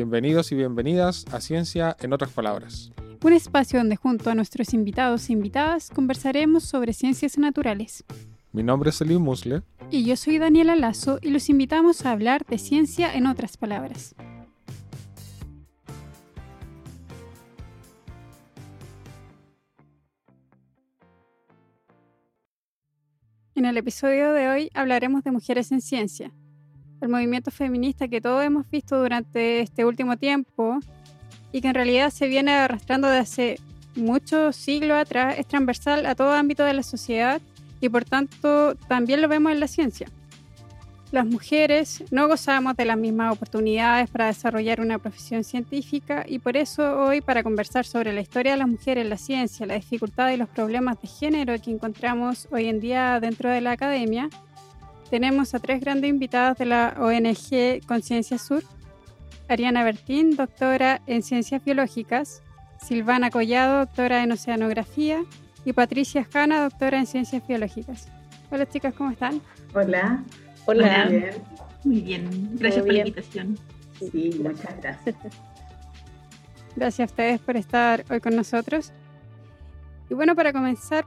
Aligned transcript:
Bienvenidos 0.00 0.50
y 0.50 0.54
bienvenidas 0.54 1.26
a 1.30 1.42
Ciencia 1.42 1.94
en 2.00 2.14
otras 2.14 2.32
palabras. 2.32 2.90
Un 3.22 3.34
espacio 3.34 3.80
donde 3.80 3.96
junto 3.96 4.30
a 4.30 4.34
nuestros 4.34 4.72
invitados 4.72 5.28
e 5.28 5.34
invitadas 5.34 5.90
conversaremos 5.90 6.64
sobre 6.64 6.94
ciencias 6.94 7.36
naturales. 7.36 8.02
Mi 8.50 8.62
nombre 8.62 8.88
es 8.88 9.00
Elim 9.02 9.20
Musle. 9.20 9.60
Y 9.90 10.06
yo 10.06 10.16
soy 10.16 10.38
Daniela 10.38 10.74
Lazo 10.74 11.18
y 11.20 11.28
los 11.28 11.50
invitamos 11.50 12.06
a 12.06 12.12
hablar 12.12 12.46
de 12.46 12.56
ciencia 12.56 13.14
en 13.14 13.26
otras 13.26 13.58
palabras. 13.58 14.14
En 23.54 23.66
el 23.66 23.76
episodio 23.76 24.32
de 24.32 24.48
hoy 24.48 24.70
hablaremos 24.72 25.24
de 25.24 25.32
mujeres 25.32 25.70
en 25.72 25.82
ciencia, 25.82 26.32
el 27.00 27.08
movimiento 27.08 27.50
feminista 27.50 28.08
que 28.08 28.20
todos 28.20 28.44
hemos 28.44 28.68
visto 28.70 29.00
durante 29.00 29.60
este 29.60 29.84
último 29.84 30.16
tiempo 30.16 30.78
y 31.52 31.60
que 31.60 31.68
en 31.68 31.74
realidad 31.74 32.10
se 32.10 32.28
viene 32.28 32.52
arrastrando 32.52 33.08
de 33.08 33.18
hace 33.18 33.58
muchos 33.96 34.56
siglos 34.56 34.98
atrás, 34.98 35.36
es 35.38 35.46
transversal 35.46 36.06
a 36.06 36.14
todo 36.14 36.32
ámbito 36.32 36.64
de 36.64 36.74
la 36.74 36.82
sociedad 36.82 37.40
y 37.80 37.88
por 37.88 38.04
tanto 38.04 38.74
también 38.88 39.22
lo 39.22 39.28
vemos 39.28 39.52
en 39.52 39.60
la 39.60 39.68
ciencia. 39.68 40.08
Las 41.12 41.26
mujeres 41.26 42.04
no 42.12 42.28
gozamos 42.28 42.76
de 42.76 42.84
las 42.84 42.96
mismas 42.96 43.32
oportunidades 43.32 44.08
para 44.10 44.26
desarrollar 44.26 44.80
una 44.80 45.00
profesión 45.00 45.42
científica 45.42 46.24
y 46.26 46.38
por 46.38 46.56
eso 46.56 47.00
hoy 47.00 47.20
para 47.20 47.42
conversar 47.42 47.84
sobre 47.84 48.12
la 48.12 48.20
historia 48.20 48.52
de 48.52 48.58
las 48.58 48.68
mujeres 48.68 49.02
en 49.02 49.10
la 49.10 49.16
ciencia, 49.16 49.66
la 49.66 49.74
dificultad 49.74 50.30
y 50.30 50.36
los 50.36 50.48
problemas 50.48 51.00
de 51.02 51.08
género 51.08 51.60
que 51.60 51.72
encontramos 51.72 52.46
hoy 52.52 52.68
en 52.68 52.78
día 52.78 53.18
dentro 53.18 53.50
de 53.50 53.60
la 53.60 53.72
academia, 53.72 54.30
tenemos 55.10 55.54
a 55.54 55.58
tres 55.58 55.80
grandes 55.80 56.08
invitadas 56.08 56.56
de 56.56 56.66
la 56.66 56.94
ONG 56.98 57.84
Conciencia 57.86 58.38
Sur. 58.38 58.62
Ariana 59.48 59.82
Bertín, 59.82 60.36
doctora 60.36 61.02
en 61.08 61.24
Ciencias 61.24 61.64
Biológicas, 61.64 62.40
Silvana 62.80 63.30
Collado, 63.30 63.78
doctora 63.80 64.22
en 64.22 64.30
Oceanografía, 64.30 65.24
y 65.64 65.72
Patricia 65.72 66.24
Jana, 66.24 66.62
doctora 66.62 66.98
en 66.98 67.06
Ciencias 67.06 67.46
Biológicas. 67.46 68.08
Hola 68.52 68.68
chicas, 68.68 68.94
¿cómo 68.94 69.10
están? 69.10 69.42
Hola. 69.74 70.22
Hola. 70.66 71.06
Muy 71.08 71.18
bien. 71.18 71.34
Muy 71.84 72.00
bien. 72.00 72.56
Gracias 72.58 72.84
por 72.84 72.92
la 72.92 72.98
invitación. 73.00 73.58
Sí, 73.98 74.40
muchas 74.42 74.80
gracias. 74.80 75.16
Gracias 76.76 77.08
a 77.08 77.12
ustedes 77.12 77.40
por 77.40 77.56
estar 77.56 78.04
hoy 78.08 78.20
con 78.20 78.36
nosotros. 78.36 78.92
Y 80.08 80.14
bueno, 80.14 80.36
para 80.36 80.52
comenzar, 80.52 81.04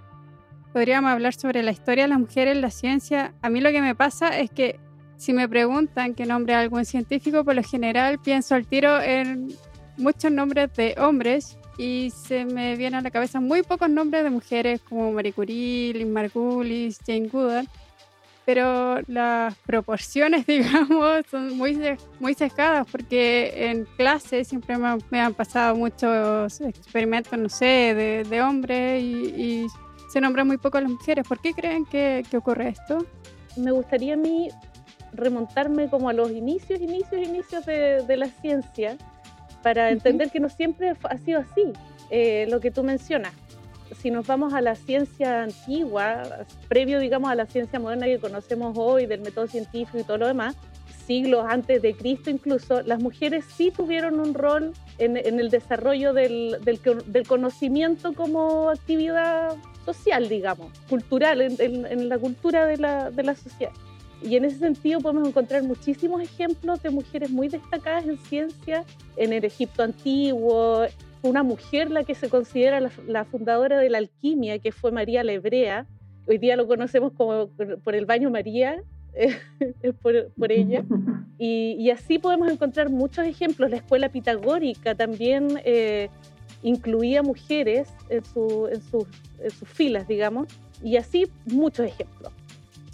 podríamos 0.74 1.12
hablar 1.12 1.34
sobre 1.36 1.64
la 1.64 1.72
historia 1.72 2.06
de 2.06 2.10
las 2.10 2.20
mujeres 2.20 2.56
en 2.56 2.62
la 2.62 2.72
ciencia. 2.72 3.34
A 3.42 3.50
mí 3.50 3.62
lo 3.62 3.72
que 3.72 3.82
me 3.82 3.96
pasa 3.96 4.40
es 4.40 4.50
que 4.50 4.80
si 5.18 5.32
me 5.32 5.48
preguntan 5.48 6.16
qué 6.16 6.26
nombre 6.26 6.56
algún 6.56 6.84
científico, 6.84 7.46
por 7.46 7.56
lo 7.56 7.64
general 7.64 8.20
pienso 8.20 8.56
al 8.56 8.66
tiro 8.66 9.00
en 9.00 9.56
muchos 9.98 10.32
nombres 10.32 10.74
de 10.74 10.96
hombres 10.98 11.58
y 11.78 12.12
se 12.12 12.46
me 12.46 12.76
vienen 12.76 13.00
a 13.00 13.02
la 13.02 13.12
cabeza 13.12 13.40
muy 13.40 13.62
pocos 13.62 13.90
nombres 13.90 14.24
de 14.24 14.32
mujeres 14.32 14.82
como 14.82 15.12
Marie 15.12 15.32
Curie, 15.32 15.94
Lynn 15.94 16.12
Margulis, 16.12 17.00
Jane 17.06 17.28
Goodall, 17.28 17.70
pero 18.46 19.00
las 19.08 19.56
proporciones, 19.60 20.46
digamos, 20.48 21.24
son 21.30 21.56
muy, 21.56 21.80
muy 22.20 22.34
sesgadas 22.34 22.88
porque 22.92 23.70
en 23.70 23.86
clase 23.96 24.44
siempre 24.44 24.76
me, 24.78 25.20
han 25.20 25.34
pasado 25.34 25.76
muchos 25.76 26.62
experimentos, 26.62 27.38
no 27.38 27.50
sé, 27.50 27.94
de, 27.96 28.24
de 28.28 28.42
hombres 28.42 29.02
y, 29.02 29.68
se 30.14 30.22
nombran 30.22 30.46
muy 30.46 30.58
poco 30.58 30.78
a 30.78 30.82
las 30.82 30.92
mujeres. 30.92 31.28
¿Por 31.28 31.42
qué 31.42 31.54
creen 31.54 31.86
que, 31.86 32.24
que 32.30 32.38
ocurre 32.38 32.70
esto? 32.70 33.04
Me 33.58 33.72
gustaría 33.72 34.14
a 34.14 34.18
mí 34.18 34.50
remontarme 35.12 35.90
como 35.90 36.08
a 36.08 36.14
los 36.14 36.30
inicios, 36.30 36.80
inicios, 36.80 37.28
inicios 37.28 37.66
de, 37.66 38.04
de 38.04 38.18
la 38.18 38.28
ciencia 38.28 38.96
para 39.64 39.90
entender 39.90 40.30
que 40.30 40.40
no 40.40 40.50
siempre 40.50 40.94
ha 41.04 41.18
sido 41.18 41.40
así, 41.40 41.74
eh, 42.12 42.46
lo 42.48 42.60
que 42.60 42.70
tú 42.70 42.84
mencionas. 42.84 43.34
Si 43.98 44.12
nos 44.12 44.28
vamos 44.28 44.54
a 44.54 44.62
la 44.62 44.76
ciencia 44.76 45.44
antigua, 45.44 46.46
previo, 46.68 47.00
digamos, 47.00 47.32
a 47.32 47.36
la 47.36 47.48
ciencia 47.48 47.80
moderna 47.80 48.06
que 48.06 48.20
conocemos 48.20 48.78
hoy, 48.78 49.08
del 49.08 49.22
método 49.22 49.48
científico 49.48 49.98
y 49.98 50.04
todo 50.04 50.18
lo 50.18 50.28
demás, 50.28 50.56
siglos 51.06 51.46
antes 51.48 51.82
de 51.82 51.94
Cristo 51.94 52.30
incluso, 52.30 52.82
las 52.84 53.02
mujeres 53.02 53.46
sí 53.46 53.72
tuvieron 53.72 54.20
un 54.20 54.34
rol 54.34 54.74
en, 54.98 55.18
el 55.18 55.50
desarrollo 55.50 56.14
del, 56.14 56.58
conocimiento 57.28 58.14
como 58.14 58.70
actividad 58.70 59.56
social, 59.86 60.30
digamos, 60.30 60.72
cultural, 60.90 61.42
en, 61.42 62.10
la 62.10 62.18
cultura 62.18 62.66
de 62.66 62.78
la, 62.78 63.10
la 63.10 63.36
sociedad. 63.36 63.72
Y 64.22 64.38
en 64.38 64.46
ese 64.46 64.60
sentido 64.60 65.02
podemos 65.02 65.28
encontrar 65.28 65.64
muchísimos 65.64 66.22
ejemplos 66.22 66.82
de 66.82 66.90
mujeres 66.90 67.30
muy 67.30 67.50
destacadas 67.50 68.06
en 68.06 68.18
ciencia, 68.18 68.86
en 69.18 69.34
el 69.34 69.44
Egipto 69.44 69.84
antiguo, 69.84 70.86
una 71.24 71.44
mujer 71.44 71.90
la 71.90 72.04
que 72.04 72.16
se 72.16 72.30
considera 72.30 72.80
la, 73.08 73.26
fundadora 73.26 73.80
de 73.80 73.90
la 73.90 73.98
alquimia, 73.98 74.60
que 74.60 74.72
fue 74.72 74.92
María 74.92 75.24
la 75.24 75.34
Hebrea. 75.34 75.88
Hoy 76.28 76.38
día 76.38 76.56
lo 76.56 76.68
conocemos 76.68 77.14
como 77.14 77.50
por 77.84 77.96
el 77.96 78.06
baño 78.06 78.30
María, 78.30 78.82
por, 80.02 80.32
por, 80.32 80.52
ella. 80.52 80.84
Y, 81.40 81.90
así 81.90 82.20
podemos 82.20 82.50
encontrar 82.50 82.90
muchos 82.90 83.26
ejemplos. 83.26 83.70
La 83.70 83.78
escuela 83.78 84.08
pitagórica 84.08 84.96
también 84.96 85.60
eh, 85.66 86.10
incluía 86.62 87.22
mujeres 87.22 87.90
en, 88.08 88.24
su, 88.24 88.70
en, 88.72 88.82
sus, 88.82 89.06
en 89.40 89.52
sus 89.52 89.68
filas, 89.68 90.08
digamos, 90.08 90.48
y 90.82 90.96
así 90.96 91.28
muchos 91.46 91.88
ejemplos. 91.88 92.32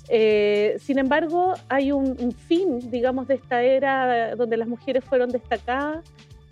Eh, 0.10 0.78
sin 0.80 0.98
embargo, 0.98 1.54
hay 1.70 1.92
un, 1.92 2.32
fin, 2.32 2.90
digamos, 2.90 3.28
de 3.28 3.36
esta 3.36 3.62
era 3.62 4.36
donde 4.36 4.58
las 4.58 4.68
mujeres 4.68 5.04
fueron 5.04 5.30
destacadas 5.30 6.04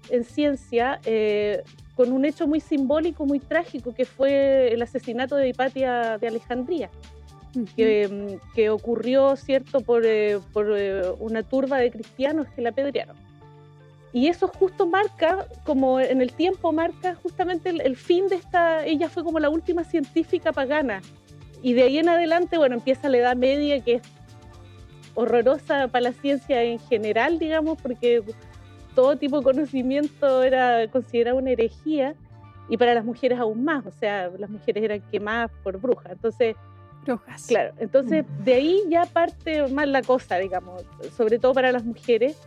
en 0.10 0.24
ciencia 0.24 1.00
eh, 1.06 1.64
con 1.96 2.12
un 2.12 2.24
hecho 2.24 2.48
muy 2.48 2.60
simbólico, 2.60 3.26
muy 3.26 3.40
trágico, 3.40 3.96
que 3.96 4.06
fue 4.06 4.72
el 4.72 4.82
asesinato 4.84 5.36
de 5.36 5.50
Hipatia 5.50 6.20
de 6.20 6.28
Alejandría, 6.28 6.92
que, 7.66 8.70
ocurrió, 8.70 9.36
¿cierto?, 9.36 9.82
por, 9.82 10.06
eh, 10.06 10.40
por 10.54 10.68
una 11.20 11.44
turba 11.44 11.78
de 11.78 11.92
cristianos 11.92 12.48
que 12.56 12.62
la 12.62 12.70
apedrearon. 12.70 13.16
Y 14.14 14.28
eso 14.28 14.48
justo 14.48 14.88
marca, 14.88 15.48
como 15.66 16.00
en 16.00 16.22
el 16.22 16.34
tiempo 16.34 16.72
marca 16.72 17.16
justamente 17.16 17.70
el, 17.70 17.82
el 17.82 17.96
fin 17.96 18.28
de 18.28 18.36
esta, 18.36 18.86
ella 18.86 19.10
fue 19.10 19.24
como 19.24 19.40
la 19.40 19.50
última 19.50 19.84
científica 19.84 20.52
pagana 20.52 21.02
y 21.62 21.74
de 21.74 21.84
ahí 21.84 21.98
en 21.98 22.10
adelante, 22.10 22.58
bueno, 22.58 22.76
empieza 22.76 23.10
la 23.10 23.18
Edad 23.18 23.36
Media, 23.36 23.82
que 23.82 23.96
es 23.96 24.02
horrorosa 25.16 25.88
para 25.88 26.04
la 26.04 26.14
ciencia 26.14 26.62
en 26.64 26.80
general, 26.80 27.40
digamos, 27.40 27.82
porque 27.82 28.24
todo 28.94 29.18
tipo 29.18 29.40
de 29.40 29.44
conocimiento 29.44 30.44
era 30.44 30.88
considerado 30.90 31.38
una 31.38 31.52
herejía, 31.52 32.16
y 32.70 32.78
para 32.78 32.94
las 32.94 33.06
mujeres 33.06 33.40
aún 33.40 33.64
más, 33.64 33.86
o 33.86 33.92
sea, 33.92 34.30
las 34.38 34.50
mujeres 34.50 34.84
eran 34.84 35.02
quemadas 35.10 35.52
por 35.64 35.80
brujas. 35.80 36.12
Entonces, 36.12 36.56
Claro, 37.48 37.74
entonces 37.80 38.26
mm. 38.26 38.44
de 38.44 38.54
ahí 38.54 38.84
ya 38.90 39.06
parte 39.06 39.68
más 39.68 39.88
la 39.88 40.02
cosa, 40.02 40.38
digamos, 40.38 40.84
sobre 41.16 41.40
todo 41.40 41.54
para 41.54 41.72
las 41.72 41.84
mujeres, 41.84 42.38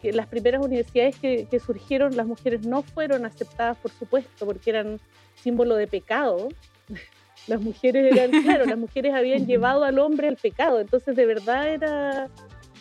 que 0.00 0.12
las 0.12 0.26
primeras 0.26 0.64
universidades 0.64 1.18
que, 1.18 1.46
que 1.50 1.60
surgieron, 1.60 2.16
las 2.16 2.26
mujeres 2.26 2.66
no 2.66 2.82
fueron 2.82 3.24
aceptadas, 3.24 3.76
por 3.78 3.90
supuesto, 3.90 4.46
porque 4.46 4.70
eran 4.70 5.00
símbolo 5.34 5.76
de 5.76 5.86
pecado, 5.86 6.48
las 7.46 7.60
mujeres 7.60 8.16
eran, 8.16 8.30
claro, 8.42 8.64
las 8.64 8.78
mujeres 8.78 9.14
habían 9.14 9.46
llevado 9.46 9.84
al 9.84 9.98
hombre 9.98 10.28
al 10.28 10.36
pecado, 10.36 10.80
entonces 10.80 11.16
de 11.16 11.26
verdad 11.26 11.68
era, 11.68 12.28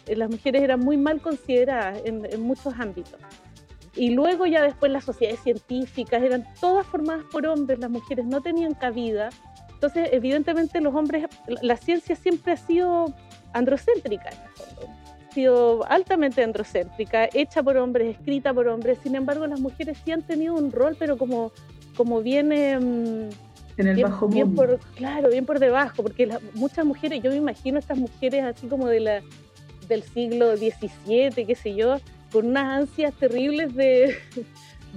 eh, 0.07 0.15
las 0.15 0.29
mujeres 0.29 0.61
eran 0.61 0.79
muy 0.79 0.97
mal 0.97 1.21
consideradas 1.21 2.01
en, 2.05 2.41
muchos 2.41 2.73
ámbitos. 2.79 3.19
Y 3.95 4.09
luego 4.09 4.45
ya 4.45 4.61
después 4.61 4.91
las 4.91 5.05
sociedades 5.05 5.39
científicas 5.41 6.21
eran 6.21 6.45
todas 6.59 6.85
formadas 6.85 7.25
por 7.31 7.45
hombres, 7.47 7.79
las 7.79 7.89
mujeres 7.89 8.25
no 8.25 8.41
tenían 8.41 8.73
cabida. 8.73 9.29
Entonces, 9.75 10.09
evidentemente 10.11 10.81
los 10.81 10.95
hombres, 10.95 11.25
la 11.61 11.77
ciencia 11.77 12.15
siempre 12.15 12.53
ha 12.53 12.57
sido 12.57 13.13
androcéntrica 13.53 14.29
en 14.29 14.41
el 14.41 14.49
fondo. 14.49 14.93
Ha 15.29 15.33
sido 15.33 15.85
altamente 15.89 16.43
androcéntrica, 16.43 17.29
hecha 17.33 17.61
por 17.61 17.77
hombres, 17.77 18.15
escrita 18.17 18.53
por 18.53 18.67
hombres. 18.67 18.97
Sin 19.03 19.15
embargo, 19.15 19.45
las 19.47 19.59
mujeres 19.59 19.97
sí 20.03 20.11
han 20.11 20.21
tenido 20.21 20.55
un 20.55 20.71
rol, 20.71 20.95
pero 20.97 21.17
como, 21.17 21.51
como 21.95 22.21
viene... 22.21 22.79
Mm, 22.79 23.29
en 23.77 23.87
el 23.87 24.03
bajo 24.03 24.29
mundo. 24.29 24.55
por, 24.55 24.79
claro, 24.95 25.29
bien 25.29 25.45
por 25.45 25.59
debajo, 25.59 26.01
porque 26.01 26.29
muchas 26.53 26.85
mujeres, 26.85 27.21
yo 27.21 27.29
me 27.29 27.35
imagino 27.35 27.77
estas 27.77 27.97
mujeres 27.97 28.45
así 28.45 28.67
como 28.67 28.87
de 28.87 29.01
la, 29.01 29.21
del 29.89 30.01
siglo 30.03 30.55
XVII, 30.55 31.45
qué 31.45 31.55
sé 31.55 31.75
yo, 31.75 31.97
con 32.31 32.47
unas 32.47 32.81
ansias 32.81 33.13
terribles 33.13 33.75
de, 33.75 34.15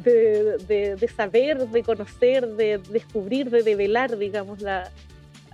de, 0.03 0.97
de, 0.97 1.09
saber, 1.09 1.69
de 1.69 1.83
conocer, 1.83 2.47
de 2.49 2.79
descubrir, 2.79 3.51
de 3.51 3.63
develar, 3.63 4.17
digamos, 4.17 4.61
la, 4.61 4.91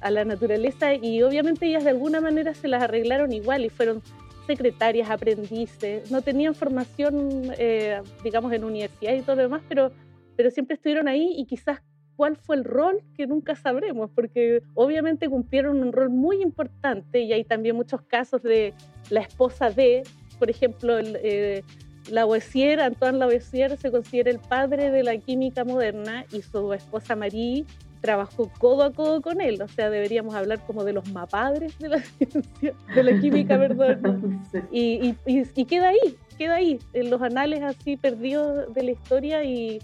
a 0.00 0.10
la 0.10 0.24
naturaleza. 0.24 0.94
Y 0.94 1.22
obviamente 1.22 1.66
ellas 1.66 1.84
de 1.84 1.90
alguna 1.90 2.20
manera 2.20 2.54
se 2.54 2.68
las 2.68 2.82
arreglaron 2.82 3.32
igual 3.32 3.64
y 3.64 3.70
fueron 3.70 4.02
secretarias, 4.46 5.10
aprendices, 5.10 6.10
no 6.10 6.22
tenían 6.22 6.54
formación, 6.54 7.52
eh, 7.58 8.00
digamos, 8.22 8.52
en 8.52 8.64
universidad 8.64 9.14
y 9.14 9.22
todo 9.22 9.36
lo 9.36 9.42
demás, 9.42 9.62
pero, 9.68 9.90
pero 10.36 10.50
siempre 10.50 10.76
estuvieron 10.76 11.08
ahí. 11.08 11.34
Y 11.36 11.46
quizás 11.46 11.80
cuál 12.16 12.36
fue 12.36 12.56
el 12.56 12.64
rol 12.64 13.02
que 13.16 13.26
nunca 13.26 13.56
sabremos, 13.56 14.10
porque 14.14 14.62
obviamente 14.74 15.28
cumplieron 15.28 15.82
un 15.82 15.92
rol 15.92 16.10
muy 16.10 16.42
importante. 16.42 17.20
Y 17.20 17.32
hay 17.32 17.44
también 17.44 17.76
muchos 17.76 18.02
casos 18.02 18.42
de 18.42 18.74
la 19.10 19.20
esposa 19.20 19.70
de, 19.70 20.02
por 20.38 20.50
ejemplo, 20.50 20.98
el, 20.98 21.16
eh, 21.22 21.64
Lavoisier, 22.10 22.80
Antoine 22.80 23.18
Lavoisier 23.18 23.76
se 23.76 23.90
considera 23.90 24.30
el 24.30 24.38
padre 24.38 24.90
de 24.90 25.02
la 25.02 25.16
química 25.16 25.64
moderna 25.64 26.24
y 26.32 26.42
su 26.42 26.72
esposa 26.72 27.16
Marie 27.16 27.64
trabajó 28.04 28.50
codo 28.58 28.82
a 28.82 28.92
codo 28.92 29.22
con 29.22 29.40
él, 29.40 29.62
o 29.62 29.68
sea, 29.68 29.88
deberíamos 29.88 30.34
hablar 30.34 30.60
como 30.66 30.84
de 30.84 30.92
los 30.92 31.10
mapadres 31.10 31.78
de 31.78 31.88
la 31.88 32.00
ciencia, 32.18 32.74
de 32.94 33.02
la 33.02 33.18
química, 33.18 33.58
perdón. 33.58 34.42
Y, 34.70 35.14
y, 35.24 35.64
queda 35.64 35.88
ahí, 35.88 36.16
queda 36.36 36.56
ahí, 36.56 36.78
en 36.92 37.08
los 37.08 37.22
anales 37.22 37.62
así 37.62 37.96
perdidos 37.96 38.74
de 38.74 38.82
la 38.82 38.90
historia 38.90 39.42
y, 39.42 39.80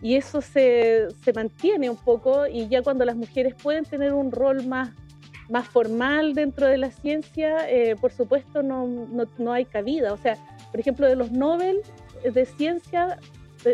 y 0.00 0.14
eso 0.14 0.40
se, 0.40 1.08
se, 1.24 1.32
mantiene 1.32 1.90
un 1.90 1.96
poco. 1.96 2.46
Y 2.46 2.68
ya 2.68 2.82
cuando 2.82 3.04
las 3.04 3.16
mujeres 3.16 3.56
pueden 3.60 3.84
tener 3.84 4.12
un 4.12 4.30
rol 4.30 4.64
más, 4.64 4.90
más 5.50 5.66
formal 5.66 6.34
dentro 6.34 6.68
de 6.68 6.78
la 6.78 6.92
ciencia, 6.92 7.68
eh, 7.68 7.96
por 8.00 8.12
supuesto 8.12 8.62
no, 8.62 8.86
no, 8.86 9.24
no 9.36 9.52
hay 9.52 9.64
cabida, 9.64 10.12
o 10.12 10.16
sea, 10.16 10.36
por 10.70 10.80
ejemplo, 10.80 11.06
de 11.06 11.16
los 11.16 11.30
Nobel 11.30 11.80
de 12.22 12.44
ciencia, 12.46 13.18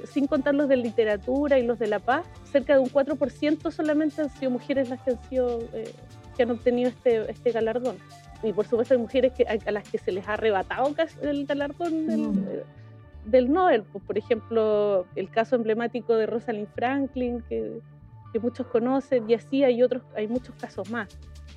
sin 0.04 0.26
contar 0.26 0.54
los 0.54 0.68
de 0.68 0.76
literatura 0.76 1.58
y 1.58 1.66
los 1.66 1.78
de 1.78 1.86
la 1.86 1.98
paz, 1.98 2.26
cerca 2.50 2.74
de 2.74 2.80
un 2.80 2.88
4% 2.88 3.70
solamente 3.70 4.22
han 4.22 4.30
sido 4.30 4.50
mujeres 4.50 4.88
las 4.88 5.00
que 5.02 5.12
han, 5.12 5.22
sido, 5.28 5.60
eh, 5.72 5.92
que 6.36 6.42
han 6.42 6.50
obtenido 6.50 6.88
este, 6.88 7.30
este 7.30 7.52
galardón. 7.52 7.96
Y 8.42 8.52
por 8.52 8.66
supuesto 8.66 8.94
hay 8.94 9.00
mujeres 9.00 9.32
que, 9.32 9.44
a, 9.44 9.70
las 9.70 9.88
que 9.88 9.98
se 9.98 10.12
les 10.12 10.26
ha 10.28 10.34
arrebatado 10.34 10.94
el 11.22 11.46
galardón 11.46 12.06
del, 12.06 12.20
mm. 12.20 12.48
eh, 12.48 12.62
del 13.24 13.52
Nobel. 13.52 13.84
Pues, 13.84 14.04
por 14.04 14.18
ejemplo, 14.18 15.06
el 15.16 15.30
caso 15.30 15.56
emblemático 15.56 16.14
de 16.14 16.26
Rosalind 16.26 16.68
Franklin, 16.74 17.42
que, 17.48 17.80
que 18.32 18.38
muchos 18.38 18.66
conocen, 18.66 19.28
y 19.28 19.34
así 19.34 19.64
hay 19.64 19.82
otros, 19.82 20.02
hay 20.14 20.28
muchos 20.28 20.54
casos 20.56 20.90
más. 20.90 21.08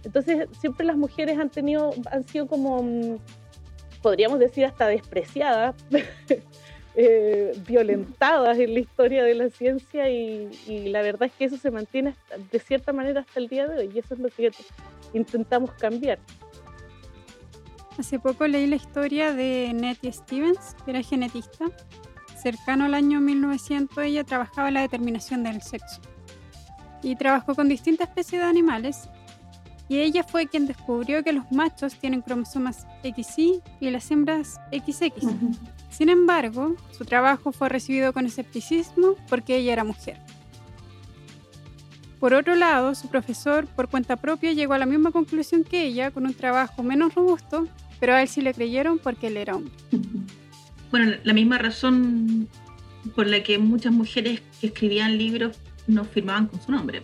Entonces, 0.04 0.48
siempre 0.60 0.86
las 0.86 0.96
mujeres 0.96 1.38
han 1.38 1.50
tenido, 1.50 1.92
han 2.12 2.24
sido 2.24 2.48
como 2.48 2.84
mm, 2.84 3.18
podríamos 4.02 4.40
decir 4.40 4.66
hasta 4.66 4.88
despreciadas, 4.88 5.76
eh, 6.96 7.54
violentadas 7.68 8.58
en 8.58 8.74
la 8.74 8.80
historia 8.80 9.24
de 9.24 9.36
la 9.36 9.50
ciencia 9.50 10.10
y, 10.10 10.50
la 10.90 11.02
verdad 11.02 11.24
es 11.24 11.34
que 11.34 11.46
eso 11.46 11.58
se 11.58 11.72
mantiene 11.72 12.16
de 12.52 12.60
cierta 12.60 12.94
manera 12.94 13.22
hasta 13.22 13.40
el 13.40 13.48
día 13.48 13.68
de 13.68 13.80
hoy 13.80 13.92
y 13.94 14.00
eso 14.00 14.14
es 14.14 14.20
lo 14.20 14.30
que 14.30 14.52
intentamos 15.14 15.72
cambiar. 15.74 16.20
Hace 17.98 18.20
poco 18.20 18.46
leí 18.48 18.68
la 18.68 18.76
historia 18.76 19.34
de 19.34 19.72
Nettie 19.74 20.12
Stevens, 20.12 20.76
que 20.86 20.92
era 20.92 21.02
genetista. 21.02 21.66
Cercano 22.42 22.86
al 22.86 22.94
año 22.94 23.20
1900 23.20 24.04
ella 24.04 24.24
trabajaba 24.24 24.68
en 24.68 24.76
la 24.76 24.82
determinación 24.82 25.44
del 25.44 25.62
sexo 25.64 26.00
y 27.02 27.16
trabajó 27.16 27.56
con 27.56 27.70
distintas 27.70 28.10
especies 28.10 28.42
de 28.42 28.48
animales 28.48 29.10
y 29.90 30.00
ella 30.00 30.24
fue 30.24 30.48
quien 30.48 30.68
descubrió 30.68 31.24
que 31.24 31.34
los 31.34 31.50
machos 31.52 31.96
tienen 31.96 32.22
cromosomas 32.22 32.86
XY 33.04 33.62
y 33.80 33.90
las 33.90 34.10
hembras 34.12 34.60
XX. 34.72 35.12
Sin 35.90 36.10
embargo, 36.10 36.76
su 36.98 37.06
trabajo 37.06 37.52
fue 37.52 37.70
recibido 37.70 38.12
con 38.14 38.26
escepticismo 38.26 39.16
porque 39.30 39.58
ella 39.58 39.74
era 39.74 39.84
mujer. 39.84 40.18
Por 42.20 42.34
otro 42.34 42.56
lado, 42.56 42.96
su 42.96 43.08
profesor, 43.10 43.68
por 43.68 43.90
cuenta 43.90 44.18
propia, 44.18 44.52
llegó 44.52 44.74
a 44.74 44.80
la 44.80 44.88
misma 44.88 45.12
conclusión 45.12 45.64
que 45.64 45.86
ella, 45.86 46.10
con 46.12 46.26
un 46.26 46.34
trabajo 46.34 46.82
menos 46.82 47.14
robusto, 47.14 47.68
pero 48.00 48.16
a 48.16 48.22
él 48.22 48.28
sí 48.28 48.42
le 48.42 48.54
creyeron 48.54 48.98
porque 48.98 49.28
él 49.28 49.38
era 49.38 49.56
hombre. 49.56 49.74
Bueno, 50.90 51.16
la 51.24 51.34
misma 51.34 51.58
razón 51.60 52.48
por 53.16 53.28
la 53.28 53.44
que 53.44 53.60
muchas 53.60 53.94
mujeres 53.94 54.42
que 54.60 54.68
escribían 54.68 55.18
libros 55.18 55.58
no 55.86 56.06
firmaban 56.06 56.48
con 56.48 56.62
su 56.62 56.72
nombre. 56.72 57.02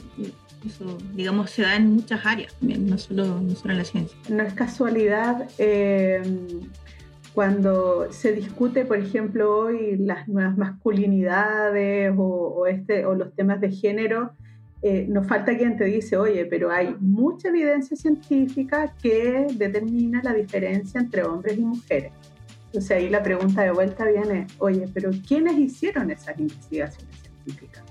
Eso, 0.66 0.98
digamos, 1.14 1.52
se 1.52 1.64
da 1.64 1.76
en 1.76 1.94
muchas 1.94 2.26
áreas 2.26 2.54
también, 2.56 2.88
no 2.88 2.98
solo, 2.98 3.42
no 3.42 3.56
solo 3.56 3.74
en 3.74 3.78
la 3.80 3.86
ciencia. 3.86 4.18
No 4.30 4.44
es 4.44 4.54
casualidad 4.54 5.50
eh, 5.58 6.22
cuando 7.34 8.12
se 8.12 8.32
discute, 8.34 8.86
por 8.86 8.98
ejemplo, 8.98 9.58
hoy 9.58 9.98
las 9.98 10.28
nuevas 10.28 10.58
masculinidades 10.58 12.14
o, 12.18 12.68
este, 12.68 13.06
o 13.06 13.16
los 13.16 13.34
temas 13.36 13.60
de 13.60 13.72
género, 13.72 14.34
eh, 14.84 15.06
nos 15.10 15.26
falta 15.28 15.58
quien 15.58 15.78
te 15.78 15.86
dice, 15.86 16.18
oye, 16.18 16.46
pero 16.46 16.70
hay 16.70 16.96
mucha 17.00 17.48
evidencia 17.48 17.96
científica 17.96 18.94
que 19.02 19.48
determina 19.56 20.22
la 20.24 20.34
diferencia 20.34 21.00
entre 21.00 21.24
hombres 21.24 21.58
y 21.58 21.62
mujeres. 21.62 22.12
Entonces 22.66 22.92
ahí 22.92 23.10
la 23.10 23.24
pregunta 23.24 23.62
de 23.62 23.72
vuelta 23.72 24.06
viene, 24.06 24.48
oye, 24.60 24.88
pero 24.94 25.10
¿quiénes 25.28 25.58
hicieron 25.58 26.12
esas 26.12 26.38
investigaciones 26.38 27.16
científicas? 27.22 27.84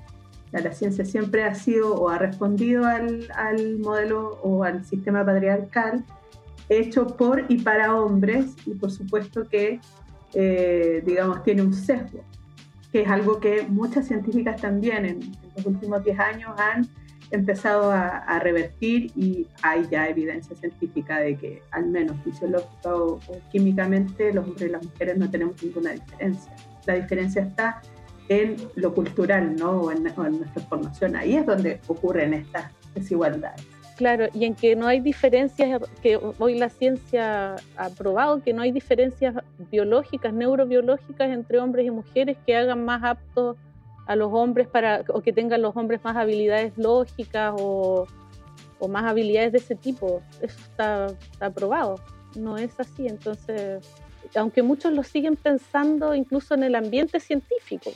La 0.60 0.72
ciencia 0.72 1.04
siempre 1.04 1.44
ha 1.44 1.54
sido 1.54 1.94
o 1.94 2.10
ha 2.10 2.18
respondido 2.18 2.84
al, 2.84 3.78
modelo 3.78 4.38
o 4.42 4.64
al 4.64 4.84
sistema 4.84 5.24
patriarcal 5.24 6.04
hecho 6.68 7.06
por 7.06 7.44
y 7.48 7.58
para 7.62 7.96
hombres 7.96 8.54
y 8.66 8.74
por 8.74 8.90
supuesto 8.90 9.48
que, 9.48 9.80
eh, 10.34 11.02
digamos, 11.04 11.42
tiene 11.42 11.62
un 11.62 11.72
sesgo, 11.72 12.22
que 12.90 13.02
es 13.02 13.08
algo 13.08 13.40
que 13.40 13.62
muchas 13.62 14.06
científicas 14.06 14.60
también 14.60 15.06
en, 15.06 15.20
los 15.56 15.66
últimos 15.66 16.02
10 16.04 16.18
años 16.18 16.50
han 16.58 16.88
empezado 17.30 17.90
a, 17.90 18.38
revertir 18.40 19.10
y 19.16 19.46
hay 19.62 19.86
ya 19.90 20.06
evidencia 20.08 20.54
científica 20.56 21.18
de 21.18 21.36
que 21.36 21.62
al 21.70 21.86
menos 21.86 22.16
fisiológica 22.24 22.94
o, 22.94 23.14
o 23.14 23.38
químicamente 23.50 24.32
los 24.32 24.46
hombres 24.46 24.68
y 24.68 24.72
las 24.72 24.84
mujeres 24.84 25.16
no 25.16 25.30
tenemos 25.30 25.62
ninguna 25.62 25.92
diferencia. 25.92 26.54
La 26.86 26.94
diferencia 26.94 27.42
está 27.42 27.80
en 28.40 28.56
lo 28.76 28.94
cultural, 28.94 29.56
¿no? 29.56 29.82
O 29.82 29.92
en, 29.92 30.04
nuestra 30.04 30.62
formación. 30.68 31.16
Ahí 31.16 31.36
es 31.36 31.46
donde 31.46 31.80
ocurren 31.86 32.34
estas 32.34 32.72
desigualdades. 32.94 33.66
Claro, 33.96 34.26
y 34.32 34.46
en 34.46 34.54
que 34.54 34.74
no 34.74 34.86
hay 34.86 35.00
diferencias, 35.00 35.82
que 36.02 36.18
hoy 36.38 36.58
la 36.58 36.70
ciencia 36.70 37.56
ha 37.76 37.90
probado 37.90 38.42
que 38.42 38.52
no 38.52 38.62
hay 38.62 38.72
diferencias 38.72 39.36
biológicas, 39.70 40.32
neurobiológicas 40.32 41.30
entre 41.30 41.60
hombres 41.60 41.86
y 41.86 41.90
mujeres 41.90 42.36
que 42.46 42.56
hagan 42.56 42.84
más 42.84 43.04
aptos 43.04 43.56
a 44.06 44.16
los 44.16 44.32
hombres 44.32 44.66
para, 44.66 45.04
o 45.08 45.20
que 45.20 45.32
tengan 45.32 45.62
los 45.62 45.76
hombres 45.76 46.00
más 46.02 46.16
habilidades 46.16 46.76
lógicas 46.76 47.54
o, 47.56 48.06
o 48.78 48.88
más 48.88 49.04
habilidades 49.04 49.52
de 49.52 49.58
ese 49.58 49.76
tipo. 49.76 50.22
Eso 50.40 50.58
está, 50.58 51.06
está 51.30 51.50
probado, 51.50 52.00
no 52.34 52.56
es 52.56 52.72
así. 52.80 53.06
Entonces, 53.06 53.86
aunque 54.34 54.62
muchos 54.62 54.92
lo 54.92 55.02
siguen 55.02 55.36
pensando 55.36 56.14
incluso 56.14 56.54
en 56.54 56.64
el 56.64 56.74
ambiente 56.74 57.20
científico. 57.20 57.92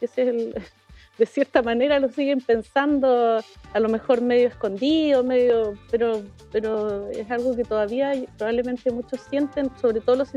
de 1.18 1.26
cierta 1.26 1.62
manera 1.62 1.98
lo 1.98 2.08
siguen 2.10 2.40
pensando 2.40 3.42
a 3.72 3.80
lo 3.80 3.88
mejor 3.88 4.22
medio 4.22 4.48
escondido, 4.48 5.24
medio, 5.24 5.74
pero, 5.90 6.22
pero 6.52 7.10
es 7.10 7.28
algo 7.30 7.56
que 7.56 7.64
todavía 7.64 8.12
probablemente 8.36 8.90
muchos 8.92 9.20
sienten, 9.28 9.70
sobre 9.80 10.00
todo 10.00 10.16
los, 10.16 10.30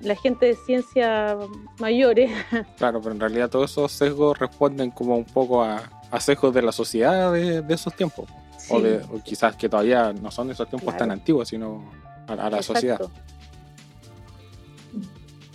la 0.00 0.16
gente 0.16 0.46
de 0.46 0.54
ciencia 0.54 1.36
mayores. 1.78 2.30
Claro, 2.78 3.00
pero 3.00 3.14
en 3.14 3.20
realidad 3.20 3.50
todos 3.50 3.72
esos 3.72 3.90
sesgos 3.90 4.38
responden 4.38 4.90
como 4.90 5.16
un 5.16 5.24
poco 5.24 5.62
a, 5.62 5.82
sesgos 6.20 6.54
de 6.54 6.62
la 6.62 6.72
sociedad 6.72 7.32
de, 7.32 7.64
esos 7.68 7.94
tiempos. 7.94 8.28
O, 8.68 8.80
de, 8.80 9.00
quizás 9.24 9.56
que 9.56 9.68
todavía 9.68 10.12
no 10.12 10.30
son 10.30 10.50
esos 10.50 10.68
tiempos 10.68 10.96
tan 10.96 11.10
antiguos, 11.10 11.48
sino 11.48 11.90
a, 12.28 12.48
la 12.48 12.62
sociedad. 12.62 13.00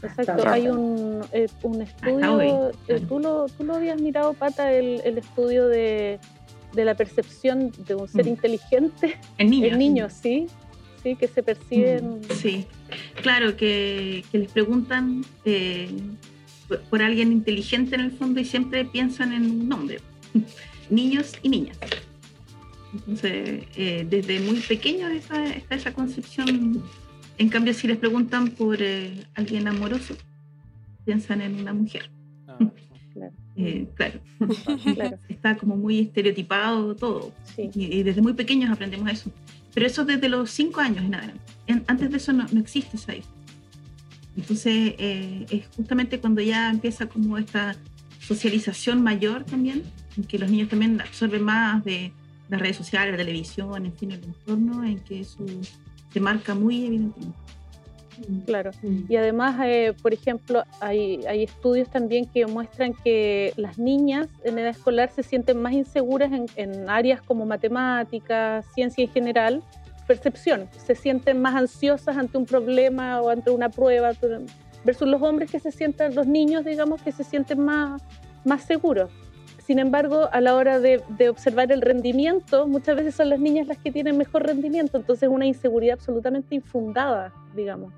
Exacto, 0.04 0.48
hay 0.48 0.68
un, 0.68 1.22
eh, 1.32 1.48
un 1.64 1.82
estudio, 1.82 2.72
eh, 2.88 3.00
¿tú, 3.08 3.20
lo, 3.20 3.48
tú 3.48 3.64
lo 3.64 3.76
habías 3.76 4.00
mirado, 4.00 4.34
Pata, 4.34 4.72
el, 4.72 5.02
el 5.04 5.18
estudio 5.18 5.68
de, 5.68 6.20
de, 6.74 6.86
la 6.86 6.96
percepción 6.96 7.72
de 7.88 7.96
un 7.96 8.08
ser 8.08 8.26
mm. 8.26 8.30
inteligente 8.30 9.20
en 9.40 9.50
niños. 9.50 9.72
En 9.72 9.80
niños, 9.80 10.14
sí, 10.14 10.48
sí, 11.02 11.16
que 11.16 11.28
se 11.28 11.42
perciben. 11.42 12.20
Mm, 12.20 12.24
sí, 12.36 12.68
claro, 13.24 13.58
que, 13.58 14.24
que 14.32 14.38
les 14.38 14.52
preguntan 14.52 15.26
eh, 15.46 15.90
por, 16.90 17.02
alguien 17.02 17.32
inteligente 17.32 17.96
en 17.96 18.02
el 18.02 18.12
fondo 18.12 18.40
y 18.40 18.46
siempre 18.46 18.86
piensan 18.86 19.34
en 19.34 19.50
un 19.50 19.68
nombre, 19.68 20.00
niños 20.92 21.34
y 21.42 21.50
niñas. 21.50 21.78
Entonces, 22.94 23.66
desde 24.10 24.40
muy 24.40 24.60
pequeño 24.60 25.08
está, 25.10 25.46
está 25.48 25.76
esa 25.76 25.94
concepción 25.94 26.84
en 27.38 27.50
cambio, 27.50 27.74
si 27.74 27.88
les 27.88 27.98
preguntan 27.98 28.50
por 28.50 28.82
eh, 28.82 29.26
alguien 29.36 29.68
amoroso, 29.68 30.16
piensan 31.06 31.42
en 31.42 31.56
una 31.56 31.74
mujer. 31.74 32.10
Ah, 32.48 32.58
eh, 33.56 33.88
claro. 33.96 34.20
claro. 34.96 35.20
Está 35.30 35.56
como 35.58 35.76
muy 35.76 36.00
estereotipado 36.00 36.96
todo. 36.96 37.34
Y, 37.58 38.04
desde 38.04 38.22
muy 38.22 38.34
pequeños 38.34 38.72
aprendemos 38.72 39.10
eso. 39.12 39.32
Pero 39.74 39.86
eso 39.86 40.06
desde 40.06 40.30
los 40.30 40.50
cinco 40.50 40.82
años 40.82 41.06
en 41.06 41.16
adelante. 41.16 41.42
antes 41.88 42.10
de 42.10 42.18
eso 42.18 42.34
no, 42.34 42.46
existe 42.60 42.98
esa 42.98 43.14
Entonces, 44.36 44.96
eh, 44.98 45.46
es 45.52 45.68
justamente 45.76 46.20
cuando 46.20 46.42
ya 46.42 46.72
empieza 46.72 47.08
como 47.08 47.38
esta 47.38 47.76
socialización 48.20 49.04
mayor 49.04 49.44
también, 49.44 49.84
en 50.18 50.24
que 50.24 50.40
los 50.40 50.50
niños 50.50 50.70
también 50.70 51.00
absorben 51.00 51.44
más 51.44 51.84
de 51.84 52.12
las 52.50 52.60
redes 52.60 52.78
sociales, 52.78 53.12
la 53.12 53.18
televisión, 53.18 53.86
en 53.86 53.94
fin, 53.94 54.12
el 54.12 54.24
entorno, 54.24 54.84
en 54.84 55.00
que 55.00 55.24
su 55.24 55.46
se 56.18 56.22
marca 56.22 56.56
muy 56.56 56.86
evidentemente. 56.88 57.38
Claro. 58.48 58.72
Mm. 58.82 59.04
Y 59.08 59.16
además, 59.16 59.60
eh, 59.64 59.94
por 60.02 60.12
ejemplo, 60.12 60.64
hay, 60.80 61.24
hay, 61.28 61.44
estudios 61.44 61.88
también 61.92 62.26
que 62.26 62.48
muestran 62.48 62.96
que 62.96 63.54
las 63.58 63.78
niñas 63.78 64.28
en 64.44 64.58
edad 64.58 64.72
escolar 64.72 65.12
se 65.12 65.22
sienten 65.22 65.62
más 65.62 65.74
inseguras 65.74 66.32
en, 66.32 66.48
en 66.56 66.90
áreas 66.90 67.22
como 67.22 67.46
matemáticas, 67.46 68.66
ciencia 68.74 69.04
en 69.04 69.12
general, 69.12 69.64
percepción, 70.08 70.68
se 70.84 70.96
sienten 70.96 71.40
más 71.40 71.54
ansiosas 71.54 72.18
ante 72.18 72.40
un 72.40 72.48
problema 72.48 73.22
o 73.22 73.30
ante 73.30 73.52
una 73.52 73.70
prueba, 73.70 74.14
versus 74.84 75.08
los 75.08 75.22
hombres 75.22 75.52
que 75.52 75.60
se 75.60 75.72
sienten, 75.72 76.16
los 76.16 76.26
niños, 76.26 76.66
digamos, 76.66 77.00
que 77.04 77.12
se 77.12 77.24
sienten 77.24 77.60
más, 77.60 78.02
más 78.44 78.64
seguros. 78.64 79.12
Sin 79.68 79.80
embargo, 79.80 80.30
a 80.32 80.40
la 80.40 80.56
hora 80.56 80.80
de, 80.80 81.04
observar 81.30 81.74
el 81.74 81.82
rendimiento, 81.82 82.70
muchas 82.70 82.96
veces 82.96 83.16
son 83.16 83.28
las 83.28 83.38
niñas 83.42 83.68
las 83.68 83.78
que 83.78 83.92
tienen 83.92 84.18
mejor 84.18 84.46
rendimiento, 84.46 84.96
entonces 84.96 85.28
una 85.28 85.46
inseguridad 85.46 85.96
absolutamente 85.96 86.56
infundada, 86.56 87.34
digamos. 87.54 87.92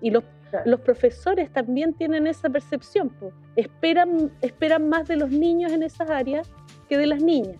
Y 0.00 0.10
los, 0.10 0.24
los 0.64 0.80
profesores 0.80 1.52
también 1.52 1.92
tienen 1.92 2.26
esa 2.26 2.48
percepción, 2.48 3.12
esperan, 3.54 4.32
esperan 4.40 4.88
más 4.88 5.06
de 5.08 5.16
los 5.16 5.28
niños 5.28 5.72
en 5.72 5.82
esas 5.82 6.08
áreas 6.08 6.50
que 6.88 6.96
de 6.96 7.06
las 7.06 7.22
niñas. 7.22 7.56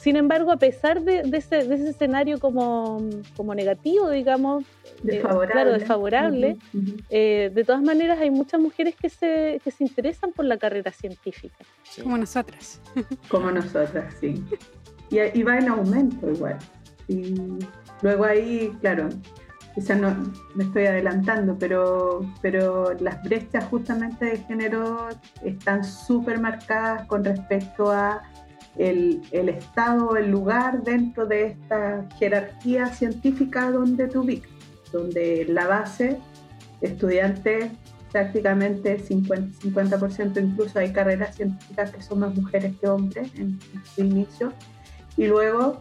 Sin 0.00 0.16
embargo, 0.16 0.50
a 0.50 0.56
pesar 0.56 1.02
de, 1.02 1.20
ese, 1.36 1.58
escenario 1.74 2.40
como, 2.40 3.00
negativo, 3.54 4.08
digamos, 4.08 4.64
eh, 4.64 5.00
desfavorable, 5.02 5.52
claro, 5.52 5.72
desfavorable 5.72 6.56
eh, 7.10 7.50
de 7.54 7.64
todas 7.64 7.82
maneras 7.82 8.18
hay 8.18 8.30
muchas 8.30 8.62
mujeres 8.62 8.94
que 8.96 9.10
se, 9.10 9.60
se 9.62 9.84
interesan 9.84 10.32
por 10.32 10.46
la 10.46 10.56
carrera 10.56 10.90
científica. 10.90 11.66
Como 12.02 12.16
nosotras. 12.16 12.80
Como 13.28 13.50
nosotras, 13.50 14.14
sí. 14.18 14.42
Y, 15.10 15.42
va 15.42 15.58
en 15.58 15.68
aumento 15.68 16.30
igual. 16.30 16.56
Y 17.06 17.34
luego 18.00 18.24
ahí, 18.24 18.74
claro, 18.80 19.10
quizás 19.74 20.00
no 20.00 20.16
me 20.54 20.64
estoy 20.64 20.86
adelantando, 20.86 21.58
pero, 21.58 22.20
pero 22.40 22.94
las 23.00 23.22
brechas 23.22 23.64
justamente 23.64 24.24
de 24.24 24.38
género 24.38 25.08
están 25.44 25.84
súper 25.84 26.40
marcadas 26.40 27.06
con 27.06 27.22
respecto 27.22 27.90
a 27.90 28.22
el, 28.76 29.22
estado, 29.32 30.16
el 30.16 30.30
lugar 30.30 30.82
dentro 30.82 31.26
de 31.26 31.46
esta 31.46 32.06
jerarquía 32.18 32.86
científica 32.86 33.70
donde 33.70 34.08
tú 34.08 34.20
ubicas, 34.20 34.50
donde 34.92 35.46
la 35.48 35.66
base, 35.66 36.18
estudiantes 36.80 37.72
prácticamente 38.12 38.98
50%, 38.98 39.52
50%, 39.60 40.42
incluso 40.42 40.78
hay 40.78 40.92
carreras 40.92 41.36
científicas 41.36 41.90
que 41.90 42.02
son 42.02 42.20
más 42.20 42.34
mujeres 42.34 42.74
que 42.80 42.88
hombres 42.88 43.30
en, 43.36 43.58
su 43.94 44.02
inicio, 44.02 44.52
y 45.16 45.26
luego 45.26 45.80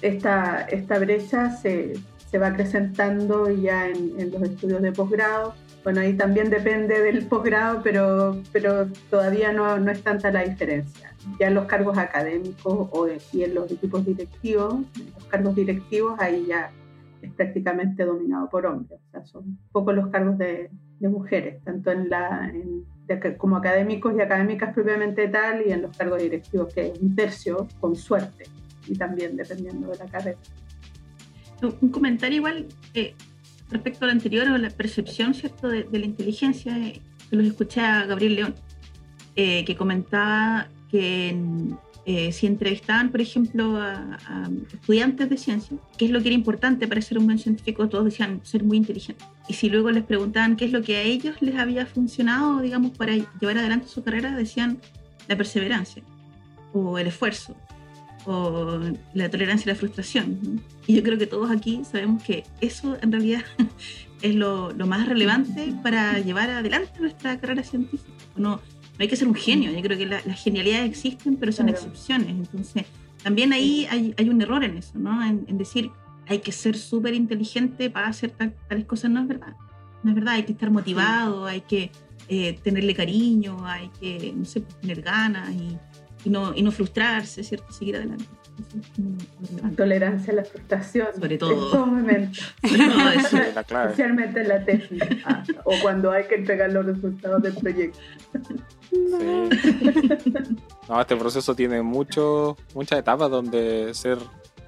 esta, 0.00 0.66
brecha 0.98 1.50
se, 1.56 1.94
se 2.30 2.38
va 2.38 2.48
acrecentando 2.48 3.50
ya 3.50 3.88
en, 3.88 4.18
en 4.18 4.30
los 4.30 4.42
estudios 4.42 4.82
de 4.82 4.92
posgrado. 4.92 5.54
Bueno, 5.84 6.00
ahí 6.00 6.14
también 6.14 6.50
depende 6.50 7.00
del 7.00 7.26
posgrado, 7.26 7.82
pero, 7.82 8.40
pero 8.52 8.88
todavía 9.10 9.52
no, 9.52 9.78
no 9.78 9.90
es 9.92 10.02
tanta 10.02 10.32
la 10.32 10.42
diferencia 10.42 11.14
ya 11.38 11.48
en 11.48 11.54
los 11.54 11.66
cargos 11.66 11.96
académicos 11.98 12.88
o 12.92 13.08
y 13.32 13.42
en 13.42 13.54
los 13.54 13.70
equipos 13.70 14.04
directivos, 14.04 14.74
los 15.14 15.24
cargos 15.28 15.54
directivos 15.54 16.18
ahí 16.20 16.46
ya 16.48 16.70
es 17.22 17.32
prácticamente 17.32 18.04
dominado 18.04 18.48
por 18.50 18.66
hombres, 18.66 19.00
o 19.08 19.10
sea, 19.10 19.24
son 19.24 19.58
pocos 19.72 19.94
los 19.94 20.08
cargos 20.08 20.36
de, 20.36 20.70
de 21.00 21.08
mujeres, 21.08 21.62
tanto 21.64 21.90
en 21.90 22.10
la, 22.10 22.52
como 23.38 23.56
académicos 23.56 24.14
y 24.16 24.20
académicas 24.20 24.74
propiamente 24.74 25.28
tal, 25.28 25.66
y 25.66 25.72
en 25.72 25.82
los 25.82 25.96
cargos 25.96 26.20
directivos, 26.22 26.72
que 26.74 26.88
es 26.88 26.98
un 27.00 27.14
tercio, 27.16 27.66
con 27.80 27.96
suerte, 27.96 28.44
y 28.86 28.96
también 28.96 29.36
dependiendo 29.36 29.88
de 29.88 29.98
la 29.98 30.06
carrera. 30.06 30.38
Un 31.80 31.88
comentario 31.88 32.38
igual 32.38 32.66
eh, 32.92 33.14
respecto 33.74 34.04
a 34.04 34.06
lo 34.06 34.12
anterior, 34.12 34.48
o 34.48 34.58
la 34.58 34.70
percepción 34.70 35.34
¿cierto? 35.34 35.68
De, 35.68 35.86
la 35.90 36.06
inteligencia, 36.06 36.78
eh, 36.78 37.00
los 37.30 37.46
escuché 37.46 37.80
a 37.80 38.06
Gabriel 38.06 38.36
León, 38.36 38.54
eh, 39.36 39.64
que 39.64 39.76
comentaba 39.76 40.68
que 40.90 41.36
eh, 42.06 42.32
si 42.32 42.46
entrevistaban, 42.46 43.10
por 43.10 43.20
ejemplo, 43.20 43.78
a, 43.78 44.18
estudiantes 44.72 45.28
de 45.28 45.36
ciencia, 45.36 45.76
qué 45.98 46.04
es 46.04 46.10
lo 46.10 46.20
que 46.20 46.28
era 46.28 46.34
importante 46.34 46.86
para 46.86 47.00
ser 47.00 47.18
un 47.18 47.26
buen 47.26 47.38
científico, 47.38 47.88
todos 47.88 48.04
decían 48.04 48.40
ser 48.44 48.62
muy 48.62 48.76
inteligente. 48.76 49.24
Y 49.48 49.54
si 49.54 49.70
luego 49.70 49.90
les 49.90 50.04
preguntaban 50.04 50.56
qué 50.56 50.66
es 50.66 50.72
lo 50.72 50.82
que 50.82 50.96
a 50.96 51.02
ellos 51.02 51.36
les 51.40 51.56
había 51.56 51.86
funcionado, 51.86 52.60
digamos, 52.60 52.96
para 52.96 53.14
llevar 53.14 53.58
adelante 53.58 53.88
su 53.88 54.02
carrera, 54.02 54.36
decían 54.36 54.78
la 55.28 55.36
perseverancia, 55.36 56.02
o 56.72 56.98
el 56.98 57.06
esfuerzo, 57.06 57.56
o 58.26 58.80
la 59.14 59.30
tolerancia 59.30 59.70
a 59.70 59.74
la 59.74 59.78
frustración. 59.78 60.62
Y 60.86 60.94
yo 60.94 61.02
creo 61.02 61.18
que 61.18 61.26
todos 61.26 61.50
aquí 61.50 61.82
sabemos 61.90 62.22
que 62.22 62.44
eso 62.60 62.96
en 63.00 63.12
realidad 63.12 63.42
es 64.22 64.34
lo, 64.34 64.72
lo 64.72 64.86
más 64.86 65.06
relevante 65.08 65.74
para 65.82 66.18
llevar 66.20 66.50
adelante 66.50 66.92
nuestra 67.00 67.38
carrera 67.38 67.62
científica. 67.62 68.12
No, 68.36 68.60
no 68.96 69.02
hay 69.02 69.08
que 69.08 69.16
ser 69.16 69.26
un 69.26 69.34
genio, 69.34 69.72
yo 69.72 69.82
creo 69.82 69.98
que 69.98 70.06
las 70.06 70.42
genialidades 70.42 70.88
existen, 70.88 71.36
pero 71.36 71.50
son 71.50 71.68
excepciones. 71.68 72.28
Entonces, 72.28 72.84
también 73.22 73.52
ahí 73.52 73.86
hay, 73.90 74.14
hay, 74.16 74.28
un 74.28 74.40
error 74.40 74.62
en 74.62 74.76
eso, 74.76 74.98
¿no? 74.98 75.24
En, 75.24 75.58
decir, 75.58 75.90
hay 76.28 76.38
que 76.38 76.52
ser 76.52 76.76
súper 76.76 77.14
inteligente 77.14 77.90
para 77.90 78.06
hacer 78.06 78.30
tales 78.30 78.84
cosas, 78.84 79.10
no 79.10 79.22
es 79.22 79.28
verdad. 79.28 79.56
No 80.04 80.10
es 80.10 80.14
verdad, 80.14 80.34
hay 80.34 80.44
que 80.44 80.52
estar 80.52 80.70
motivado, 80.70 81.46
hay 81.46 81.62
que 81.62 81.90
eh, 82.28 82.58
tenerle 82.62 82.94
cariño, 82.94 83.66
hay 83.66 83.90
que, 84.00 84.32
no 84.36 84.44
sé, 84.44 84.60
pues, 84.60 84.80
tener 84.80 85.02
ganas 85.02 85.50
y, 85.52 85.76
y, 86.24 86.30
no, 86.30 86.54
y 86.54 86.62
no 86.62 86.72
frustrarse, 86.72 87.44
¿cierto? 87.44 87.72
Seguir 87.72 87.96
adelante. 87.96 88.24
Tolerancia 89.76 90.32
a 90.32 90.36
la 90.36 90.44
frustración. 90.44 91.08
Sobre 91.14 91.38
todo. 91.38 91.52
En 91.52 91.58
todo 91.58 91.86
momento. 91.86 92.40
Especialmente 92.62 94.40
en 94.40 94.48
la 94.48 94.64
tesis. 94.64 95.02
Ah, 95.24 95.42
o 95.64 95.72
cuando 95.82 96.10
hay 96.10 96.24
que 96.24 96.36
entregar 96.36 96.72
los 96.72 96.86
resultados 96.86 97.42
del 97.42 97.54
proyecto. 97.54 97.98
No, 100.88 101.00
este 101.00 101.16
proceso 101.16 101.54
tiene 101.54 101.82
mucho, 101.82 102.56
muchas 102.74 102.98
etapas 102.98 103.30
donde 103.30 103.92
ser 103.92 104.18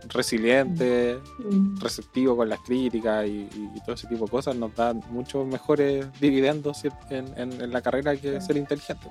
resiliente, 0.09 1.19
mm. 1.39 1.81
receptivo 1.81 2.37
con 2.37 2.49
las 2.49 2.61
críticas 2.61 3.27
y, 3.27 3.49
todo 3.85 3.95
ese 3.95 4.09
tipo 4.09 4.25
de 4.25 4.31
cosas 4.31 4.57
nos 4.57 4.75
dan 4.75 5.01
muchos 5.11 5.47
mejores 5.47 6.07
dividendos 6.21 6.83
en, 7.11 7.27
en, 7.37 7.73
la 7.73 7.81
carrera 7.81 8.17
que 8.17 8.41
ser 8.41 8.57
inteligente. 8.57 9.09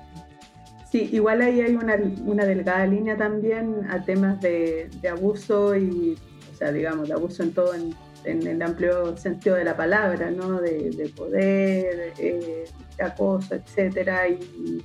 Sí, 0.90 1.08
igual 1.12 1.42
ahí 1.42 1.60
hay 1.60 1.74
una, 1.74 1.96
una 2.24 2.44
delgada 2.44 2.86
línea 2.86 3.16
también 3.16 3.86
a 3.90 4.04
temas 4.04 4.40
de, 4.40 4.88
abuso 5.10 5.76
y, 5.76 6.16
o 6.52 6.56
sea, 6.56 6.70
digamos, 6.70 7.08
de 7.08 7.14
abuso 7.14 7.42
en 7.42 7.52
todo, 7.52 7.74
en, 7.74 7.94
el 8.24 8.60
amplio 8.60 9.16
sentido 9.16 9.54
de 9.56 9.64
la 9.64 9.76
palabra, 9.76 10.30
¿no? 10.30 10.60
De, 10.60 10.90
de 10.90 11.08
poder, 11.10 12.12
eh, 12.18 12.64
de 12.96 13.04
acoso, 13.04 13.54
etcétera. 13.54 14.28
Y, 14.28 14.84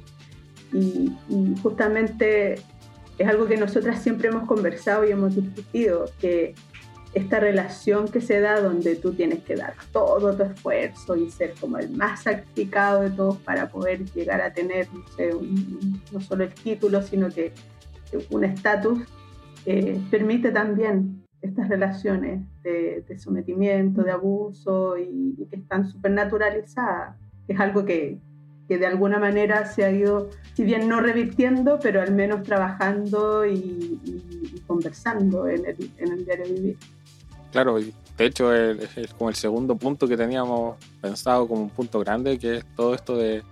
y, 0.74 1.16
justamente 1.62 2.56
es 3.18 3.28
algo 3.28 3.48
que 3.48 3.58
nosotras 3.58 4.02
siempre 4.02 4.30
hemos 4.30 4.48
conversado 4.48 5.06
y 5.06 5.12
hemos 5.12 5.36
discutido, 5.36 6.06
que 6.20 6.56
esta 7.14 7.40
relación 7.40 8.08
que 8.08 8.22
se 8.22 8.40
da 8.40 8.62
donde 8.62 8.96
tú 8.96 9.14
tienes 9.14 9.44
que 9.44 9.56
dar 9.56 9.74
todo 9.92 10.36
tu 10.36 10.44
esfuerzo 10.44 11.16
y 11.18 11.30
ser 11.30 11.54
como 11.60 11.78
el 11.78 11.90
más 11.90 12.24
sacrificado 12.24 13.02
de 13.02 13.10
todos 13.12 13.38
para 13.38 13.70
poder 13.70 14.06
llegar 14.12 14.42
a 14.42 14.54
tener, 14.54 14.88
no, 14.94 15.06
sé, 15.16 15.32
no 16.12 16.22
solo 16.22 16.46
el 16.46 16.54
título, 16.54 17.02
sino 17.02 17.30
que 17.30 17.52
un 18.30 18.44
estatus, 18.44 19.00
eh, 19.66 20.00
permite 20.10 20.52
también 20.52 21.24
estas 21.42 21.70
relaciones 21.70 22.42
de, 22.64 23.04
sometimiento, 23.18 24.04
de 24.04 24.12
abuso 24.12 24.98
y, 24.98 25.36
y 25.38 25.46
que 25.48 25.58
están 25.58 25.90
súper 25.90 26.12
naturalizadas. 26.12 27.16
Es 27.48 27.60
algo 27.60 27.84
que, 27.84 28.20
que 28.72 28.78
de 28.78 28.86
alguna 28.86 29.20
manera 29.20 29.66
se 29.66 29.84
ha 29.84 29.92
ido, 29.92 30.30
si 30.54 30.64
bien 30.64 30.88
no 30.88 31.02
revirtiendo, 31.02 31.78
pero 31.84 32.02
al 32.02 32.14
menos 32.14 32.44
trabajando 32.44 33.46
y, 33.46 34.00
conversando 34.66 35.46
en 35.50 35.66
el, 35.66 35.92
en 35.98 36.12
el, 36.14 36.24
diario 36.24 36.46
vivir. 36.46 36.78
Claro, 37.52 37.80
de 37.80 38.26
hecho 38.26 38.54
es, 38.54 39.14
como 39.18 39.30
el 39.30 39.36
segundo 39.36 39.76
punto 39.76 40.08
que 40.08 40.16
teníamos 40.16 40.78
pensado 41.02 41.48
como 41.48 41.64
un 41.64 41.70
punto 41.70 42.00
grande, 42.00 42.40
que 42.40 42.58
es 42.58 42.66
todo 42.76 42.94
esto 42.94 43.18
de, 43.18 43.44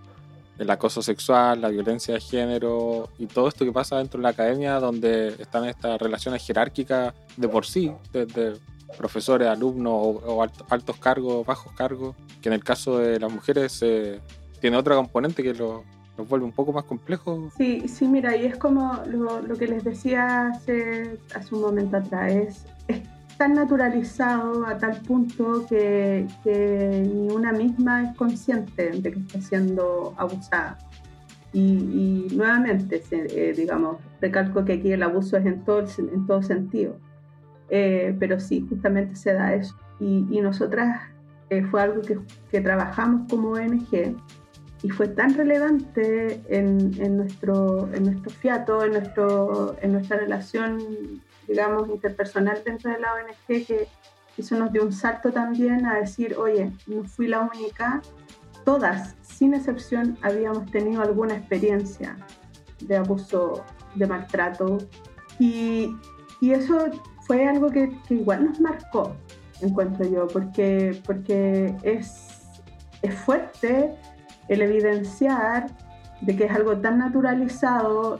del 0.58 0.70
acoso 0.70 1.02
sexual, 1.02 1.62
la 1.62 1.70
violencia 1.70 2.14
de 2.14 2.22
género 2.22 3.10
y 3.18 3.26
todo 3.26 3.48
esto 3.48 3.66
que 3.66 3.72
pasa 3.72 3.98
dentro 3.98 4.20
de 4.20 4.24
la 4.24 4.30
academia, 4.30 4.80
donde 4.80 5.30
están 5.40 5.66
estas 5.66 6.00
relaciones 6.00 6.46
jerárquicas 6.46 7.14
de 7.36 7.48
por 7.50 7.66
sí, 7.66 7.92
desde 8.14 8.54
profesores, 8.98 9.48
alumnos 9.48 9.94
o, 9.94 10.46
altos 10.70 10.98
cargos, 10.98 11.46
bajos 11.46 11.74
cargos, 11.74 12.16
que 12.42 12.50
en 12.50 12.54
el 12.54 12.64
caso 12.64 12.98
de 13.00 13.20
las 13.20 13.32
mujeres 13.32 13.72
se 13.72 14.20
tiene 14.62 14.78
otro 14.78 14.96
componente 14.96 15.44
que 15.44 15.54
lo, 15.54 15.84
vuelve 16.28 16.46
un 16.46 16.52
poco 16.52 16.74
más 16.74 16.84
complejo. 16.84 17.50
Sí, 17.58 17.88
sí, 17.88 18.06
mira, 18.08 18.36
y 18.36 18.46
es 18.46 18.58
como 18.58 19.02
lo, 19.08 19.56
que 19.58 19.68
les 19.68 19.84
decía 19.84 20.48
hace, 20.48 21.18
hace 21.34 21.56
un 21.56 21.62
momento 21.62 21.98
atrás, 21.98 22.34
es, 22.88 23.00
tan 23.40 23.54
naturalizado 23.54 24.66
a 24.66 24.78
tal 24.78 25.00
punto 25.00 25.66
que, 25.70 26.28
ni 26.46 27.34
una 27.34 27.54
misma 27.54 28.04
es 28.04 28.18
consciente 28.18 28.92
de 28.92 29.12
que 29.14 29.20
está 29.20 29.40
siendo 29.40 30.14
abusada. 30.18 30.78
Y, 31.54 32.28
nuevamente, 32.34 33.02
eh, 33.12 33.54
digamos, 33.56 33.98
recalco 34.20 34.66
que 34.66 34.74
aquí 34.74 34.92
el 34.92 35.04
abuso 35.04 35.38
es 35.38 35.46
en 35.46 35.64
todo, 35.64 35.86
en 35.98 36.28
todo 36.28 36.44
sentido. 36.44 36.98
Eh, 37.70 38.14
pero 38.20 38.42
sí, 38.42 38.66
justamente 38.68 39.16
se 39.16 39.32
da 39.32 39.54
eso. 39.54 39.74
Y, 40.02 40.28
y 40.30 40.42
nosotras 40.42 41.02
eh, 41.50 41.64
fue 41.64 41.82
algo 41.82 42.02
que, 42.02 42.20
que, 42.52 42.60
trabajamos 42.60 43.30
como 43.30 43.52
ONG 43.52 44.18
y 44.84 44.90
fue 44.90 45.08
tan 45.08 45.34
relevante 45.34 46.42
en, 46.50 46.92
en, 47.02 47.16
nuestro, 47.16 47.90
en 47.94 48.04
nuestro 48.04 48.32
fiato, 48.32 48.84
en, 48.84 48.92
nuestro, 48.92 49.78
en 49.82 49.94
nuestra 49.94 50.18
relación, 50.18 50.78
digamos, 51.50 51.90
interpersonal 51.90 52.62
dentro 52.64 52.92
de 52.92 53.00
la 53.00 53.14
ONG 53.16 53.66
que 53.66 53.88
eso 54.38 54.56
nos 54.56 54.72
dio 54.72 54.84
un 54.84 54.94
salto 54.94 55.32
también 55.32 55.86
a 55.86 55.96
decir, 55.96 56.36
oye, 56.38 56.72
no 56.88 57.04
fui 57.04 57.28
la 57.28 57.42
única, 57.42 58.02
todas, 58.64 59.16
sin 59.22 59.54
excepción, 59.54 60.18
habíamos 60.22 60.72
tenido 60.72 61.02
alguna 61.02 61.36
experiencia 61.36 62.16
de 62.80 62.96
abuso, 62.96 63.66
de 63.96 64.08
maltrato. 64.08 64.78
Y, 65.40 65.96
y 66.40 66.52
eso 66.52 66.86
fue 67.26 67.48
algo 67.48 67.70
que, 67.70 67.90
que, 68.08 68.14
igual 68.14 68.46
nos 68.46 68.62
marcó, 68.62 69.16
encuentro 69.60 70.06
yo, 70.08 70.28
porque, 70.28 71.02
porque 71.06 71.76
es, 71.84 72.62
es 73.02 73.16
fuerte 73.16 73.94
el 74.48 74.62
evidenciar 74.62 75.68
de 76.22 76.36
que 76.36 76.46
es 76.46 76.52
algo 76.52 76.78
tan 76.78 77.00
naturalizado 77.00 78.20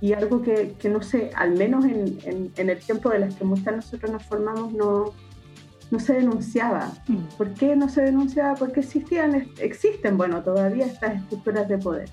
y 0.00 0.12
algo 0.12 0.42
que, 0.42 0.74
que 0.78 0.88
no 0.88 1.02
sé, 1.02 1.30
al 1.34 1.52
menos 1.56 1.84
en, 1.84 2.18
en, 2.24 2.52
en, 2.56 2.70
el 2.70 2.78
tiempo 2.78 3.10
de 3.10 3.20
las 3.20 3.34
que 3.34 3.44
muchas 3.44 3.76
nosotros 3.76 4.10
nos 4.10 4.22
formamos, 4.24 4.72
no, 4.72 5.12
no 5.90 6.00
se 6.00 6.14
denunciaba. 6.14 6.92
Mm. 7.08 7.36
¿Por 7.36 7.54
qué 7.54 7.76
no 7.76 7.88
se 7.88 8.02
denunciaba? 8.02 8.54
Porque 8.54 8.80
existían, 8.80 9.48
existen, 9.58 10.16
bueno, 10.16 10.42
todavía 10.42 10.86
estas 10.86 11.16
estructuras 11.16 11.68
de 11.68 11.78
poder. 11.78 12.10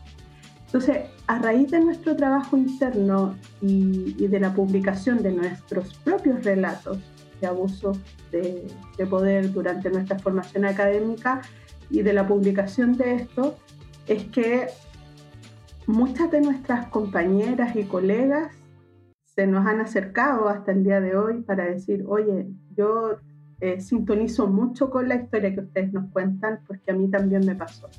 Entonces, 0.65 1.05
a 1.27 1.39
raíz 1.39 1.69
de 1.71 1.79
nuestro 1.79 2.15
trabajo 2.15 2.57
interno 2.57 3.35
y, 3.61 4.15
y 4.17 4.27
de 4.27 4.39
la 4.39 4.53
publicación 4.53 5.21
de 5.21 5.31
nuestros 5.31 5.93
propios 5.99 6.43
relatos 6.43 6.97
de 7.39 7.47
abuso 7.47 7.91
de, 8.31 8.65
de 8.97 9.05
poder 9.05 9.51
durante 9.51 9.89
nuestra 9.89 10.17
formación 10.17 10.65
académica, 10.65 11.41
y 11.93 12.01
de 12.01 12.11
la 12.11 12.27
publicación 12.27 12.97
de 12.97 13.15
esto 13.15 13.55
es 14.07 14.25
que 14.25 14.67
muchas 15.87 16.31
de 16.31 16.41
nuestras 16.41 16.87
compañeras 16.87 17.75
y 17.75 17.83
colegas 17.83 18.51
se 19.35 19.47
nos 19.47 19.65
han 19.65 19.81
acercado 19.81 20.47
hasta 20.47 20.71
el 20.71 20.83
día 20.83 21.01
de 21.01 21.15
hoy 21.15 21.41
para 21.41 21.65
decir, 21.65 22.05
oye, 22.07 22.47
yo 22.75 23.17
eh, 23.59 23.81
sintonizo 23.81 24.47
mucho 24.47 24.89
con 24.89 25.09
la 25.09 25.15
historia 25.15 25.53
que 25.53 25.61
ustedes 25.61 25.91
nos 25.91 26.11
cuentan 26.11 26.59
porque 26.67 26.91
a 26.91 26.93
mí 26.93 27.09
también 27.09 27.45
me 27.45 27.55
pasó. 27.55 27.89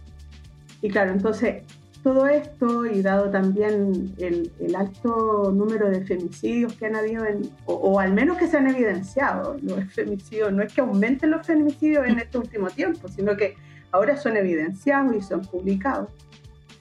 Y 0.81 0.91
claro, 0.91 1.13
entonces 1.13 1.65
todo 2.05 2.27
esto 2.27 2.85
y 2.85 3.01
dado 3.01 3.31
también 3.31 4.15
el, 4.19 4.53
el 4.61 4.77
alto 4.77 5.51
número 5.53 5.89
de 5.89 6.05
femicidios 6.05 6.75
que 6.75 6.87
han 6.87 6.97
habido, 6.97 7.25
en, 7.25 7.51
o, 7.65 7.73
o, 7.73 7.99
al 7.99 8.13
menos 8.13 8.37
que 8.37 8.47
se 8.47 8.59
han 8.59 8.69
evidenciado, 8.69 9.57
los 9.63 9.83
femicidios, 9.95 10.53
no 10.53 10.63
es 10.63 10.73
que 10.73 10.83
aumenten 10.83 11.31
los 11.31 11.47
femicidios 11.47 12.07
en 12.07 12.19
este 12.19 12.37
último 12.39 12.69
tiempo, 12.69 13.09
sino 13.09 13.35
que 13.37 13.57
ahora 13.91 14.19
son 14.19 14.37
evidenciados 14.37 15.17
y 15.17 15.23
son 15.23 15.41
publicados, 15.43 16.11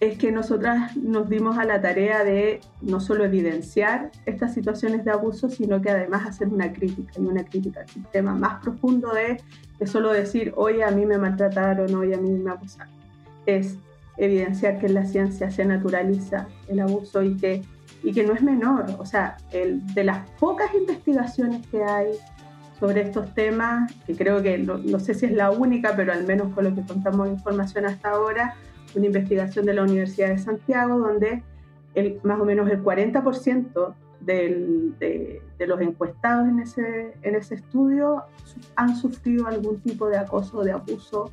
es 0.03 0.17
que 0.17 0.31
nosotras 0.31 0.97
nos 0.97 1.29
dimos 1.29 1.57
a 1.57 1.63
la 1.63 1.81
tarea 1.81 2.25
de 2.25 2.59
no 2.81 2.99
solo 2.99 3.23
evidenciar 3.23 4.11
estas 4.25 4.53
situaciones 4.53 5.05
de 5.05 5.11
abuso, 5.11 5.49
sino 5.49 5.81
que 5.81 5.91
además 5.91 6.27
hacer 6.27 6.49
una 6.49 6.73
crítica, 6.73 7.13
y 7.17 7.21
una 7.21 7.45
crítica 7.45 7.81
al 7.81 7.87
sistema 7.87 8.35
más 8.35 8.61
profundo 8.61 9.13
de, 9.13 9.41
de 9.79 9.87
solo 9.87 10.11
decir, 10.11 10.51
oye, 10.57 10.83
a 10.83 10.91
mí 10.91 11.05
me 11.05 11.17
maltrataron, 11.17 11.95
oye, 11.95 12.15
a 12.15 12.17
mí 12.17 12.31
me 12.31 12.51
abusaron. 12.51 12.93
Es 13.45 13.77
evidenciar 14.17 14.79
que 14.79 14.87
en 14.87 14.95
la 14.95 15.05
ciencia 15.05 15.49
se 15.49 15.63
naturaliza 15.63 16.47
el 16.67 16.81
abuso 16.81 17.23
y 17.23 17.37
que, 17.37 17.61
y 18.03 18.11
que 18.11 18.25
no 18.25 18.33
es 18.33 18.43
menor. 18.43 18.85
O 18.99 19.05
sea, 19.05 19.37
el, 19.51 19.85
de 19.93 20.03
las 20.03 20.29
pocas 20.31 20.73
investigaciones 20.73 21.65
que 21.67 21.81
hay 21.81 22.07
sobre 22.77 23.01
estos 23.01 23.33
temas, 23.33 23.89
que 24.05 24.17
creo 24.17 24.43
que 24.43 24.57
no, 24.57 24.77
no, 24.79 24.99
sé 24.99 25.13
si 25.13 25.27
es 25.27 25.31
la 25.31 25.51
única, 25.51 25.95
pero 25.95 26.11
al 26.11 26.25
menos 26.25 26.53
con 26.53 26.65
lo 26.65 26.75
que 26.75 26.81
contamos 26.81 27.29
información 27.29 27.85
hasta 27.85 28.09
ahora, 28.09 28.55
una 28.95 29.05
investigación 29.05 29.65
de 29.65 29.73
la 29.73 29.83
Universidad 29.83 30.29
de 30.29 30.37
Santiago, 30.37 30.99
donde 30.99 31.43
el, 31.95 32.19
más 32.23 32.39
o 32.39 32.45
menos 32.45 32.69
el 32.69 32.83
40% 32.83 33.93
del, 34.21 34.95
de, 34.99 35.41
de, 35.57 35.67
los 35.67 35.81
encuestados 35.81 36.47
en 36.47 36.59
ese, 36.59 37.13
en 37.21 37.35
ese 37.35 37.55
estudio 37.55 38.23
han 38.75 38.95
sufrido 38.95 39.47
algún 39.47 39.79
tipo 39.81 40.07
de 40.07 40.17
acoso 40.17 40.59
o 40.59 40.63
de 40.63 40.71
abuso 40.71 41.31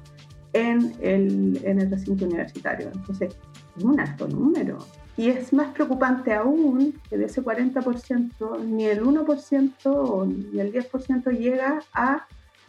en 0.52 0.94
el, 1.00 1.60
en 1.64 1.80
el 1.80 1.90
recinto 1.90 2.24
universitario. 2.24 2.90
Entonces, 2.92 3.36
es 3.76 3.84
un 3.84 4.00
alto 4.00 4.26
número. 4.26 4.78
Y 5.16 5.28
es 5.28 5.52
más 5.52 5.72
preocupante 5.72 6.32
aún 6.32 6.98
que 7.08 7.18
de 7.18 7.26
ese 7.26 7.42
40%, 7.42 8.60
ni 8.64 8.86
el 8.86 9.02
1% 9.02 10.26
ni 10.52 10.60
el 10.60 10.72
10% 10.72 11.38
llega 11.38 11.80
a, 11.92 12.26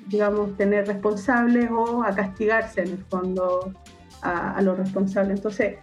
digamos, 0.07 0.55
tener 0.57 0.87
responsables 0.87 1.69
o 1.71 2.03
a 2.03 2.13
castigarse 2.13 2.81
en 2.81 2.89
el 2.89 2.97
fondo 3.05 3.73
a, 4.21 4.55
a 4.55 4.61
los 4.61 4.77
responsables. 4.77 5.37
Entonces, 5.39 5.75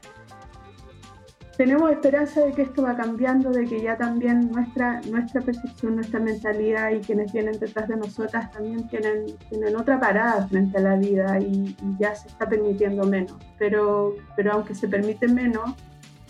tenemos 1.57 1.91
esperanza 1.91 2.41
de 2.43 2.53
que 2.53 2.63
esto 2.63 2.83
va 2.83 2.97
cambiando, 2.97 3.51
de 3.51 3.65
que 3.65 3.83
ya 3.83 3.97
también 3.97 4.49
nuestra, 4.53 5.01
nuestra 5.11 5.41
percepción, 5.41 5.97
nuestra 5.97 6.21
mentalidad 6.21 6.93
y 6.93 7.01
quienes 7.01 7.33
vienen 7.33 7.59
detrás 7.59 7.89
de 7.89 7.97
nosotras 7.97 8.51
también 8.53 8.87
tienen, 8.87 9.27
tienen 9.51 9.75
otra 9.75 9.99
parada 9.99 10.47
frente 10.47 10.79
a 10.79 10.83
la 10.83 10.95
vida 10.95 11.41
y, 11.41 11.77
y 11.83 11.97
ya 11.99 12.15
se 12.15 12.29
está 12.29 12.49
permitiendo 12.49 13.05
menos. 13.05 13.37
Pero, 13.59 14.15
pero 14.37 14.53
aunque 14.53 14.75
se 14.77 14.87
permite 14.87 15.27
menos, 15.27 15.75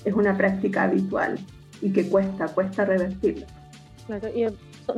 es 0.02 0.14
una 0.14 0.34
práctica 0.34 0.84
habitual 0.84 1.38
y 1.82 1.92
que 1.92 2.08
cuesta, 2.08 2.48
cuesta 2.48 2.86
revertirla. 2.86 3.46
Claro, 4.06 4.28
y 4.34 4.46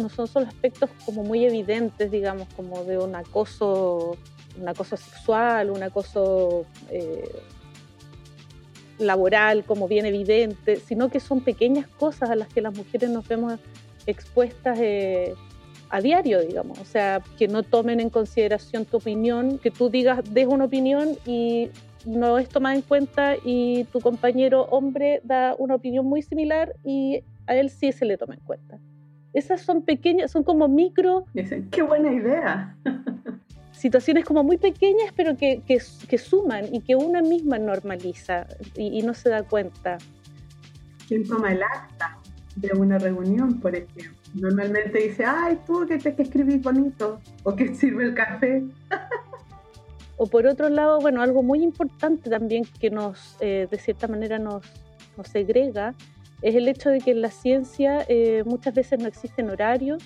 no 0.01 0.09
son 0.09 0.29
solo 0.29 0.47
aspectos 0.47 0.89
como 1.05 1.25
muy 1.25 1.45
evidentes, 1.45 2.09
digamos, 2.09 2.47
como 2.55 2.85
de 2.85 2.99
un 2.99 3.17
acoso, 3.17 4.17
un 4.59 4.69
acoso 4.69 4.97
sexual, 4.97 5.71
un 5.71 5.83
acoso 5.83 6.65
eh, 6.91 7.31
laboral, 8.99 9.65
como 9.65 9.89
bien 9.89 10.07
evidente, 10.07 10.77
sino 10.77 11.09
que 11.09 11.21
son 11.21 11.41
pequeñas 11.41 11.87
cosas 11.87 12.31
a 12.31 12.37
las 12.37 12.49
que 12.49 12.61
las 12.61 12.77
mujeres 12.77 13.11
nos 13.11 13.27
vemos 13.27 13.59
expuestas 14.07 14.79
eh, 14.81 15.35
a 15.91 16.01
diario, 16.01 16.41
digamos. 16.41 16.79
O 16.79 16.85
sea, 16.85 17.23
que 17.39 17.49
no 17.49 17.63
tomen 17.63 18.01
en 18.01 18.11
consideración 18.11 18.85
tu 18.85 18.99
opinión, 18.99 19.59
que 19.59 19.71
tú 19.71 19.91
digas, 19.91 20.23
des 20.33 20.47
una 20.47 20.67
opinión 20.67 21.17
y 21.27 21.71
no 22.07 22.39
es 22.39 22.49
tomada 22.49 22.75
en 22.75 22.83
cuenta 22.83 23.35
y 23.45 23.85
tu 23.85 24.01
compañero 24.01 24.63
hombre 24.71 25.21
da 25.25 25.55
una 25.59 25.75
opinión 25.75 26.07
muy 26.07 26.23
similar 26.23 26.75
y 26.85 27.23
a 27.47 27.55
él 27.57 27.71
sí 27.71 27.93
se 27.93 28.05
le 28.05 28.17
toma 28.17 28.35
en 28.35 28.41
cuenta. 28.41 28.79
Esas 29.33 29.61
son 29.61 29.83
pequeñas, 29.83 30.31
son 30.31 30.43
como 30.43 30.67
micro... 30.67 31.25
Qué 31.71 31.83
buena 31.83 32.13
idea. 32.13 32.77
situaciones 33.81 34.27
como 34.27 34.45
muy 34.45 34.59
pequeñas, 34.59 35.13
pero 35.17 35.37
que, 35.37 35.63
que, 35.67 35.81
que 36.09 36.19
suman 36.19 36.67
y 36.73 36.81
que 36.81 36.97
una 36.97 37.23
misma 37.23 37.59
normaliza 37.59 38.47
y, 38.77 38.99
y, 38.99 39.03
no 39.03 39.15
se 39.15 39.31
da 39.31 39.43
cuenta. 39.43 39.97
¿Quién 41.09 41.27
toma 41.27 41.53
el 41.53 41.63
acta 41.63 42.19
de 42.57 42.79
una 42.79 42.99
reunión, 42.99 43.59
por 43.59 43.75
ejemplo? 43.75 44.13
Normalmente 44.35 44.99
dice, 44.99 45.25
ay, 45.25 45.59
tú 45.67 45.87
que 45.87 45.99
te 45.99 46.15
que 46.15 46.23
escribís 46.23 46.63
bonito 46.63 47.21
o 47.43 47.57
que 47.57 47.75
sirve 47.75 48.05
el 48.05 48.15
café. 48.15 48.65
O 50.19 50.27
por 50.27 50.47
otro 50.47 50.69
lado, 50.69 51.01
bueno, 51.01 51.23
algo 51.23 51.43
muy 51.43 51.63
importante 51.63 52.29
también 52.29 52.65
que 52.79 52.91
nos, 52.91 53.39
eh, 53.41 53.67
de 53.71 53.79
cierta 53.79 54.07
manera, 54.07 54.39
nos, 54.39 54.63
nos, 55.17 55.29
segrega, 55.29 55.95
es 56.43 56.55
el 56.55 56.69
hecho 56.69 56.91
de 56.91 57.01
que 57.01 57.13
en 57.13 57.23
la 57.23 57.31
ciencia 57.31 58.05
eh, 58.07 58.43
muchas 58.45 58.75
veces 58.75 59.01
no 59.01 59.09
existen 59.09 59.49
horarios, 59.49 60.03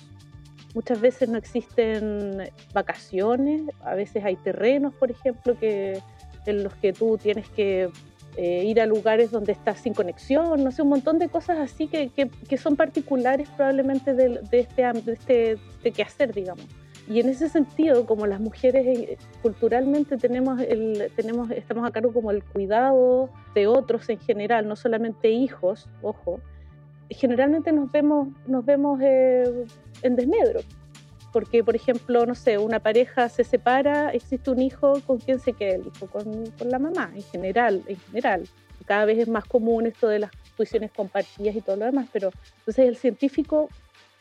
muchas 0.75 1.01
veces 1.01 1.29
no 1.29 1.37
existen 1.37 2.51
vacaciones, 2.73 3.63
a 3.83 3.95
veces 3.95 4.23
hay 4.23 4.35
terrenos, 4.35 4.93
por 4.93 5.09
ejemplo, 5.09 5.57
que, 5.57 6.01
en 6.45 6.63
los 6.63 6.73
que 6.75 6.93
tú 6.93 7.17
tienes 7.17 7.49
que 7.49 7.89
eh, 8.37 8.65
ir 8.65 8.81
a 8.81 8.85
lugares 8.85 9.31
donde 9.31 9.53
estás 9.53 9.79
sin 9.79 9.93
conexión, 9.93 10.63
no 10.63 10.71
sé, 10.71 10.81
un 10.81 10.89
montón 10.89 11.17
de 11.17 11.29
cosas 11.29 11.57
así 11.59 11.87
que, 11.87 12.09
que, 12.09 12.29
que 12.29 12.57
son 12.57 12.75
particulares 12.75 13.47
probablemente 13.55 14.13
de, 14.13 14.41
de, 14.51 14.59
este, 14.59 14.83
de 14.83 15.13
este 15.13 15.57
de 15.81 15.91
quehacer, 15.91 16.33
digamos. 16.33 16.65
Y 17.07 17.19
en 17.19 17.29
ese 17.29 17.49
sentido, 17.49 18.05
como 18.05 18.25
las 18.25 18.41
mujeres 18.41 18.85
eh, 18.85 19.17
culturalmente 19.41 20.17
tenemos 20.17 20.59
el, 20.59 21.09
tenemos, 21.15 21.49
estamos 21.51 21.87
a 21.87 21.91
cargo 21.91 22.11
como 22.11 22.31
el 22.31 22.43
cuidado 22.43 23.29
de 23.53 23.67
otros 23.67 24.09
en 24.09 24.19
general, 24.19 24.67
no 24.67 24.75
solamente 24.75 25.29
hijos, 25.29 25.87
ojo, 26.01 26.41
generalmente 27.09 27.71
nos 27.71 27.91
vemos, 27.91 28.29
nos 28.47 28.65
vemos 28.65 28.99
eh, 29.01 29.65
en 30.01 30.15
desmedro. 30.15 30.61
Porque, 31.31 31.63
por 31.63 31.75
ejemplo, 31.75 32.25
no 32.25 32.33
sé, 32.33 32.57
una 32.57 32.79
pareja 32.79 33.27
se 33.27 33.43
separa, 33.43 34.11
existe 34.11 34.51
un 34.51 34.61
hijo, 34.61 35.01
¿con 35.05 35.17
quién 35.17 35.39
se 35.39 35.51
queda 35.51 35.75
el 35.75 35.87
hijo? 35.87 36.07
Con, 36.07 36.49
con 36.51 36.69
la 36.69 36.79
mamá, 36.79 37.11
en 37.13 37.23
general, 37.23 37.83
en 37.87 37.97
general. 37.97 38.47
Cada 38.85 39.05
vez 39.05 39.19
es 39.19 39.27
más 39.27 39.43
común 39.45 39.85
esto 39.85 40.07
de 40.07 40.19
las 40.19 40.31
tuiciones 40.55 40.91
compartidas 40.91 41.55
y 41.55 41.61
todo 41.61 41.75
lo 41.75 41.85
demás, 41.85 42.07
pero 42.13 42.31
entonces 42.59 42.87
el 42.87 42.95
científico 42.95 43.67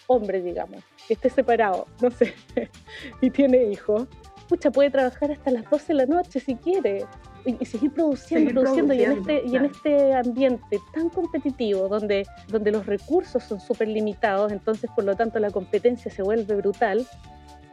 hombre, 0.07 0.42
digamos, 0.42 0.83
que 1.07 1.14
esté 1.14 1.31
separado, 1.31 1.87
no 2.01 2.11
sé, 2.11 2.35
y 3.20 3.31
tiene 3.31 3.64
hijos, 3.64 4.07
pucha, 4.49 4.70
puede 4.70 4.90
trabajar 4.90 5.31
hasta 5.31 5.51
las 5.51 5.68
12 5.70 5.87
de 5.88 5.94
la 5.94 6.07
noche 6.07 6.40
si 6.40 6.57
quiere. 6.57 7.05
Y, 7.46 7.64
seguir 7.66 7.92
produciendo, 7.92 8.50
seguir 8.50 8.54
produciendo, 8.54 8.94
produciendo, 8.94 8.94
y 8.94 9.02
en 9.02 9.12
este, 9.12 9.40
claro. 9.42 9.52
y 9.52 9.57
en 9.57 9.64
este 9.66 10.14
ambiente 10.14 10.80
tan 10.94 11.11
competitivo, 11.11 11.88
donde, 11.88 12.26
donde 12.48 12.72
los 12.72 12.87
recursos 12.87 13.42
son 13.44 13.61
súper 13.61 13.88
limitados, 13.88 14.50
entonces 14.50 14.90
por 14.94 15.04
lo 15.04 15.14
tanto 15.14 15.38
la 15.38 15.50
competencia 15.50 16.11
se 16.11 16.22
vuelve 16.22 16.54
brutal, 16.54 17.07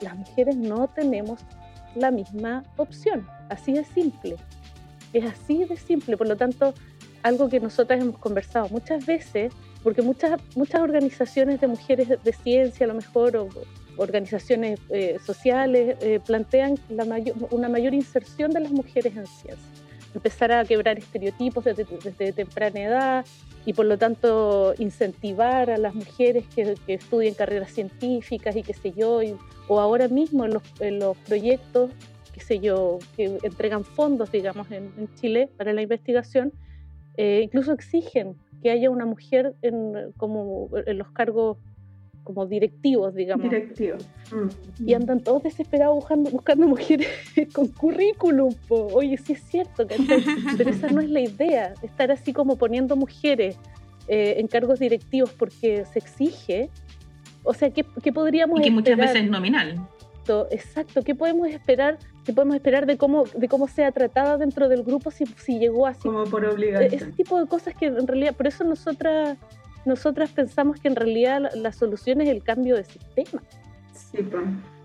las 0.01 0.17
mujeres 0.17 0.57
no 0.57 0.89
tenemos 0.89 1.39
la 1.95 2.12
misma 2.12 2.63
opción. 2.77 3.27
Así 3.49 3.73
de 3.73 3.84
simple. 3.84 4.36
Es 5.13 5.25
así 5.25 5.63
de 5.65 5.77
simple. 5.77 6.17
Por 6.17 6.27
lo 6.27 6.36
tanto, 6.36 6.73
algo 7.23 7.49
que 7.49 7.60
nosotras 7.60 8.01
hemos 8.01 8.17
conversado 8.17 8.69
muchas 8.69 9.05
veces, 9.05 9.53
porque 9.84 10.01
muchas, 10.01 10.39
muchas 10.55 10.81
organizaciones 10.81 11.62
de 11.62 11.67
mujeres 11.67 12.07
de 12.07 12.34
ciencia, 12.34 12.86
a 12.86 12.88
lo 12.88 12.95
mejor, 12.95 13.36
o 13.38 13.49
organizaciones 14.02 14.80
eh, 14.90 15.18
sociales, 15.26 15.98
eh, 16.02 16.20
plantean 16.26 16.76
la 16.90 17.06
mayor, 17.06 17.36
una 17.52 17.70
mayor 17.70 17.94
inserción 17.94 18.52
de 18.52 18.60
las 18.62 18.72
mujeres 18.72 19.16
en 19.16 19.28
ciencia. 19.28 19.68
Empezar 20.14 20.52
a 20.52 20.66
quebrar 20.66 20.98
estereotipos 20.98 21.64
desde, 21.64 21.86
desde 22.04 22.34
temprana 22.34 22.80
edad 22.82 23.26
y 23.66 23.74
por 23.74 23.86
lo 23.86 23.98
tanto 23.98 24.74
incentivar 24.78 25.70
a 25.70 25.78
las 25.78 25.94
mujeres 25.94 26.46
que, 26.54 26.76
que 26.86 26.96
estudien 26.96 27.34
carreras 27.34 27.72
científicas 27.72 28.56
y 28.56 28.64
qué 28.64 28.74
sé 28.74 28.92
yo, 28.92 29.22
o 29.68 29.80
ahora 29.80 30.08
mismo 30.08 30.46
en 30.46 30.54
los, 30.56 30.64
en 30.80 31.00
los 31.00 31.16
proyectos 31.18 31.92
qué 32.34 32.40
sé 32.40 32.60
yo, 32.60 33.00
que 33.16 33.38
entregan 33.44 33.84
fondos, 33.84 34.32
digamos, 34.32 34.70
en, 34.72 34.92
en 34.98 35.14
Chile 35.16 35.50
para 35.58 35.74
la 35.74 35.82
investigación, 35.82 36.54
eh, 37.18 37.42
incluso 37.44 37.74
exigen 37.74 38.36
que 38.64 38.72
haya 38.72 38.90
una 38.90 39.06
mujer 39.06 39.54
en, 39.62 40.12
como 40.18 40.70
en 40.86 40.98
los 40.98 41.12
cargos 41.12 41.58
como 42.23 42.45
directivos, 42.45 43.13
digamos. 43.15 43.49
Directivos. 43.49 44.07
Mm. 44.31 44.88
Y 44.88 44.93
andan 44.93 45.21
todos 45.21 45.43
desesperados 45.43 45.95
buscando, 45.95 46.29
buscando 46.29 46.67
mujeres 46.67 47.07
con 47.53 47.67
currículum. 47.67 48.53
Oye, 48.69 49.17
sí 49.17 49.34
es 49.34 49.43
cierto, 49.43 49.88
pero 50.57 50.69
esa 50.69 50.88
no 50.89 51.01
es 51.01 51.10
la 51.10 51.21
idea, 51.21 51.73
estar 51.81 52.12
así 52.12 52.34
como 52.34 52.57
poniendo 52.57 52.95
mujeres 52.95 53.57
eh, 54.07 54.36
en 54.38 54.47
cargos 54.47 54.79
directivos 54.79 55.31
porque 55.31 55.86
se 55.86 55.99
exige. 55.99 56.69
O 57.43 57.53
sea, 57.53 57.69
¿qué, 57.71 57.86
qué 58.03 58.13
podríamos 58.13 58.60
Y 58.60 58.63
que 58.63 58.71
muchas 58.71 58.97
veces 58.97 59.23
es 59.23 59.29
nominal. 59.29 59.88
Exacto. 60.51 61.03
¿Qué 61.03 61.15
podemos 61.15 61.47
esperar? 61.47 61.97
¿Qué 62.25 62.34
podemos 62.34 62.55
esperar 62.55 62.86
de 62.86 62.97
cómo, 62.97 63.25
de 63.36 63.47
cómo 63.47 63.67
sea 63.67 63.91
tratada 63.91 64.38
dentro 64.38 64.69
del 64.69 64.84
grupo 64.84 65.12
si, 65.12 65.25
si 65.25 65.60
llegó 65.60 65.88
así? 65.88 66.01
Como 66.03 66.23
por 66.25 66.43
Eh, 66.45 66.47
Ese 66.47 66.55
obligación. 66.55 67.12
tipo 67.13 67.39
de 67.39 67.47
cosas 67.47 67.75
que 67.75 67.88
en 67.88 68.07
realidad, 68.07 68.36
por 68.36 68.47
eso 68.47 68.63
nosotras, 68.63 69.38
nosotras 69.86 70.32
pensamos 70.32 70.80
que 70.80 70.88
en 70.88 70.96
realidad 70.96 71.41
la, 71.41 71.50
la 71.56 71.72
solución 71.72 72.22
es 72.22 72.30
el 72.30 72.44
cambio 72.44 72.76
de 72.76 72.84
sistema. 72.84 73.41
Sí. 73.94 74.20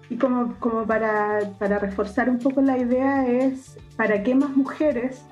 Y 0.08 0.16
como, 0.16 0.54
como 0.60 0.86
para, 0.86 1.40
para 1.58 1.78
reforzar 1.78 2.30
un 2.30 2.38
poco 2.38 2.60
la 2.60 2.78
idea 2.78 3.26
es, 3.26 3.76
¿para 3.96 4.22
qué 4.22 4.34
más 4.34 4.56
mujeres 4.56 5.24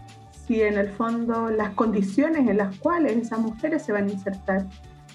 si 0.47 0.63
en 0.63 0.77
el 0.77 0.91
fondo 0.91 1.49
las 1.51 1.71
condiciones 1.71 2.49
en 2.49 2.59
las 2.59 2.77
cuales 2.79 3.17
esas 3.17 3.39
mujeres 3.39 3.83
se 3.83 3.93
van 3.93 4.09
a 4.09 4.13
insertar, 4.13 4.67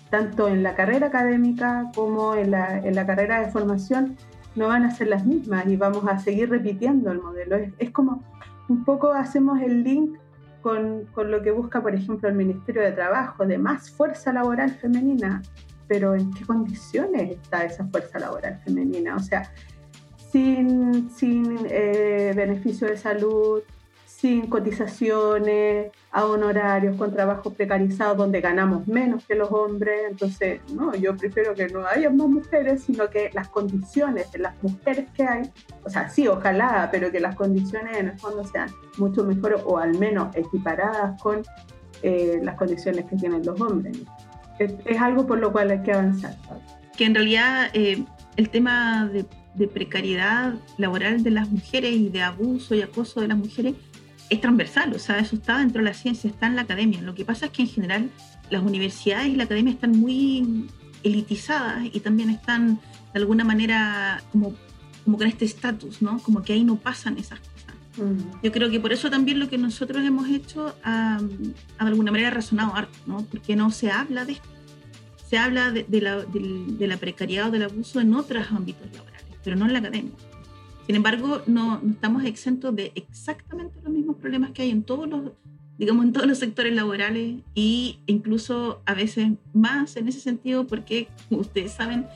tanto 0.10 0.48
en 0.48 0.64
la 0.64 0.76
carrera 0.76 1.08
académica 1.08 1.92
como 1.94 2.36
en 2.36 2.52
la, 2.52 2.80
en 2.80 2.96
la 2.96 3.06
carrera 3.06 3.42
de 3.42 3.52
formación, 3.52 4.18
no 4.56 4.68
van 4.70 4.84
a 4.84 4.92
ser 4.92 5.08
las 5.08 5.26
mismas 5.26 5.68
y 5.68 5.76
vamos 5.76 6.04
a 6.08 6.18
seguir 6.20 6.50
repitiendo 6.50 7.12
el 7.12 7.22
modelo? 7.22 7.58
Es, 7.58 7.74
es 7.78 7.92
como 7.92 8.24
un 8.70 8.84
poco 8.86 9.12
hacemos 9.12 9.62
el 9.62 9.84
link 9.84 10.18
con, 10.62 11.06
con 11.13 11.32
lo 11.32 11.41
que 11.41 11.52
busca, 11.52 11.82
por 11.82 11.95
ejemplo, 11.95 12.30
el 12.30 12.36
Ministerio 12.36 12.82
de 12.82 12.91
Trabajo, 12.91 13.45
de 13.45 13.58
más 13.58 13.89
fuerza 13.91 14.34
laboral 14.34 14.72
femenina 14.72 15.41
pero 15.89 16.13
¿en 16.13 16.32
qué 16.32 16.45
condiciones 16.45 17.32
está 17.32 17.65
esa 17.65 17.84
fuerza 17.88 18.19
laboral 18.19 18.62
femenina? 18.63 19.15
O 19.15 19.19
sea, 19.19 19.52
sin, 20.32 21.10
sin 21.10 21.65
eh, 21.67 22.32
beneficio 22.36 22.88
de 22.88 22.95
salud, 22.95 23.63
sin 24.20 24.48
cotizaciones, 24.48 25.92
a 26.12 26.26
honorarios, 26.26 26.98
con 26.98 27.14
trabajos 27.14 27.54
precarizados 27.54 28.18
donde 28.18 28.42
ganamos 28.42 28.86
menos 28.86 29.24
que 29.26 29.34
los 29.34 29.50
hombres. 29.50 30.02
Entonces, 30.10 30.60
no, 30.74 30.94
yo 30.94 31.16
prefiero 31.16 31.54
que 31.56 31.70
no 31.70 31.86
haya 31.86 32.10
más 32.10 32.28
mujeres, 32.28 32.84
sino 32.84 33.10
que 33.10 33.30
las 33.34 33.48
condiciones 33.48 34.30
de 34.34 34.40
las 34.40 34.62
mujeres 34.62 35.10
que 35.16 35.24
hay, 35.24 35.50
o 35.86 35.90
sea, 35.90 36.10
sí, 36.10 36.28
ojalá, 36.28 36.90
pero 36.92 37.10
que 37.14 37.22
las 37.22 37.36
condiciones 37.36 37.96
en 37.96 38.10
el 38.10 38.20
fondo 38.20 38.44
sean 38.44 38.70
mucho 38.98 39.24
mejores 39.24 39.62
o 39.66 39.78
al 39.78 39.98
menos 39.98 40.36
equiparadas 40.36 41.22
con 41.22 41.42
eh, 42.04 42.42
las 42.44 42.56
condiciones 42.56 43.06
que 43.06 43.16
tienen 43.16 43.46
los 43.46 43.60
hombres. 43.62 44.00
Es, 44.58 44.74
es, 44.84 45.00
algo 45.00 45.26
por 45.26 45.40
lo 45.40 45.54
cual 45.54 45.72
hay 45.72 45.82
que 45.82 45.94
avanzar. 45.94 46.36
Que 46.98 47.06
en 47.06 47.16
realidad 47.16 47.70
eh, 47.74 48.04
el 48.36 48.50
tema 48.50 49.08
de, 49.08 49.26
de, 49.56 49.68
precariedad 49.70 50.56
laboral 50.78 51.24
de 51.24 51.32
las 51.32 51.50
mujeres 51.50 51.94
y 51.94 52.10
de 52.10 52.22
abuso 52.22 52.76
y 52.76 52.82
acoso 52.82 53.22
de 53.22 53.30
las 53.30 53.38
mujeres 53.38 53.76
es 54.30 54.42
transversal, 54.42 54.94
o 54.94 55.00
sea, 55.00 55.20
eso 55.20 55.36
está 55.36 55.58
dentro 55.58 55.82
de 55.82 55.89
la 55.89 55.94
ciencia, 55.94 56.30
está 56.30 56.48
en 56.48 56.56
la 56.56 56.62
academia. 56.63 57.02
Lo 57.02 57.15
que 57.15 57.26
pasa 57.26 57.48
es 57.48 57.52
que 57.52 57.63
en 57.63 57.68
general 57.68 58.10
las 58.50 58.62
universidades 58.62 59.28
y 59.28 59.36
la 59.36 59.46
academia 59.46 59.74
están 59.74 59.92
muy 59.92 60.68
elitizadas 61.04 61.86
y 61.92 62.00
también 62.00 62.30
están 62.30 62.80
de 63.13 63.20
alguna 63.20 63.44
manera 63.44 64.22
como, 64.32 64.54
como 65.04 65.18
con 65.18 65.28
este 65.28 65.46
estatus, 65.46 66.02
¿no? 66.02 66.20
Como 66.20 66.44
que 66.44 66.54
ahí 66.54 66.63
no 66.63 66.76
pasan 66.76 67.18
esas 67.18 67.39
cosas. 67.39 67.76
Yo 68.44 68.52
creo 68.52 68.70
que 68.70 68.80
por 68.80 68.94
eso 68.94 69.10
también 69.10 69.39
lo 69.39 69.50
que 69.50 69.58
nosotros 69.58 70.06
hemos 70.06 70.30
hecho 70.30 70.74
ha, 70.84 71.18
ha 71.18 71.84
de 71.84 71.89
alguna 71.89 72.12
manera 72.12 72.30
resonado 72.30 72.74
harto, 72.76 72.98
¿no? 73.08 73.26
Porque 73.26 73.56
no 73.56 73.72
se 73.72 73.92
habla 73.92 74.26
de 74.26 74.34
esto. 74.34 74.48
Se 75.28 75.38
habla 75.38 75.72
de, 75.72 75.84
de, 75.84 76.02
la, 76.02 76.18
de, 76.18 76.65
de, 76.68 76.88
la, 76.88 76.98
precariedad 76.98 77.50
o 77.50 77.52
del 77.52 77.63
abuso 77.63 78.00
en 78.00 78.13
otros 78.13 78.48
ámbitos 78.52 78.88
laborales, 78.94 79.26
pero 79.44 79.56
no 79.58 79.65
en 79.65 79.74
la 79.74 79.80
academia. 79.80 80.13
Sin 80.89 80.95
embargo, 80.95 81.43
no, 81.45 81.80
no, 81.84 81.91
estamos 81.91 82.25
exentos 82.25 82.75
de 82.75 82.91
exactamente 82.95 83.80
los 83.84 83.93
mismos 83.93 84.15
problemas 84.15 84.49
que 84.54 84.63
hay 84.63 84.71
en 84.71 84.82
todos 84.82 85.08
los, 85.08 85.34
digamos, 85.78 86.04
en 86.04 86.13
todos 86.13 86.25
los 86.25 86.39
sectores 86.39 86.73
laborales 86.73 87.41
e 87.56 87.99
incluso 88.08 88.82
a 88.88 88.95
veces 88.95 89.34
más 89.54 89.97
en 89.97 90.08
ese 90.08 90.19
sentido, 90.19 90.65
porque 90.65 91.08
como 91.28 91.41
ustedes 91.41 91.73
saben, 91.73 92.08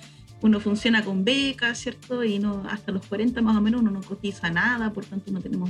uno 0.42 0.60
funciona 0.60 1.06
con 1.06 1.24
becas, 1.24 1.78
¿cierto? 1.78 2.24
Y 2.24 2.40
no, 2.40 2.64
hasta 2.68 2.92
los 2.92 3.06
40 3.06 3.44
más 3.44 3.56
o 3.56 3.62
menos 3.62 3.82
uno 3.82 3.92
no 3.92 4.02
cotiza 4.02 4.50
nada, 4.50 4.92
por 4.92 5.06
tanto 5.06 5.32
no 5.32 5.40
tenemos 5.40 5.70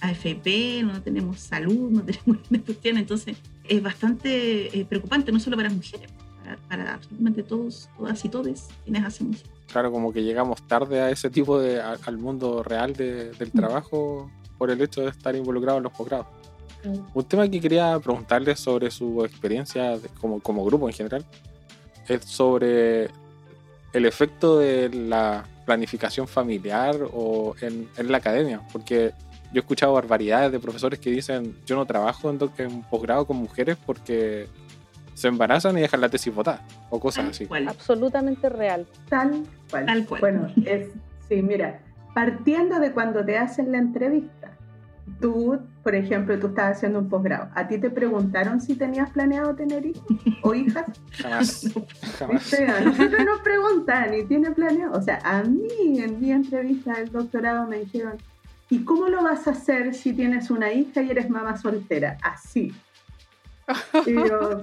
AFP, 0.00 0.82
no 0.82 1.02
tenemos 1.02 1.40
salud, 1.40 1.90
no 1.90 2.00
tenemos 2.06 2.24
ninguna 2.26 2.64
cuestión. 2.64 2.96
Entonces 2.96 3.36
es 3.68 3.82
bastante 3.82 4.80
eh, 4.80 4.86
preocupante, 4.86 5.30
no 5.30 5.40
solo 5.40 5.56
para 5.56 5.68
las 5.68 5.76
mujeres, 5.76 6.10
para, 6.42 6.56
para, 6.56 6.94
absolutamente 6.94 7.42
todos, 7.42 7.90
todas 7.98 8.24
y 8.24 8.30
todos 8.30 8.68
quienes 8.82 9.04
hacemos. 9.04 9.44
Claro, 9.72 9.92
como 9.92 10.12
que 10.12 10.22
llegamos 10.22 10.62
tarde 10.66 11.00
a 11.00 11.10
ese 11.10 11.30
tipo 11.30 11.58
de, 11.60 11.80
a, 11.80 11.96
al 12.04 12.18
mundo 12.18 12.62
real 12.62 12.94
de, 12.94 13.30
del 13.32 13.52
trabajo 13.52 14.30
por 14.58 14.70
el 14.70 14.80
hecho 14.82 15.02
de 15.02 15.10
estar 15.10 15.34
involucrados 15.36 15.78
en 15.78 15.84
los 15.84 15.92
posgrados. 15.92 16.26
Un 17.14 17.24
tema 17.24 17.48
que 17.48 17.60
quería 17.60 17.98
preguntarles 17.98 18.58
sobre 18.58 18.90
su 18.90 19.24
experiencia 19.24 19.98
de, 19.98 20.08
como, 20.20 20.40
como 20.40 20.64
grupo 20.64 20.88
en 20.88 20.94
general 20.94 21.24
es 22.08 22.24
sobre 22.24 23.10
el 23.92 24.06
efecto 24.06 24.58
de 24.58 24.88
la 24.88 25.44
planificación 25.66 26.26
familiar 26.26 26.96
o 27.12 27.54
en, 27.60 27.88
en, 27.96 28.10
la 28.10 28.18
academia, 28.18 28.60
porque 28.72 29.12
yo 29.52 29.56
he 29.56 29.58
escuchado 29.58 29.92
barbaridades 29.92 30.52
de 30.52 30.58
profesores 30.58 30.98
que 30.98 31.10
dicen 31.10 31.56
yo 31.66 31.76
no 31.76 31.86
trabajo 31.86 32.30
en, 32.30 32.38
en 32.58 32.82
posgrado 32.82 33.26
con 33.26 33.36
mujeres 33.36 33.76
porque 33.84 34.48
se 35.14 35.28
embarazan 35.28 35.76
y 35.78 35.80
dejan 35.82 36.00
la 36.00 36.08
tesis 36.08 36.34
votada 36.34 36.62
o 36.90 36.98
cosas 37.00 37.24
Tal 37.24 37.30
así. 37.30 37.46
cual. 37.46 37.68
Absolutamente 37.68 38.48
real. 38.48 38.86
Tal 39.08 39.44
cual. 39.70 39.86
Tal 39.86 40.06
cual. 40.06 40.20
Bueno, 40.20 40.52
es, 40.64 40.88
sí, 41.28 41.42
mira, 41.42 41.80
partiendo 42.14 42.80
de 42.80 42.92
cuando 42.92 43.24
te 43.24 43.38
hacen 43.38 43.72
la 43.72 43.78
entrevista, 43.78 44.52
tú, 45.20 45.58
por 45.82 45.94
ejemplo, 45.94 46.38
tú 46.38 46.48
estabas 46.48 46.76
haciendo 46.76 47.00
un 47.00 47.08
posgrado, 47.08 47.50
¿a 47.54 47.66
ti 47.66 47.78
te 47.78 47.90
preguntaron 47.90 48.60
si 48.60 48.74
tenías 48.74 49.10
planeado 49.10 49.54
tener 49.54 49.86
hijos 49.86 50.04
o 50.42 50.54
hijas? 50.54 50.86
Jamás. 51.12 51.68
jamás. 52.18 52.52
A 52.54 52.80
nosotros 52.80 53.24
nos 53.24 53.40
preguntan 53.40 54.14
y 54.14 54.24
tiene 54.24 54.50
planeado. 54.52 54.96
O 54.96 55.02
sea, 55.02 55.18
a 55.24 55.42
mí 55.42 56.00
en 56.00 56.20
mi 56.20 56.32
entrevista 56.32 56.94
del 56.94 57.10
doctorado 57.10 57.66
me 57.66 57.80
dijeron, 57.80 58.16
¿y 58.68 58.84
cómo 58.84 59.08
lo 59.08 59.22
vas 59.22 59.46
a 59.46 59.52
hacer 59.52 59.94
si 59.94 60.12
tienes 60.12 60.50
una 60.50 60.72
hija 60.72 61.02
y 61.02 61.10
eres 61.10 61.28
mamá 61.28 61.56
soltera? 61.56 62.16
Así. 62.22 62.72
Y 64.04 64.14
yo, 64.14 64.62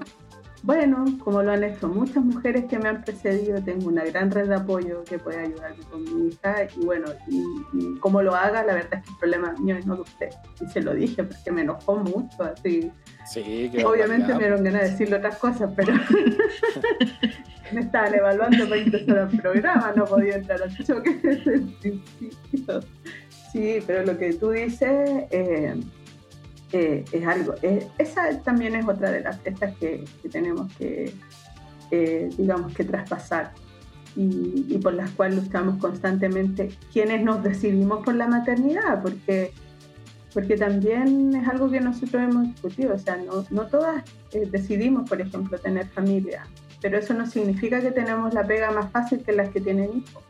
bueno, 0.68 1.06
como 1.24 1.42
lo 1.42 1.54
han 1.54 1.64
hecho 1.64 1.88
muchas 1.88 2.22
mujeres 2.26 2.66
que 2.66 2.78
me 2.78 2.90
han 2.90 3.02
precedido, 3.02 3.64
tengo 3.64 3.88
una 3.88 4.04
gran 4.04 4.30
red 4.30 4.50
de 4.50 4.56
apoyo 4.56 5.02
que 5.06 5.18
puede 5.18 5.40
ayudarme 5.40 5.82
con 5.90 6.04
mi 6.04 6.28
hija 6.28 6.68
y 6.76 6.86
bueno, 6.86 7.08
y, 7.26 7.42
y 7.72 7.96
como 8.00 8.22
lo 8.22 8.36
haga, 8.36 8.66
la 8.66 8.74
verdad 8.74 8.96
es 8.96 9.04
que 9.04 9.12
el 9.12 9.18
problema 9.18 9.54
mío 9.60 9.78
es 9.78 9.86
no 9.86 9.96
de 9.96 10.02
usted. 10.02 10.30
Y 10.60 10.68
se 10.68 10.82
lo 10.82 10.94
dije 10.94 11.24
porque 11.24 11.54
me 11.54 11.62
enojó 11.62 11.96
mucho, 11.96 12.44
así. 12.44 12.92
Sí, 13.26 13.70
que 13.72 13.86
Obviamente 13.86 14.34
me 14.34 14.40
dieron 14.40 14.62
ganas 14.62 14.82
de 14.82 14.90
decirle 14.90 15.16
otras 15.16 15.38
cosas, 15.38 15.72
pero 15.74 15.94
me 17.72 17.80
estaban 17.80 18.16
evaluando 18.16 18.68
para 18.68 18.82
ingresar 18.82 19.20
al 19.20 19.30
programa, 19.30 19.94
no 19.96 20.04
podía 20.04 20.36
entrar 20.36 20.62
al 20.62 20.78
choque 20.84 21.18
desde 21.24 21.54
el 21.54 21.62
principio. 21.80 22.82
Sí, 23.54 23.80
pero 23.88 24.04
lo 24.04 24.18
que 24.18 24.34
tú 24.34 24.50
dices... 24.50 25.24
Eh, 25.32 25.80
eh, 26.72 27.06
es 27.12 27.26
algo. 27.26 27.56
Eh, 27.62 27.88
esa 27.98 28.40
también 28.42 28.76
es 28.76 28.88
otra 28.88 29.12
de 29.12 29.22
las 29.22 29.40
estas 29.46 29.76
que, 29.78 30.04
tenemos 30.32 30.72
que, 30.76 31.14
eh, 31.92 32.30
digamos, 32.38 32.74
que 32.74 32.84
traspasar 32.84 33.54
y, 34.16 34.66
y, 34.68 34.78
por 34.80 34.94
las 34.94 35.12
cuales 35.12 35.44
luchamos 35.44 35.80
constantemente 35.80 36.70
quienes 36.92 37.24
nos 37.24 37.44
decidimos 37.44 38.04
por 38.04 38.16
la 38.16 38.28
maternidad, 38.28 39.02
porque, 39.02 39.54
porque 40.34 40.58
también 40.58 41.36
es 41.36 41.48
algo 41.48 41.70
que 41.70 41.80
nosotros 41.80 42.22
hemos 42.22 42.44
discutido. 42.48 42.96
O 42.96 43.00
sea, 43.00 43.18
no, 43.18 43.46
no 43.50 43.68
todas 43.68 44.04
decidimos, 44.52 45.08
por 45.10 45.22
ejemplo, 45.22 45.58
tener 45.60 45.88
familia, 45.88 46.48
pero 46.82 46.98
eso 46.98 47.14
no 47.14 47.26
significa 47.28 47.80
que 47.80 47.92
tenemos 47.92 48.34
la 48.34 48.46
pega 48.46 48.72
más 48.72 48.92
fácil 48.92 49.24
que 49.24 49.32
las 49.32 49.50
que 49.50 49.62
tienen 49.62 49.98
hijos. 49.98 50.24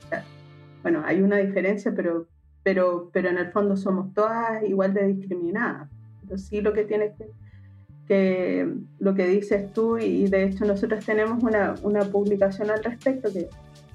Bueno, 0.84 1.02
hay 1.06 1.21
una 1.21 1.38
diferencia, 1.38 1.91
pero 1.93 2.28
pero, 2.67 3.10
pero 3.13 3.30
en 3.30 3.38
el 3.38 3.50
fondo 3.54 3.78
somos 3.78 4.13
todas 4.13 4.62
igual 4.67 4.93
de 4.93 5.08
discriminadas. 5.08 5.89
Sí 6.36 6.62
lo 6.62 6.74
que 6.74 6.84
tienes 6.84 7.13
que, 7.18 7.30
que 8.08 8.74
lo 9.00 9.16
que 9.16 9.28
dices 9.28 9.72
tú, 9.74 9.98
y 9.98 10.28
de 10.28 10.44
hecho 10.44 10.66
nosotros 10.66 11.06
tenemos 11.06 11.44
una, 11.44 11.76
una 11.84 12.02
publicación 12.06 12.70
al 12.70 12.84
respecto 12.84 13.32
que 13.32 13.48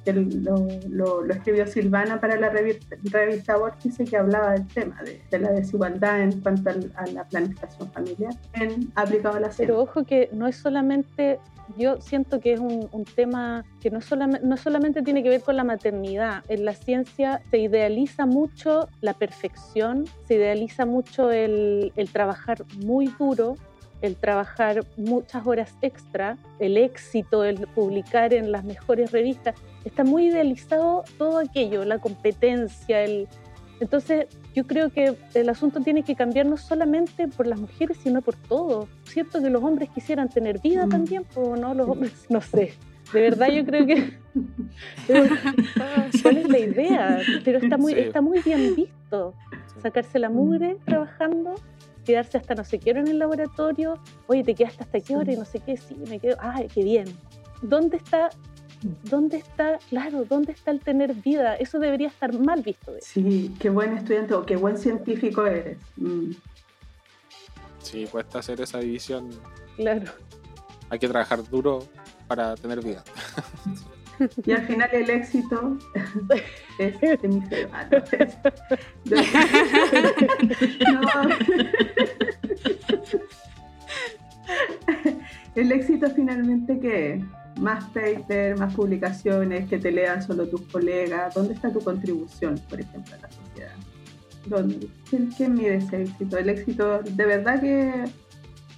que 0.05 0.13
lo, 0.13 0.67
lo, 0.89 1.25
escribió 1.33 1.67
Silvana 1.67 2.21
para 2.21 2.37
la 2.37 2.51
revista, 2.51 2.97
revista 3.11 3.57
Vórtice, 3.57 4.05
que 4.05 4.17
hablaba 4.17 4.53
del 4.53 4.67
tema 4.69 5.01
de, 5.03 5.39
la 5.39 5.53
desigualdad 5.53 6.23
en 6.23 6.41
cuanto 6.41 6.71
a, 6.71 7.07
la 7.07 7.25
planificación 7.25 7.91
familiar 7.93 8.35
en, 8.55 8.93
la 8.95 9.51
Pero 9.57 9.81
ojo 9.81 10.05
que 10.05 10.29
no 10.33 10.47
es 10.47 10.57
solamente, 10.57 11.39
yo 11.77 12.01
siento 12.01 12.41
que 12.41 12.55
es 12.55 12.61
un, 12.61 12.89
un 12.93 13.05
tema 13.05 13.65
que 13.81 13.91
no 13.91 14.01
solamente, 14.01 14.47
no 14.47 14.57
solamente 14.57 15.03
tiene 15.03 15.23
que 15.23 15.29
ver 15.29 15.43
con 15.43 15.57
la 15.57 15.65
maternidad. 15.65 16.45
En 16.49 16.65
la 16.65 16.75
ciencia 16.75 17.41
se 17.51 17.59
idealiza 17.59 18.27
mucho 18.27 18.89
la 19.01 19.15
perfección, 19.15 20.05
se 20.27 20.35
idealiza 20.35 20.87
mucho 20.87 21.31
el, 21.31 21.93
el 21.97 22.11
trabajar 22.11 22.65
muy 22.85 23.07
duro 23.19 23.57
el 24.03 24.17
trabajar 24.17 24.85
muchas 24.97 25.47
horas 25.47 25.75
extra, 25.81 26.37
el 26.59 26.77
éxito, 26.77 27.45
el 27.45 27.67
publicar 27.69 28.35
en 28.35 28.53
las 28.53 28.65
mejores 28.65 29.13
revistas, 29.13 29.55
está 29.85 30.05
muy 30.05 30.27
idealizado 30.27 31.05
todo 31.17 31.39
aquello, 31.39 31.85
la 31.85 31.99
competencia, 31.99 33.03
el... 33.03 33.29
Entonces, 33.81 34.27
yo 34.55 34.65
creo 34.67 34.91
que 34.91 35.17
el 35.35 35.49
asunto 35.49 35.81
tiene 35.81 36.03
que 36.03 36.15
cambiar 36.15 36.47
no 36.47 36.57
solamente 36.57 37.27
por 37.27 37.47
las 37.47 37.59
mujeres, 37.59 37.97
sino 38.03 38.23
por 38.23 38.37
todos. 38.37 38.89
Cierto 39.05 39.41
que 39.41 39.51
los 39.51 39.63
hombres 39.63 39.89
quisieran 39.91 40.29
tener 40.29 40.61
vida 40.61 40.87
mm. 40.87 40.91
también, 40.91 41.25
¿o 41.35 41.57
no? 41.57 41.75
Los 41.75 41.89
hombres, 41.89 42.27
no 42.29 42.41
sé. 42.41 42.75
De 43.13 43.21
verdad 43.21 43.49
yo 43.49 43.65
creo 43.65 43.87
que... 43.87 44.19
¿Cuál 46.23 46.37
es 46.37 46.49
la 46.49 46.59
idea? 46.59 47.19
Pero 47.45 47.59
está 47.59 47.77
muy, 47.77 47.93
está 47.93 48.21
muy 48.21 48.41
bien 48.41 48.75
visto. 48.77 49.35
Sacarse 49.83 50.19
la 50.19 50.31
mugre 50.31 50.77
trabajando 50.85 51.55
quedarse 52.05 52.39
hasta 52.39 52.55
no 52.55 52.65
sé 52.65 52.79
qué 52.79 52.91
hora 52.91 53.01
en 53.01 53.09
el 53.09 53.19
laboratorio, 53.19 53.99
oye, 54.27 54.43
te 54.43 54.55
quedaste 54.55 54.85
hasta 54.85 55.01
qué 55.01 55.17
hora 55.17 55.33
y 55.33 55.37
no 55.37 55.45
sé 55.45 55.61
qué, 55.61 55.77
sí, 55.77 55.97
me 56.09 56.19
quedo, 56.19 56.37
ay, 56.41 56.69
qué 56.73 56.83
bien. 56.83 57.07
¿Dónde 57.63 57.97
está, 57.97 58.31
dónde 59.05 59.37
está, 59.37 59.79
claro, 59.89 60.25
dónde 60.25 60.53
está 60.53 60.71
el 60.71 60.81
tener 60.81 61.15
vida? 61.15 61.55
Eso 61.57 61.79
debería 61.79 62.09
estar 62.09 62.37
mal 62.39 62.63
visto. 62.63 62.93
Sí, 63.01 63.55
qué 63.61 63.71
buen 63.71 63.97
estudiante 63.97 64.35
o 64.35 64.45
qué 64.45 64.57
buen 64.57 64.77
científico 64.77 65.47
eres. 65.47 65.79
Mm. 65.97 66.33
Sí, 67.83 68.07
cuesta 68.11 68.41
hacer 68.41 68.61
esa 68.61 68.79
división. 68.79 69.31
Claro. 69.77 70.11
Hay 70.91 70.99
que 70.99 71.09
trabajar 71.09 71.49
duro 71.49 71.87
para 72.27 72.55
tener 72.57 72.83
vida. 72.83 73.03
Y 74.47 74.53
al 74.53 74.67
final 74.67 74.89
el 74.93 75.11
éxito 75.11 75.79
es 76.79 77.01
de 77.01 77.29
mi 77.29 77.43
El 85.55 85.71
éxito 85.73 86.09
finalmente 86.11 86.79
que 86.81 87.23
más 87.61 87.85
paper, 87.91 88.59
más 88.59 88.75
publicaciones, 88.75 89.69
que 89.69 89.79
te 89.79 89.93
lean 89.93 90.23
solo 90.23 90.49
tus 90.49 90.63
colegas. 90.63 91.35
¿Dónde 91.35 91.55
está 91.55 91.71
tu 91.71 91.81
contribución, 91.81 92.59
por 92.69 92.81
ejemplo, 92.81 93.15
a 93.15 93.19
la 93.19 93.31
sociedad? 93.31 93.75
¿Dónde? 94.47 94.89
¿Quién, 95.11 95.55
mide 95.55 95.77
ese 95.77 96.03
éxito? 96.03 96.39
El 96.39 96.49
éxito 96.49 97.01
de 97.03 97.27
verdad 97.27 97.61
que, 97.61 98.05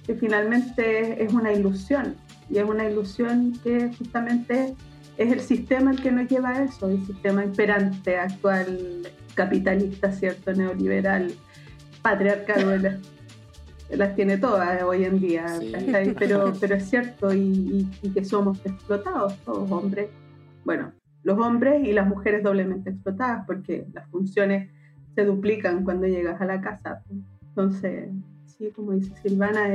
que 0.05 0.15
finalmente 0.15 1.23
es 1.23 1.33
una 1.33 1.53
ilusión. 1.53 2.15
Y 2.49 2.57
es 2.57 2.65
una 2.65 2.87
ilusión 2.89 3.53
que 3.63 3.91
justamente 3.97 4.75
es 5.17 5.31
el 5.31 5.39
sistema 5.39 5.91
el 5.91 6.01
que 6.01 6.11
nos 6.11 6.27
lleva 6.29 6.49
a 6.49 6.63
eso, 6.63 6.89
el 6.89 7.05
sistema 7.05 7.43
imperante 7.43 8.17
actual, 8.17 9.07
capitalista, 9.33 10.11
¿cierto? 10.11 10.53
Neoliberal, 10.53 11.33
patriarcal, 12.01 13.01
las, 13.89 14.15
tiene 14.15 14.37
todas 14.37 14.81
hoy 14.83 15.05
en 15.05 15.19
día, 15.19 15.45
pero, 16.17 16.53
pero 16.59 16.75
es 16.75 16.89
cierto 16.89 17.33
y, 17.33 17.87
que 18.13 18.25
somos 18.25 18.59
explotados 18.65 19.37
todos 19.45 19.69
hombres. 19.71 20.09
Bueno, 20.63 20.91
los 21.23 21.37
hombres 21.39 21.87
y 21.87 21.93
las 21.93 22.07
mujeres 22.07 22.43
doblemente 22.43 22.89
explotadas 22.89 23.45
porque 23.45 23.85
las 23.93 24.09
funciones 24.09 24.71
se 25.15 25.23
duplican 25.23 25.83
cuando 25.83 26.07
llegas 26.07 26.41
a 26.41 26.45
la 26.45 26.61
casa. 26.61 27.03
Entonces, 27.49 28.09
sí, 28.57 28.71
como 28.71 28.91
dice 28.93 29.11
Silvana, 29.21 29.67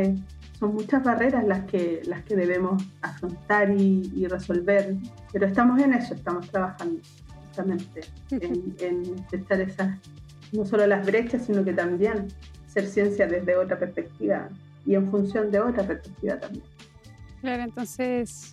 son 0.59 0.75
muchas 0.75 1.03
barreras 1.03 1.45
las 1.47 1.64
que, 1.64 2.03
las 2.05 2.23
que 2.25 2.37
debemos 2.37 2.83
afrontar 3.03 3.71
y, 3.71 4.27
resolver, 4.27 4.97
pero 5.33 5.47
estamos 5.47 5.81
en 5.81 5.95
eso, 5.95 6.14
estamos 6.14 6.49
trabajando 6.51 7.01
justamente 7.47 8.03
en, 8.31 8.75
en 8.81 9.61
esas, 9.61 9.99
no 10.53 10.64
solo 10.64 10.87
las 10.87 11.05
brechas, 11.07 11.47
sino 11.47 11.64
que 11.64 11.73
también 11.73 12.29
ser 12.66 12.87
ciencia 12.87 13.27
desde 13.27 13.57
otra 13.57 13.79
perspectiva 13.79 14.49
y 14.87 14.95
en 14.95 15.11
función 15.11 15.51
de 15.51 15.61
otra 15.61 15.85
perspectiva 15.85 16.38
también. 16.38 16.64
Claro, 17.40 17.62
entonces, 17.62 18.53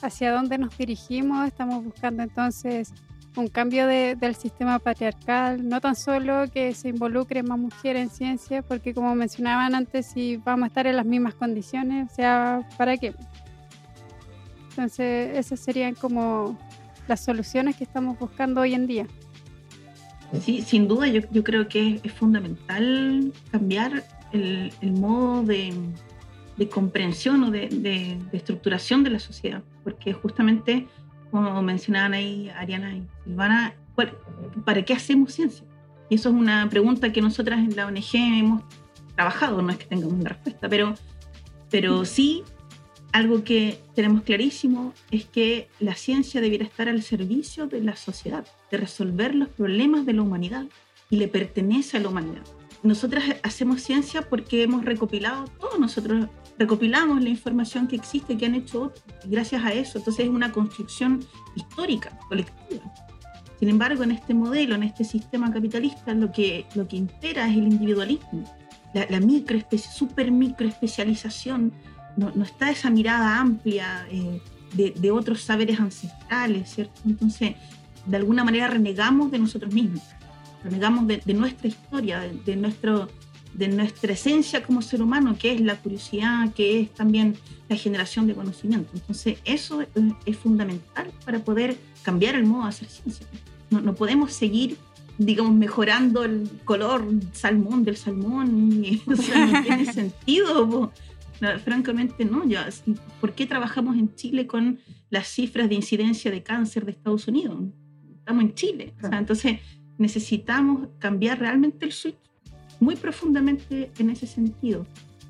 ¿hacia 0.00 0.32
dónde 0.32 0.58
nos 0.58 0.76
dirigimos? 0.76 1.46
Estamos 1.46 1.84
buscando 1.84 2.22
entonces 2.22 2.92
un 3.36 3.48
cambio 3.48 3.86
del 3.86 4.34
sistema 4.34 4.78
patriarcal, 4.78 5.66
no 5.66 5.80
tan 5.80 5.96
solo 5.96 6.44
que 6.52 6.74
se 6.74 6.90
involucre 6.90 7.42
más 7.42 7.58
mujeres 7.58 8.02
en 8.02 8.10
ciencia, 8.10 8.62
porque 8.62 8.92
como 8.92 9.14
mencionaban 9.14 9.74
antes, 9.74 10.06
si 10.06 10.36
vamos 10.36 10.64
a 10.64 10.66
estar 10.68 10.86
en 10.86 10.96
las 10.96 11.06
mismas 11.06 11.34
condiciones, 11.34 12.10
o 12.12 12.14
sea, 12.14 12.68
¿para 12.76 12.96
qué? 12.96 13.14
Entonces, 14.70 15.36
esas 15.38 15.60
serían 15.60 15.94
como 15.94 16.58
las 17.08 17.20
soluciones 17.24 17.76
que 17.76 17.84
estamos 17.84 18.18
buscando 18.18 18.60
hoy 18.60 18.74
en 18.74 18.86
día. 18.86 19.06
Sí, 20.40 20.62
sin 20.62 20.88
duda, 20.88 21.06
yo, 21.08 21.20
yo 21.30 21.44
creo 21.44 21.68
que 21.68 22.00
es, 22.02 22.12
fundamental 22.12 23.32
cambiar 23.50 24.04
el, 24.32 24.72
modo 24.92 25.42
de, 25.42 25.74
comprensión 26.70 27.44
o 27.44 27.50
de, 27.50 27.68
de 27.68 28.18
estructuración 28.32 29.04
de 29.04 29.10
la 29.10 29.18
sociedad, 29.18 29.62
porque 29.84 30.12
justamente 30.12 30.86
como 31.32 31.62
mencionaban 31.62 32.12
ahí 32.12 32.50
Ariana 32.50 32.94
y 32.94 33.02
Silvana, 33.24 33.74
¿para 34.64 34.84
qué 34.84 34.92
hacemos 34.92 35.32
ciencia? 35.32 35.66
Y 36.08 36.16
eso 36.16 36.28
es 36.28 36.34
una 36.34 36.68
pregunta 36.68 37.10
que 37.10 37.22
nosotras 37.22 37.58
en 37.58 37.74
la 37.74 37.86
ONG 37.86 38.14
hemos 38.14 38.62
trabajado, 39.16 39.62
no 39.62 39.70
es 39.70 39.78
que 39.78 39.86
tengamos 39.86 40.12
una 40.12 40.28
respuesta, 40.28 40.68
pero, 40.68 40.94
pero 41.70 42.04
sí 42.04 42.44
algo 43.12 43.44
que 43.44 43.78
tenemos 43.94 44.22
clarísimo 44.22 44.92
es 45.10 45.24
que 45.24 45.68
la 45.80 45.94
ciencia 45.94 46.40
debiera 46.40 46.64
estar 46.64 46.88
al 46.88 47.02
servicio 47.02 47.66
de 47.66 47.82
la 47.82 47.96
sociedad, 47.96 48.46
de 48.70 48.76
resolver 48.76 49.34
los 49.34 49.48
problemas 49.48 50.04
de 50.04 50.12
la 50.12 50.22
humanidad 50.22 50.66
y 51.10 51.16
le 51.16 51.28
pertenece 51.28 51.96
a 51.96 52.00
la 52.00 52.08
humanidad. 52.08 52.42
Nosotras 52.82 53.24
hacemos 53.42 53.80
ciencia 53.80 54.22
porque 54.22 54.62
hemos 54.62 54.84
recopilado, 54.84 55.44
todos 55.60 55.78
nosotros 55.78 56.26
recopilamos 56.58 57.22
la 57.22 57.28
información 57.28 57.86
que 57.86 57.96
existe, 57.96 58.36
que 58.36 58.46
han 58.46 58.54
hecho 58.54 58.82
otros, 58.84 59.04
gracias 59.24 59.64
a 59.64 59.72
eso. 59.72 59.98
Entonces 59.98 60.26
es 60.26 60.30
una 60.30 60.52
construcción 60.52 61.24
histórica, 61.56 62.18
colectiva. 62.28 62.82
Sin 63.58 63.68
embargo, 63.68 64.02
en 64.02 64.10
este 64.10 64.34
modelo, 64.34 64.74
en 64.74 64.82
este 64.82 65.04
sistema 65.04 65.52
capitalista, 65.52 66.14
lo 66.14 66.32
que, 66.32 66.66
lo 66.74 66.88
que 66.88 66.96
impera 66.96 67.48
es 67.48 67.56
el 67.56 67.64
individualismo, 67.64 68.44
la, 68.92 69.06
la 69.08 69.20
micro, 69.20 69.58
super 69.78 70.30
microespecialización. 70.30 71.72
No, 72.16 72.30
no 72.34 72.44
está 72.44 72.70
esa 72.70 72.90
mirada 72.90 73.38
amplia 73.38 74.06
eh, 74.10 74.40
de, 74.74 74.90
de, 74.90 75.10
otros 75.10 75.42
saberes 75.42 75.80
ancestrales, 75.80 76.70
¿cierto? 76.70 77.00
Entonces, 77.06 77.54
de 78.04 78.16
alguna 78.16 78.44
manera 78.44 78.66
renegamos 78.66 79.30
de 79.30 79.38
nosotros 79.38 79.72
mismos, 79.72 80.02
renegamos 80.64 81.06
de, 81.06 81.22
de 81.24 81.34
nuestra 81.34 81.68
historia, 81.68 82.20
de, 82.20 82.34
de 82.44 82.56
nuestro 82.56 83.08
de 83.54 83.68
nuestra 83.68 84.12
esencia 84.12 84.62
como 84.62 84.82
ser 84.82 85.02
humano, 85.02 85.36
que 85.38 85.52
es 85.52 85.60
la 85.60 85.76
curiosidad, 85.76 86.52
que 86.54 86.80
es 86.80 86.94
también 86.94 87.36
la 87.68 87.76
generación 87.76 88.26
de 88.26 88.34
conocimiento. 88.34 88.90
Entonces, 88.94 89.38
eso 89.44 89.84
es, 90.24 90.36
fundamental 90.36 91.10
para 91.24 91.38
poder 91.40 91.76
cambiar 92.02 92.34
el 92.34 92.44
modo 92.44 92.62
de 92.62 92.68
hacer 92.68 92.88
ciencia. 92.88 93.26
No, 93.70 93.80
no, 93.80 93.94
podemos 93.94 94.32
seguir, 94.32 94.76
digamos, 95.18 95.54
mejorando 95.54 96.24
el 96.24 96.48
color 96.64 97.06
salmón 97.32 97.84
del 97.84 97.96
salmón. 97.96 98.84
o 99.06 99.16
sea, 99.16 99.46
no 99.46 99.62
tiene 99.62 99.92
sentido. 99.92 100.92
francamente, 101.64 102.24
no. 102.24 102.46
Ya, 102.46 102.68
¿Por 103.20 103.34
qué 103.34 103.46
trabajamos 103.46 103.96
en 103.96 104.14
Chile 104.14 104.46
con 104.46 104.78
las 105.10 105.28
cifras 105.28 105.68
de 105.68 105.74
incidencia 105.74 106.30
de 106.30 106.42
cáncer 106.42 106.86
de 106.86 106.92
Estados 106.92 107.28
Unidos? 107.28 107.58
Estamos 108.18 108.44
en 108.44 108.54
Chile. 108.54 108.94
O 109.02 109.08
sea, 109.08 109.18
entonces, 109.18 109.60
necesitamos 109.98 110.88
cambiar 110.98 111.38
realmente 111.38 111.84
el 111.84 111.92
switch 111.92 112.16
muy 112.82 112.96
profundamente 112.96 113.92
en 113.98 114.10
ese 114.10 114.26
sentido, 114.26 114.84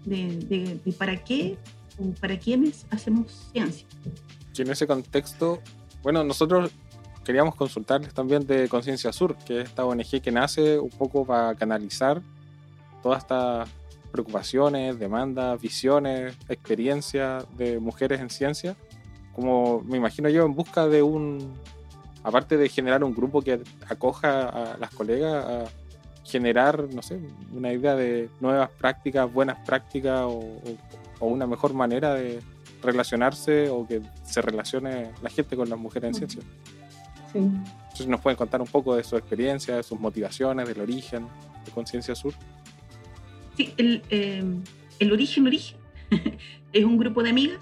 de, 0.06 0.80
para 0.98 1.22
qué 1.22 1.58
o 1.98 2.10
para 2.18 2.38
quiénes 2.38 2.86
hacemos 2.90 3.50
ciencia. 3.52 3.86
Y 4.56 4.62
en 4.62 4.70
ese 4.70 4.86
contexto, 4.86 5.60
bueno, 6.02 6.24
nosotros 6.24 6.70
queríamos 7.24 7.54
consultarles 7.54 8.14
también 8.14 8.46
de 8.46 8.68
Conciencia 8.68 9.12
Sur, 9.12 9.36
que 9.36 9.60
es 9.60 9.68
esta 9.68 9.84
ONG 9.84 10.22
que 10.22 10.32
nace 10.32 10.78
un 10.78 10.90
poco 10.90 11.26
para 11.26 11.54
canalizar 11.54 12.22
todas 13.02 13.18
estas 13.18 13.68
preocupaciones, 14.10 14.98
demandas, 14.98 15.60
visiones, 15.60 16.34
experiencias 16.48 17.44
de 17.58 17.78
mujeres 17.78 18.20
en 18.20 18.30
ciencia, 18.30 18.76
como 19.34 19.82
me 19.82 19.98
imagino 19.98 20.30
yo, 20.30 20.44
en 20.46 20.54
busca 20.54 20.88
de 20.88 21.02
un 21.02 21.52
aparte 22.24 22.56
de 22.56 22.68
generar 22.68 23.04
un 23.04 23.14
grupo 23.14 23.42
que 23.42 23.60
acoja 23.88 24.48
a 24.48 24.78
las 24.78 24.90
colegas, 24.94 25.44
a 25.44 25.81
generar, 26.32 26.88
no 26.92 27.02
sé, 27.02 27.20
una 27.54 27.72
idea 27.72 27.94
de 27.94 28.30
nuevas 28.40 28.70
prácticas, 28.70 29.30
buenas 29.30 29.58
prácticas 29.66 30.22
o, 30.22 30.58
o 31.20 31.26
una 31.26 31.46
mejor 31.46 31.74
manera 31.74 32.14
de 32.14 32.40
relacionarse 32.82 33.68
o 33.68 33.86
que 33.86 34.00
se 34.24 34.42
relacione 34.42 35.10
la 35.22 35.30
gente 35.30 35.54
con 35.56 35.68
las 35.68 35.78
mujeres 35.78 36.08
en 36.08 36.14
ciencia. 36.14 36.42
Sí. 37.32 37.38
Entonces 37.38 38.06
nos 38.08 38.20
pueden 38.20 38.36
contar 38.36 38.60
un 38.62 38.66
poco 38.66 38.96
de 38.96 39.04
su 39.04 39.16
experiencia, 39.16 39.76
de 39.76 39.82
sus 39.82 40.00
motivaciones, 40.00 40.66
del 40.66 40.80
origen 40.80 41.26
de 41.64 41.70
Conciencia 41.70 42.14
Sur. 42.14 42.34
Sí, 43.56 43.74
el, 43.76 44.02
eh, 44.08 44.42
el 44.98 45.12
origen, 45.12 45.46
origen, 45.46 45.76
es 46.72 46.84
un 46.84 46.96
grupo 46.96 47.22
de 47.22 47.30
amigas 47.30 47.60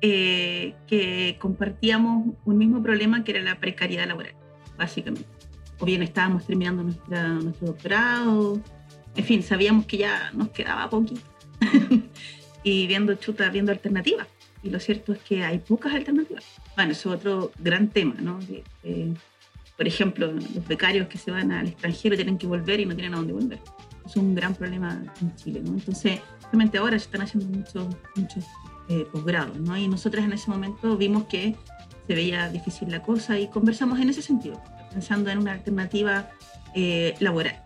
eh, 0.00 0.74
que 0.86 1.36
compartíamos 1.40 2.34
un 2.44 2.58
mismo 2.58 2.82
problema 2.82 3.24
que 3.24 3.32
era 3.32 3.42
la 3.42 3.58
precariedad 3.58 4.06
laboral, 4.06 4.34
básicamente. 4.78 5.28
O 5.82 5.84
bien 5.84 6.00
estábamos 6.00 6.46
terminando 6.46 6.84
nuestra, 6.84 7.26
nuestro 7.26 7.66
doctorado, 7.66 8.60
en 9.16 9.24
fin, 9.24 9.42
sabíamos 9.42 9.84
que 9.84 9.96
ya 9.96 10.30
nos 10.32 10.50
quedaba 10.50 10.88
poquito. 10.88 11.20
y 12.62 12.86
viendo 12.86 13.16
chuta, 13.16 13.48
viendo 13.48 13.72
alternativas. 13.72 14.28
Y 14.62 14.70
lo 14.70 14.78
cierto 14.78 15.12
es 15.12 15.18
que 15.18 15.42
hay 15.42 15.58
pocas 15.58 15.92
alternativas. 15.92 16.44
Bueno, 16.76 16.92
eso 16.92 17.12
es 17.12 17.18
otro 17.18 17.50
gran 17.58 17.88
tema, 17.88 18.14
¿no? 18.20 18.38
por 19.76 19.88
ejemplo, 19.88 20.30
los 20.30 20.68
becarios 20.68 21.08
que 21.08 21.18
se 21.18 21.32
van 21.32 21.50
al 21.50 21.66
extranjero 21.66 22.14
tienen 22.14 22.38
que 22.38 22.46
volver 22.46 22.78
y 22.78 22.86
no 22.86 22.94
tienen 22.94 23.14
a 23.14 23.16
dónde 23.16 23.32
volver. 23.32 23.58
Es 24.06 24.14
un 24.14 24.36
gran 24.36 24.54
problema 24.54 25.02
en 25.20 25.34
Chile, 25.34 25.62
¿no? 25.64 25.72
Entonces, 25.72 26.20
realmente 26.42 26.78
ahora 26.78 26.96
se 26.96 27.06
están 27.06 27.22
haciendo 27.22 27.48
muchos, 27.48 27.88
muchos 28.14 28.44
eh, 28.88 29.04
posgrados, 29.10 29.58
¿no? 29.58 29.76
Y 29.76 29.88
nosotras 29.88 30.24
en 30.24 30.34
ese 30.34 30.48
momento 30.48 30.96
vimos 30.96 31.24
que 31.24 31.56
se 32.06 32.14
veía 32.14 32.48
difícil 32.48 32.92
la 32.92 33.02
cosa 33.02 33.40
y 33.40 33.48
conversamos 33.48 33.98
en 33.98 34.10
ese 34.10 34.22
sentido, 34.22 34.62
pensando 34.92 35.30
en 35.30 35.38
una 35.38 35.52
alternativa 35.52 36.30
eh, 36.74 37.14
laboral. 37.20 37.62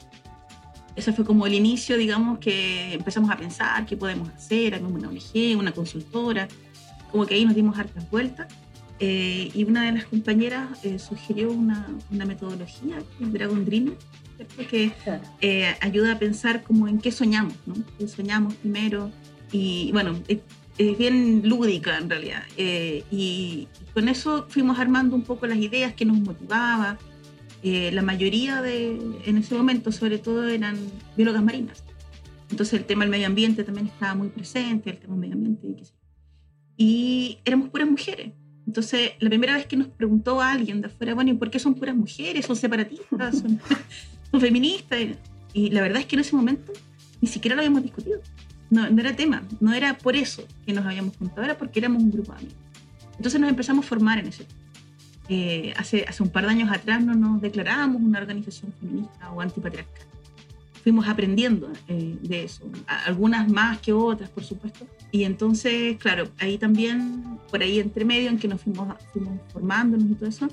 Eso 0.97 1.12
fue 1.12 1.27
como 1.27 1.47
el 1.47 1.53
inicio, 1.53 1.99
digamos, 1.99 2.39
que 2.39 2.95
empezamos 2.95 3.31
a 3.31 3.37
pensar 3.37 3.85
qué 3.85 3.97
podemos 3.97 4.31
hacer, 4.31 4.75
alguna 4.75 5.09
una 5.09 5.09
ONG, 5.09 5.59
una 5.59 5.73
consultora, 5.73 6.49
como 7.11 7.27
que 7.27 7.35
ahí 7.35 7.45
nos 7.45 7.55
dimos 7.55 7.79
hartas 7.79 8.09
vueltas. 8.11 8.49
Eh, 8.99 9.51
y 9.53 9.65
una 9.65 9.85
de 9.85 9.93
las 9.93 10.07
compañeras 10.07 10.69
eh, 10.83 10.99
sugirió 10.99 11.53
una, 11.53 11.87
una, 12.11 12.25
metodología, 12.25 12.97
el 13.21 13.33
Dragon 13.33 13.62
Dream, 13.65 13.95
que 14.71 14.91
eh, 15.43 15.75
ayuda 15.81 16.12
a 16.12 16.19
pensar 16.19 16.62
como 16.62 16.89
en 16.89 16.99
qué 16.99 17.12
soñamos, 17.12 17.55
¿no? 17.67 17.75
¿Qué 17.99 18.09
soñamos 18.09 18.55
primero? 18.55 19.11
Y 19.53 19.91
bueno, 19.93 20.19
es, 20.29 20.39
es 20.79 20.97
bien 20.97 21.43
lúdica 21.47 21.99
en 21.99 22.09
realidad. 22.09 22.43
y 22.57 23.69
con 23.93 24.09
eso 24.09 24.47
fuimos 24.49 24.79
armando 24.79 25.15
un 25.15 25.23
poco 25.23 25.47
las 25.47 25.59
ideas 25.59 25.93
que 25.93 26.07
nos 26.07 26.19
motivaba, 26.19 26.99
eh, 27.62 27.90
la 27.92 28.03
mayoría 28.03 28.62
de, 28.62 28.99
en 29.25 29.37
ese 29.37 29.55
momento, 29.55 29.92
sobre 29.92 30.19
todo, 30.19 30.49
eran 30.49 30.77
biólogas 31.16 31.42
marinas. 31.42 31.83
Entonces 32.51 32.79
el 32.79 32.87
tema 32.87 33.05
del 33.05 33.11
medio 33.11 33.27
ambiente 33.27 33.64
también 33.64 33.87
estaba 33.87 34.14
muy 34.14 34.29
presente, 34.29 34.90
el 34.90 34.99
tema 34.99 35.14
del 35.14 35.21
medio 35.21 35.35
ambiente 35.35 35.66
y 35.66 35.75
qué 35.75 35.85
sé. 35.85 35.92
Y 36.77 37.38
éramos 37.45 37.71
puras 37.71 37.88
mujeres. 37.88 38.33
Entonces, 38.66 39.12
la 39.21 39.29
primera 39.29 39.55
vez 39.55 39.66
que 39.66 39.77
nos 39.77 39.88
preguntó 39.88 40.40
a 40.40 40.51
alguien 40.51 40.81
de 40.81 40.88
afuera, 40.88 41.14
bueno, 41.14 41.31
¿y 41.31 41.35
por 41.35 41.51
qué 41.51 41.59
son 41.59 41.75
puras 41.75 41.95
mujeres? 41.95 42.47
¿Son 42.47 42.57
separatistas? 42.57 43.38
¿Son, 44.31 44.40
feministas? 44.40 44.99
Y 45.53 45.71
la 45.71 45.81
verdad 45.81 46.01
es 46.01 46.07
que 46.07 46.16
en 46.16 46.21
ese 46.21 46.37
momento 46.37 46.73
ni 47.21 47.29
siquiera 47.29 47.55
lo 47.55 47.62
habíamos 47.62 47.83
discutido. 47.83 48.21
No, 48.69 48.90
no, 48.90 49.01
era 49.01 49.14
tema, 49.14 49.45
no 49.61 49.73
era 49.73 49.97
por 49.97 50.16
eso 50.16 50.45
que 50.66 50.73
nos 50.73 50.85
habíamos 50.85 51.16
juntado, 51.16 51.45
era 51.45 51.57
porque 51.57 51.79
éramos 51.79 52.03
un 52.03 52.11
grupo 52.11 52.33
de 52.33 52.38
amigos. 52.38 52.59
Entonces 53.16 53.40
nos 53.40 53.49
empezamos 53.49 53.85
a 53.85 53.88
formar 53.88 54.19
en 54.19 54.27
ese 54.27 54.45
tema. 54.45 54.61
Eh, 55.29 55.75
hace, 55.77 56.05
hace 56.07 56.23
un 56.23 56.31
par 56.31 56.45
de 56.45 56.51
años 56.51 56.71
atrás 56.71 57.03
no 57.03 57.15
nos 57.15 57.41
declarábamos 57.41 58.01
una 58.01 58.21
organización 58.21 58.73
feminista 58.79 59.31
o 59.33 59.41
antipatriarcal. 59.41 60.07
Fuimos 60.85 61.09
aprendiendo 61.09 61.73
eh, 61.89 62.17
de 62.23 62.45
eso, 62.45 62.65
algunas 62.87 63.51
más 63.51 63.81
que 63.81 63.93
otras, 63.93 64.31
por 64.31 64.45
supuesto. 64.45 64.87
Y 65.11 65.25
entonces, 65.25 65.97
claro, 65.97 66.29
ahí 66.39 66.59
también, 66.59 67.41
por 67.51 67.61
ahí 67.61 67.81
entre 67.81 68.05
medio 68.05 68.31
en 68.31 68.39
que 68.39 68.47
nos 68.47 68.61
fuimos, 68.61 68.95
fuimos 69.12 69.41
formándonos 69.53 70.09
y 70.09 70.15
todo 70.15 70.29
eso, 70.29 70.49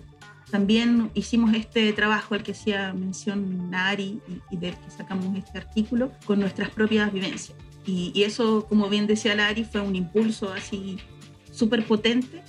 también 0.49 1.11
hicimos 1.13 1.53
este 1.53 1.93
trabajo 1.93 2.33
al 2.33 2.41
que 2.41 2.53
hacía 2.53 2.93
mención 2.93 3.69
Nari 3.69 4.21
y, 4.49 4.57
del 4.57 4.75
que 4.75 4.89
sacamos 4.89 5.35
este 5.37 5.59
artículo 5.59 6.11
con 6.25 6.39
nuestras 6.39 6.71
propias 6.71 7.13
vivencias. 7.13 7.57
Y, 7.85 8.11
y 8.15 8.23
eso, 8.23 8.65
como 8.67 8.89
bien 8.89 9.05
decía 9.05 9.35
Lari, 9.35 9.65
fue 9.65 9.81
un 9.81 9.95
impulso 9.95 10.51
así 10.51 10.97
súper 11.51 11.85
potente 11.85 12.41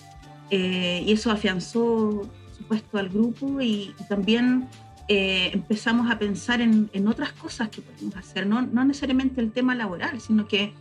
eh, 0.57 1.03
y 1.05 1.11
eso 1.11 1.33
afianzó, 1.33 2.31
supuesto, 2.57 2.97
al 2.97 3.09
grupo 3.09 3.61
y, 3.61 3.93
también 4.09 4.69
eh, 5.09 5.51
empezamos 5.53 6.09
a 6.09 6.17
pensar 6.17 6.61
en, 6.61 6.89
en, 6.93 7.09
otras 7.09 7.33
cosas 7.33 7.71
que 7.71 7.83
podemos 7.83 8.15
hacer, 8.15 8.47
no, 8.47 8.63
no, 8.63 8.85
necesariamente 8.85 9.41
el 9.41 9.51
tema 9.51 9.75
laboral, 9.75 10.21
sino 10.21 10.47
que 10.47 10.73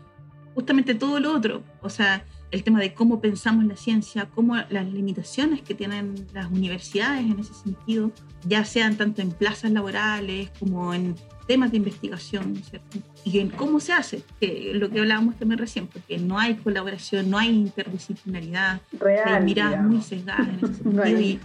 justamente 0.53 0.93
todo 0.93 1.19
lo 1.19 1.35
otro, 1.35 1.63
o 1.81 1.89
sea, 1.89 2.23
el 2.53 2.63
tema 2.63 2.79
de 2.79 2.93
cómo 2.93 3.19
pensamos 3.19 3.65
la 3.65 3.75
ciencia, 3.75 4.29
cómo 4.35 4.55
las 4.69 4.85
limitaciones 4.85 5.63
que 5.63 5.73
tienen 5.73 6.13
las 6.33 6.51
universidades 6.51 7.21
en 7.21 7.39
ese 7.39 7.55
sentido, 7.55 8.11
ya 8.45 8.63
sean 8.63 8.95
tanto 8.95 9.23
en 9.23 9.31
plazas 9.31 9.71
laborales 9.71 10.51
como 10.59 10.93
en 10.93 11.15
temas 11.47 11.71
de 11.71 11.77
investigación, 11.77 12.55
¿cierto? 12.57 12.99
Y 13.25 13.39
en 13.39 13.49
cómo 13.49 13.79
se 13.79 13.93
hace, 13.93 14.21
que 14.39 14.71
lo 14.75 14.91
que 14.91 14.99
hablábamos 14.99 15.35
también 15.39 15.57
recién, 15.57 15.87
porque 15.87 16.19
no 16.19 16.37
hay 16.37 16.53
colaboración, 16.53 17.27
no 17.31 17.39
hay 17.39 17.49
interdisciplinaridad, 17.49 18.81
Real, 18.99 19.33
hay 19.33 19.43
miradas 19.43 19.83
muy 19.83 20.03
sesgadas 20.03 20.47
en 20.47 20.55
ese 20.63 20.83
sentido. 20.83 21.39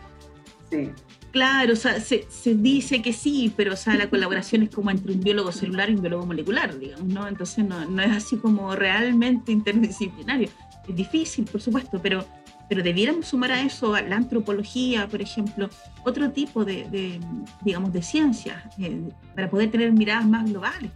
sí. 0.71 0.91
Claro, 1.31 1.75
o 1.75 1.77
sea, 1.77 2.01
se, 2.01 2.27
se, 2.31 2.55
dice 2.55 3.03
que 3.03 3.13
sí, 3.13 3.53
pero 3.55 3.75
o 3.75 3.77
sea, 3.77 3.95
la 3.95 4.09
colaboración 4.09 4.63
es 4.63 4.71
como 4.71 4.91
entre 4.91 5.13
un 5.13 5.21
biólogo 5.21 5.53
celular 5.53 5.91
y 5.91 5.95
un 5.95 6.01
biólogo 6.01 6.25
molecular, 6.25 6.79
digamos, 6.79 7.07
¿no? 7.07 7.29
Entonces 7.29 7.67
no, 7.67 7.85
no 7.85 8.03
es 8.03 8.11
así 8.11 8.39
como 8.39 8.75
realmente 8.75 9.53
interdisciplinario. 9.53 10.49
Es 10.89 10.97
difícil, 10.97 11.45
por 11.45 11.61
supuesto, 11.61 12.01
pero 12.03 12.25
pero 12.69 12.83
debiéramos 12.83 13.27
sumar 13.27 13.51
a 13.51 13.63
eso 13.63 13.95
la 13.97 14.17
antropología, 14.17 15.09
por 15.09 15.23
ejemplo, 15.23 15.71
otro 16.05 16.31
tipo 16.31 16.65
de, 16.65 17.19
digamos, 17.63 17.93
de 17.93 18.03
ciencias, 18.03 18.63
eh, 18.79 19.09
para 19.35 19.49
poder 19.49 19.71
tener 19.71 19.91
miradas 19.93 20.27
más 20.27 20.49
globales. 20.49 20.91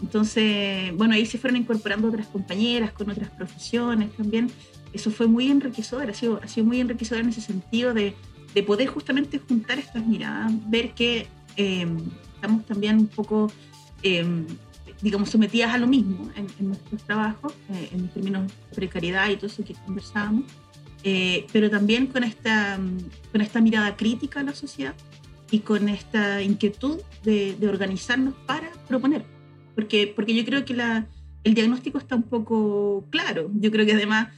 Entonces, 0.00 0.96
bueno, 0.96 1.14
ahí 1.14 1.26
se 1.26 1.38
fueron 1.38 1.56
incorporando 1.56 2.08
otras 2.08 2.28
compañeras 2.28 2.92
con 2.92 3.10
otras 3.10 3.30
profesiones 3.30 4.12
también. 4.16 4.50
Eso 4.92 5.10
fue 5.10 5.26
muy 5.26 5.50
enriquecedor, 5.50 6.08
ha 6.08 6.14
sido, 6.14 6.40
ha 6.42 6.46
sido 6.46 6.66
muy 6.66 6.80
enriquecedor 6.80 7.22
en 7.22 7.30
ese 7.30 7.40
sentido 7.40 7.92
de, 7.92 8.14
de 8.54 8.62
poder 8.62 8.86
justamente 8.88 9.38
juntar 9.38 9.78
estas 9.78 10.06
miradas, 10.06 10.52
ver 10.70 10.92
que 10.92 11.26
eh, 11.56 11.86
estamos 12.36 12.64
también 12.64 12.98
un 12.98 13.06
poco, 13.08 13.52
eh, 14.02 14.24
digamos, 15.02 15.30
sometidas 15.30 15.72
a 15.74 15.78
lo 15.78 15.86
mismo 15.86 16.30
en, 16.36 16.46
en 16.58 16.68
nuestros 16.68 17.02
trabajos, 17.02 17.52
en 17.68 18.08
términos 18.08 18.46
de 18.46 18.74
precariedad 18.74 19.28
y 19.30 19.36
todo 19.36 19.46
eso 19.46 19.64
que 19.64 19.74
conversábamos 19.74 20.44
eh, 21.02 21.46
pero 21.52 21.70
también 21.70 22.06
con 22.06 22.24
esta, 22.24 22.78
con 23.32 23.40
esta 23.40 23.60
mirada 23.60 23.96
crítica 23.96 24.40
a 24.40 24.42
la 24.42 24.54
sociedad 24.54 24.94
y 25.50 25.60
con 25.60 25.88
esta 25.88 26.42
inquietud 26.42 27.00
de, 27.24 27.56
de 27.58 27.68
organizarnos 27.68 28.34
para 28.46 28.70
proponer. 28.86 29.24
Porque, 29.74 30.12
porque 30.14 30.34
yo 30.34 30.44
creo 30.44 30.64
que 30.64 30.74
la, 30.74 31.06
el 31.42 31.54
diagnóstico 31.54 31.98
está 31.98 32.16
un 32.16 32.24
poco 32.24 33.06
claro. 33.10 33.50
Yo 33.54 33.70
creo 33.70 33.86
que 33.86 33.94
además, 33.94 34.28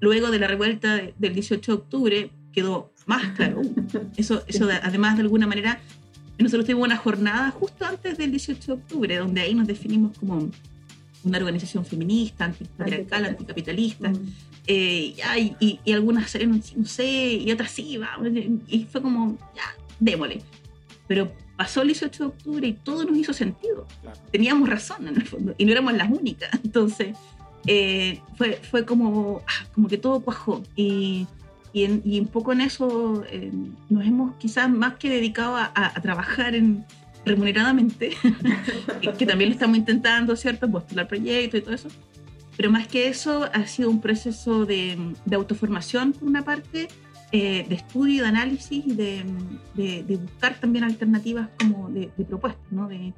luego 0.00 0.30
de 0.30 0.38
la 0.38 0.46
revuelta 0.46 0.96
del 1.18 1.34
18 1.34 1.72
de 1.72 1.78
octubre, 1.78 2.30
quedó 2.52 2.92
más 3.04 3.32
claro. 3.36 3.60
Eso, 4.16 4.42
eso 4.46 4.68
además, 4.82 5.16
de 5.16 5.22
alguna 5.22 5.46
manera, 5.46 5.80
nosotros 6.38 6.66
tuvimos 6.66 6.86
una 6.86 6.96
jornada 6.96 7.50
justo 7.50 7.84
antes 7.84 8.18
del 8.18 8.30
18 8.30 8.66
de 8.66 8.72
octubre, 8.72 9.16
donde 9.16 9.40
ahí 9.40 9.54
nos 9.54 9.66
definimos 9.66 10.16
como 10.18 10.50
una 11.24 11.38
organización 11.38 11.84
feminista, 11.84 12.44
antipatriarcal, 12.44 13.24
anticapitalista, 13.24 14.10
mm. 14.10 14.32
eh, 14.66 15.14
y, 15.60 15.80
y, 15.84 15.92
algunas 15.92 16.34
no, 16.46 16.60
no 16.76 16.84
sé, 16.84 17.34
y 17.34 17.50
otras 17.50 17.70
sí, 17.70 17.98
y 18.68 18.84
fue 18.84 19.02
como, 19.02 19.36
ya, 19.54 19.74
démosle. 19.98 20.42
Pero 21.08 21.32
pasó 21.56 21.82
el 21.82 21.88
18 21.88 22.22
de 22.22 22.28
octubre 22.28 22.68
y 22.68 22.72
todo 22.74 23.04
nos 23.04 23.16
hizo 23.16 23.32
sentido. 23.32 23.86
Teníamos 24.30 24.68
razón 24.68 25.08
en 25.08 25.16
el 25.16 25.26
fondo, 25.26 25.54
y 25.58 25.64
no 25.64 25.72
éramos 25.72 25.94
las 25.94 26.10
únicas. 26.10 26.50
Entonces, 26.64 27.16
eh, 27.66 28.20
fue, 28.36 28.60
fue 28.70 28.84
como, 28.84 29.42
ah, 29.46 29.66
como 29.74 29.88
que 29.88 29.98
todo 29.98 30.20
cuajó. 30.20 30.62
Y, 30.76 31.26
y, 31.84 32.20
un 32.20 32.28
poco 32.28 32.52
en 32.52 32.62
eso 32.62 33.24
eh, 33.30 33.52
nos 33.90 34.06
hemos 34.06 34.34
quizás 34.36 34.70
más 34.70 34.94
que 34.94 35.10
dedicado 35.10 35.56
a, 35.56 35.70
a 35.74 36.00
trabajar 36.00 36.54
en, 36.54 36.84
remuneradamente, 37.26 38.12
que 39.18 39.26
también 39.26 39.50
lo 39.50 39.54
estamos 39.54 39.76
intentando, 39.76 40.34
¿cierto? 40.36 40.70
Postular 40.70 41.08
proyectos 41.08 41.60
y 41.60 41.62
todo 41.62 41.74
eso. 41.74 41.88
Pero 42.56 42.70
más 42.70 42.86
que 42.86 43.08
eso, 43.08 43.50
ha 43.52 43.66
sido 43.66 43.90
un 43.90 44.00
proceso 44.00 44.64
de, 44.64 44.96
de 45.26 45.36
autoformación, 45.36 46.12
por 46.12 46.26
una 46.28 46.42
parte, 46.42 46.88
eh, 47.32 47.66
de 47.68 47.74
estudio, 47.74 48.22
de 48.22 48.28
análisis 48.28 48.86
y 48.86 48.94
de, 48.94 49.24
de, 49.74 50.16
buscar 50.16 50.54
también 50.60 50.84
alternativas 50.84 51.48
como 51.58 51.90
de, 51.90 52.06
propuestas, 52.28 52.70
¿no? 52.70 52.88
De 52.88 53.12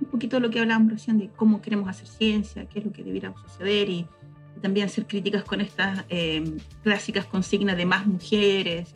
un 0.00 0.08
poquito 0.10 0.36
de 0.36 0.42
lo 0.42 0.50
que 0.50 0.60
hablábamos 0.60 0.92
recién, 0.92 1.18
de 1.18 1.30
cómo 1.34 1.62
queremos 1.62 1.88
hacer 1.88 2.06
ciencia, 2.06 2.66
qué 2.66 2.80
es 2.80 2.84
lo 2.84 2.92
que 2.92 3.02
debiera 3.02 3.32
suceder 3.46 3.88
y, 3.88 4.06
también 4.62 4.86
hacer 4.86 5.06
críticas 5.06 5.44
con 5.44 5.60
estas 5.60 6.04
eh, 6.08 6.56
clásicas 6.82 7.26
consignas 7.26 7.76
de 7.76 7.84
más 7.84 8.06
mujeres, 8.06 8.88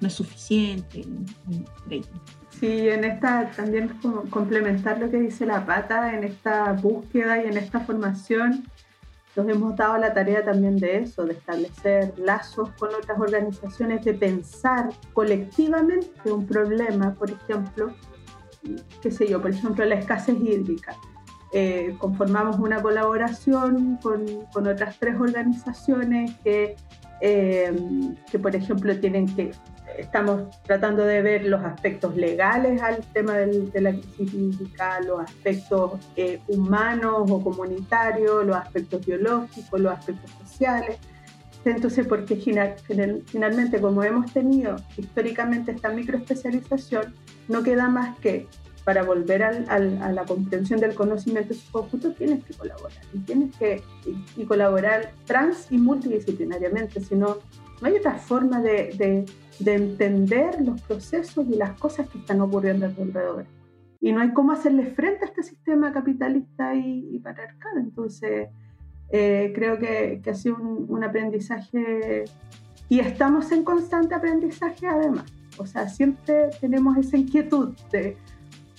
no 0.00 0.08
es 0.08 0.14
suficiente. 0.14 1.04
Sí, 2.60 2.88
en 2.88 3.04
esta 3.04 3.50
también 3.50 3.88
complementar 4.30 4.98
lo 4.98 5.10
que 5.10 5.18
dice 5.18 5.44
la 5.44 5.66
pata, 5.66 6.14
en 6.14 6.24
esta 6.24 6.72
búsqueda 6.72 7.42
y 7.42 7.48
en 7.48 7.56
esta 7.56 7.80
formación, 7.80 8.64
nos 9.36 9.48
hemos 9.48 9.76
dado 9.76 9.98
la 9.98 10.14
tarea 10.14 10.44
también 10.44 10.76
de 10.76 10.98
eso, 10.98 11.24
de 11.24 11.32
establecer 11.32 12.14
lazos 12.16 12.70
con 12.78 12.90
otras 12.94 13.18
organizaciones, 13.18 14.04
de 14.04 14.14
pensar 14.14 14.90
colectivamente 15.12 16.30
un 16.30 16.46
problema, 16.46 17.14
por 17.14 17.30
ejemplo, 17.30 17.92
qué 19.02 19.10
sé 19.10 19.26
yo, 19.26 19.42
por 19.42 19.50
ejemplo, 19.50 19.84
la 19.84 19.96
escasez 19.96 20.36
hídrica. 20.40 20.96
Eh, 21.56 21.94
conformamos 21.98 22.58
una 22.58 22.82
colaboración 22.82 23.96
con, 24.02 24.26
con, 24.52 24.66
otras 24.66 24.98
tres 24.98 25.14
organizaciones 25.20 26.32
que, 26.42 26.74
eh, 27.20 27.72
que, 28.28 28.40
por 28.40 28.56
ejemplo, 28.56 28.98
tienen 28.98 29.32
que 29.36 29.52
estamos 29.96 30.60
tratando 30.62 31.04
de 31.04 31.22
ver 31.22 31.44
los 31.44 31.62
aspectos 31.62 32.16
legales 32.16 32.82
al 32.82 33.04
tema 33.12 33.34
de 33.34 33.80
la 33.80 33.92
crisis 33.92 34.34
hídrica, 34.34 35.00
los 35.02 35.20
aspectos 35.20 35.92
eh, 36.16 36.40
humanos 36.48 37.30
o 37.30 37.40
comunitarios, 37.40 38.44
los 38.44 38.56
aspectos 38.56 39.06
biológicos, 39.06 39.80
los 39.80 39.92
aspectos 39.92 40.32
sociales. 40.42 40.98
Entonces, 41.64 42.04
porque 42.08 42.34
finalmente, 42.34 43.80
como 43.80 44.02
hemos 44.02 44.32
tenido 44.32 44.74
históricamente 44.96 45.70
esta 45.70 45.90
microespecialización, 45.90 47.14
no 47.46 47.62
queda 47.62 47.88
más 47.88 48.18
que 48.18 48.48
para 48.84 49.02
volver 49.02 49.42
a 49.42 49.78
la 49.78 50.24
comprensión 50.24 50.78
del 50.78 50.94
conocimiento 50.94 51.54
en 51.54 51.58
su 51.58 51.72
conjunto, 51.72 52.12
tienes 52.12 52.44
que 52.44 52.54
colaborar. 52.54 53.00
Y 53.12 53.18
tienes 53.18 53.56
que 53.56 53.82
y, 54.36 54.44
colaborar 54.44 55.12
trans 55.24 55.68
y 55.70 55.78
multidisciplinariamente, 55.78 57.00
si 57.00 57.14
no, 57.14 57.38
no 57.80 57.88
hay 57.88 57.94
otra 57.94 58.14
forma 58.14 58.60
de 58.60 59.24
de 59.58 59.74
entender 59.74 60.60
los 60.60 60.80
procesos 60.82 61.46
y 61.48 61.56
las 61.56 61.78
cosas 61.78 62.08
que 62.08 62.18
están 62.18 62.40
ocurriendo 62.40 62.86
alrededor. 62.86 63.46
Y 64.00 64.12
no 64.12 64.20
hay 64.20 64.32
cómo 64.32 64.52
hacerle 64.52 64.86
frente 64.86 65.24
a 65.24 65.28
este 65.28 65.42
sistema 65.42 65.92
capitalista 65.92 66.74
y, 66.74 67.08
y 67.12 67.18
patriarcal. 67.20 67.78
Entonces, 67.78 68.48
eh, 69.10 69.52
creo 69.54 69.78
que, 69.78 70.20
que, 70.22 70.30
ha 70.30 70.34
sido 70.34 70.56
un, 70.56 71.04
aprendizaje 71.04 72.24
y 72.88 73.00
estamos 73.00 73.50
en 73.52 73.64
constante 73.64 74.14
aprendizaje 74.14 74.86
además. 74.86 75.32
O 75.56 75.66
sea, 75.66 75.88
siempre 75.88 76.50
tenemos 76.60 76.96
esa 76.98 77.16
inquietud 77.16 77.74
de 77.92 78.16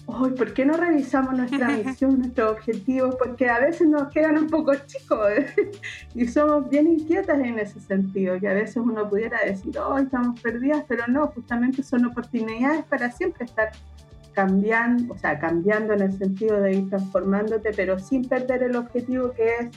¿por 0.05 0.53
qué 0.53 0.65
no 0.65 0.77
revisamos 0.77 1.35
nuestra 1.35 1.69
misión, 1.69 2.19
nuestros 2.19 2.51
objetivos? 2.51 3.15
Porque 3.15 3.49
a 3.49 3.59
veces 3.59 3.87
nos 3.87 4.09
quedan 4.09 4.37
un 4.37 4.47
poco 4.47 4.73
chicos 4.85 5.29
y 6.15 6.27
somos 6.27 6.69
bien 6.69 6.87
inquietas 6.87 7.39
en 7.39 7.59
ese 7.59 7.79
sentido, 7.79 8.39
que 8.39 8.47
a 8.47 8.53
veces 8.53 8.77
uno 8.77 9.09
pudiera 9.09 9.39
decir, 9.43 9.77
oh, 9.79 9.97
estamos 9.97 10.39
perdidas, 10.41 10.83
pero 10.87 11.05
no, 11.07 11.27
justamente 11.27 11.83
son 11.83 12.05
oportunidades 12.05 12.83
para 12.85 13.11
siempre 13.11 13.45
estar 13.45 13.71
cambiando, 14.33 15.13
o 15.13 15.17
sea, 15.17 15.39
cambiando 15.39 15.93
en 15.93 16.01
el 16.01 16.17
sentido 16.17 16.61
de 16.61 16.73
ir 16.73 16.89
transformándote, 16.89 17.71
pero 17.75 17.97
sin 17.97 18.27
perder 18.27 18.63
el 18.63 18.75
objetivo 18.75 19.31
que 19.31 19.55
es, 19.59 19.69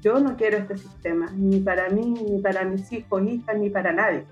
yo 0.00 0.20
no 0.20 0.36
quiero 0.36 0.58
este 0.58 0.78
sistema, 0.78 1.30
ni 1.34 1.60
para 1.60 1.88
mí, 1.88 2.14
ni 2.28 2.40
para 2.40 2.64
mis 2.64 2.90
hijos, 2.92 3.22
hijas, 3.22 3.58
ni 3.58 3.70
para 3.70 3.92
nadie. 3.92 4.24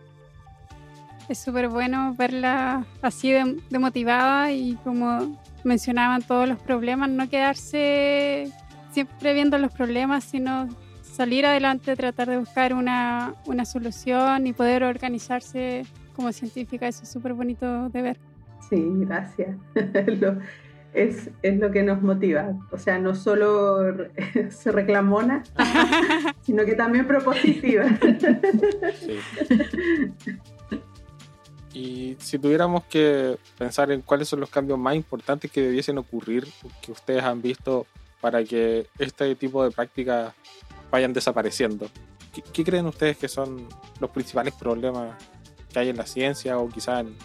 Es 1.29 1.39
súper 1.39 1.69
bueno 1.69 2.15
verla 2.17 2.85
así 3.01 3.33
de, 3.33 3.79
motivada 3.79 4.53
y 4.53 4.75
como 4.85 5.39
mencionaban 5.65 6.23
todos 6.23 6.49
los 6.49 6.59
problemas, 6.59 7.11
no 7.11 7.29
quedarse 7.29 8.51
siempre 8.91 9.35
viendo 9.35 9.59
los 9.59 9.73
problemas, 9.73 10.25
sino 10.25 10.69
salir 11.03 11.47
adelante, 11.47 11.97
tratar 11.97 12.29
de 12.29 12.39
buscar 12.39 12.75
una, 12.75 13.35
una 13.47 13.65
solución 13.65 14.47
y 14.47 14.53
poder 14.53 14.83
organizarse 14.83 15.85
como 16.15 16.33
científica. 16.33 16.89
Eso 16.89 17.03
es 17.03 17.09
súper 17.11 17.35
bonito 17.35 17.89
de 17.91 18.03
ver. 18.03 18.19
Sí, 18.69 18.83
gracias. 19.07 19.57
es, 20.95 21.31
es, 21.43 21.59
lo 21.59 21.71
que 21.71 21.83
nos 21.83 22.03
motiva. 22.03 22.55
O 22.71 22.79
sea, 22.79 22.99
no 22.99 23.15
solo 23.15 24.09
se 24.51 24.73
reclamona, 24.73 25.43
sino 26.43 26.65
que 26.65 26.75
también 26.75 27.07
propositiva. 27.07 27.85
Sí. 28.99 29.19
Y 31.73 32.17
si 32.21 32.39
tuviéramos 32.39 32.85
que 32.85 33.39
pensar 33.57 33.91
en 33.91 34.03
cuáles 34.03 34.29
son 34.29 34.41
los 34.41 34.51
cambios 34.51 34.79
más 34.79 34.95
importantes 34.95 35.51
que 35.51 35.63
debiesen 35.63 35.97
ocurrir, 35.99 36.47
que 36.83 36.93
ustedes 36.93 37.23
han 37.23 37.41
visto 37.41 37.87
para 38.21 38.45
que 38.45 38.87
este 38.99 39.35
tipo 39.37 39.65
de 39.65 39.71
prácticas 39.71 40.35
vayan 40.91 41.13
desapareciendo, 41.13 41.89
¿qué, 42.53 42.65
creen 42.65 42.87
ustedes 42.87 43.17
que 43.17 43.29
son 43.29 43.67
los 44.01 44.11
principales 44.11 44.55
problemas 44.55 45.17
que 45.73 45.79
hay 45.79 45.89
en 45.89 45.97
la 45.97 46.07
ciencia 46.07 46.59
o 46.59 46.69
quizá 46.69 47.01
en, 47.01 47.17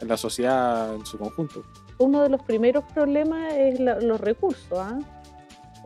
la 0.00 0.16
sociedad 0.16 0.94
en 0.94 1.06
su 1.06 1.16
conjunto? 1.16 1.62
Uno 1.98 2.22
de 2.22 2.28
los 2.28 2.42
primeros 2.42 2.82
problemas 2.92 3.54
es 3.54 3.78
los 3.78 4.20
recursos. 4.20 4.76
¿ah? 4.76 4.98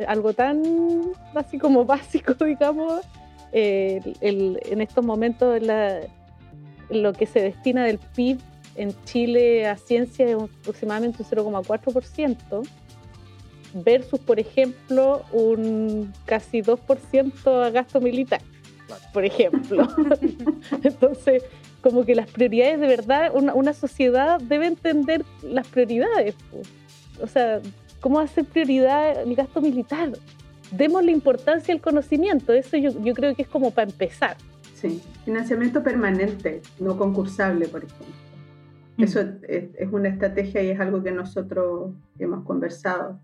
Algo 0.09 0.33
tan 0.33 0.63
así 1.35 1.59
como 1.59 1.85
básico, 1.85 2.33
digamos, 2.33 3.03
eh, 3.53 4.01
en 4.23 4.81
estos 4.81 5.05
momentos 5.05 5.61
la, 5.61 6.01
lo 6.91 7.13
que 7.13 7.27
se 7.27 7.41
destina 7.41 7.85
del 7.85 7.99
PIB 7.99 8.39
en 8.77 8.95
Chile 9.05 9.67
a 9.67 9.77
ciencia 9.77 10.27
es 10.27 10.37
aproximadamente 10.37 11.23
un 11.23 11.29
0,4%, 11.29 12.63
versus, 13.85 14.21
por 14.21 14.41
ejemplo, 14.41 15.23
un 15.33 16.13
casi 16.25 16.63
2% 16.63 17.65
a 17.65 17.71
gasto 17.71 18.01
militar, 18.01 18.41
por 19.13 19.25
ejemplo. 19.25 19.89
Entonces, 20.83 21.43
como 21.83 22.05
que 22.05 22.15
las 22.15 22.31
prioridades 22.31 22.81
de 22.81 22.87
verdad, 22.87 23.33
una, 23.35 23.73
sociedad 23.73 24.41
debe 24.41 24.67
entender 24.67 25.25
las 25.43 25.67
prioridades. 25.69 26.35
O 27.23 27.27
sea, 27.27 27.61
¿cómo 28.01 28.19
hacer 28.19 28.45
prioridad 28.45 29.23
el 29.23 29.35
gasto 29.35 29.61
militar? 29.61 30.13
Demos 30.71 31.05
la 31.05 31.13
importancia 31.13 31.73
al 31.73 31.81
conocimiento, 31.81 32.53
eso 32.53 32.77
yo, 32.77 32.91
yo 33.03 33.15
creo 33.15 33.35
que 33.35 33.43
es 33.43 33.49
como 33.49 33.71
para 33.71 33.89
empezar. 33.91 34.37
Sí, 34.89 35.03
financiamiento 35.25 35.83
permanente, 35.83 36.63
no 36.79 36.97
concursable, 36.97 37.69
por 37.69 37.85
ejemplo. 37.85 38.07
Mm. 38.97 39.03
Eso 39.03 39.21
es, 39.49 39.93
una 39.93 40.09
estrategia 40.09 40.63
y 40.63 40.71
es 40.71 40.81
algo 40.81 41.03
que 41.03 41.13
nosotros 41.13 41.93
hemos 42.19 42.45
conversado. 42.45 43.21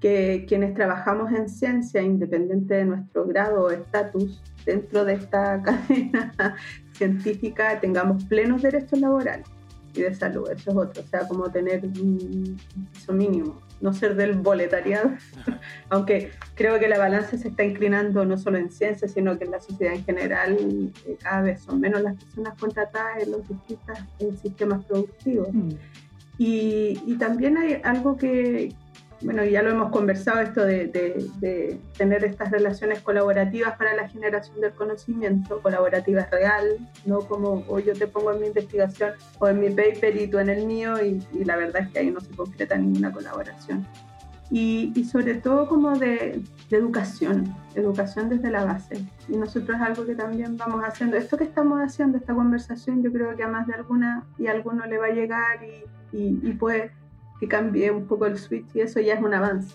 Que 0.00 0.44
quienes 0.48 0.74
trabajamos 0.74 1.32
en 1.32 1.48
ciencia, 1.48 2.02
independiente 2.02 2.74
de 2.74 2.84
nuestro 2.84 3.24
grado 3.24 3.64
o 3.64 3.70
estatus, 3.70 4.42
dentro 4.66 5.04
de 5.04 5.14
esta 5.14 5.62
cadena 5.64 6.56
científica, 6.92 7.80
tengamos 7.80 8.24
plenos 8.24 8.62
derechos 8.62 8.98
laborales 9.00 9.46
y 9.94 10.02
de 10.02 10.14
salud. 10.14 10.50
Eso 10.50 10.70
es 10.70 10.76
otro, 10.76 11.02
o 11.02 11.06
sea, 11.06 11.28
como 11.28 11.50
tener 11.50 11.84
un 11.84 12.56
piso 12.92 13.12
mínimo 13.12 13.60
no 13.82 13.92
ser 13.92 14.14
del 14.14 14.34
boletariado, 14.34 15.10
aunque 15.90 16.30
creo 16.54 16.78
que 16.78 16.88
la 16.88 16.98
balanza 16.98 17.36
se 17.36 17.48
está 17.48 17.64
inclinando 17.64 18.24
no 18.24 18.38
solo 18.38 18.56
en 18.56 18.70
ciencia, 18.70 19.08
sino 19.08 19.38
que 19.38 19.44
en 19.44 19.50
la 19.50 19.60
sociedad 19.60 19.92
en 19.94 20.04
general 20.04 20.92
eh, 21.06 21.16
cada 21.20 21.42
vez 21.42 21.62
son 21.62 21.80
menos 21.80 22.00
las 22.00 22.16
personas 22.16 22.58
contratadas 22.58 23.22
en 23.22 23.32
los 23.32 23.46
distintos 23.48 23.98
sistemas 24.40 24.84
productivos. 24.84 25.48
Mm. 25.52 25.70
Y, 26.38 27.16
también 27.18 27.56
hay 27.56 27.80
algo 27.84 28.16
que, 28.16 28.74
bueno, 29.24 29.44
ya 29.44 29.62
lo 29.62 29.70
hemos 29.70 29.90
conversado, 29.90 30.40
esto 30.40 30.64
de, 30.64 31.78
tener 31.96 32.24
estas 32.24 32.50
relaciones 32.50 33.00
colaborativas 33.00 33.76
para 33.76 33.94
la 33.94 34.08
generación 34.08 34.60
del 34.60 34.72
conocimiento, 34.72 35.60
colaborativas 35.60 36.30
real, 36.30 36.78
no 37.06 37.20
como 37.20 37.64
o 37.68 37.78
yo 37.78 37.92
te 37.94 38.06
pongo 38.06 38.32
en 38.32 38.40
mi 38.40 38.46
investigación 38.48 39.12
o 39.38 39.48
en 39.48 39.60
mi 39.60 39.70
paper 39.70 40.16
y 40.16 40.26
tú 40.28 40.38
en 40.38 40.48
el 40.48 40.66
mío, 40.66 40.94
y, 41.02 41.22
la 41.44 41.56
verdad 41.56 41.82
es 41.82 41.88
que 41.88 41.98
ahí 42.00 42.10
no 42.10 42.20
se 42.20 42.34
concreta 42.34 42.76
ninguna 42.76 43.12
colaboración. 43.12 43.86
Y, 44.50 44.92
y 44.94 45.04
sobre 45.04 45.34
todo 45.36 45.66
como 45.66 45.98
de, 45.98 46.42
educación, 46.70 47.54
educación 47.74 48.28
desde 48.28 48.50
la 48.50 48.64
base. 48.64 49.06
Y 49.28 49.36
nosotros 49.36 49.76
es 49.76 49.82
algo 49.82 50.06
que 50.06 50.14
también 50.14 50.56
vamos 50.56 50.82
haciendo. 50.82 51.16
Esto 51.16 51.36
que 51.36 51.44
estamos 51.44 51.80
haciendo, 51.80 52.18
esta 52.18 52.34
conversación, 52.34 53.02
yo 53.02 53.12
creo 53.12 53.36
que 53.36 53.42
a 53.42 53.48
más 53.48 53.66
de 53.66 53.74
alguna 53.74 54.26
y 54.38 54.46
a 54.46 54.52
alguno 54.52 54.86
le 54.86 54.98
va 54.98 55.06
a 55.06 55.10
llegar 55.10 55.60
y, 55.62 55.84
y 56.12 56.52
puede 56.52 56.92
que 57.42 57.48
cambie 57.48 57.90
un 57.90 58.06
poco 58.06 58.26
el 58.26 58.38
switch 58.38 58.66
y 58.72 58.82
eso 58.82 59.00
ya 59.00 59.14
es 59.14 59.20
un 59.20 59.34
avance. 59.34 59.74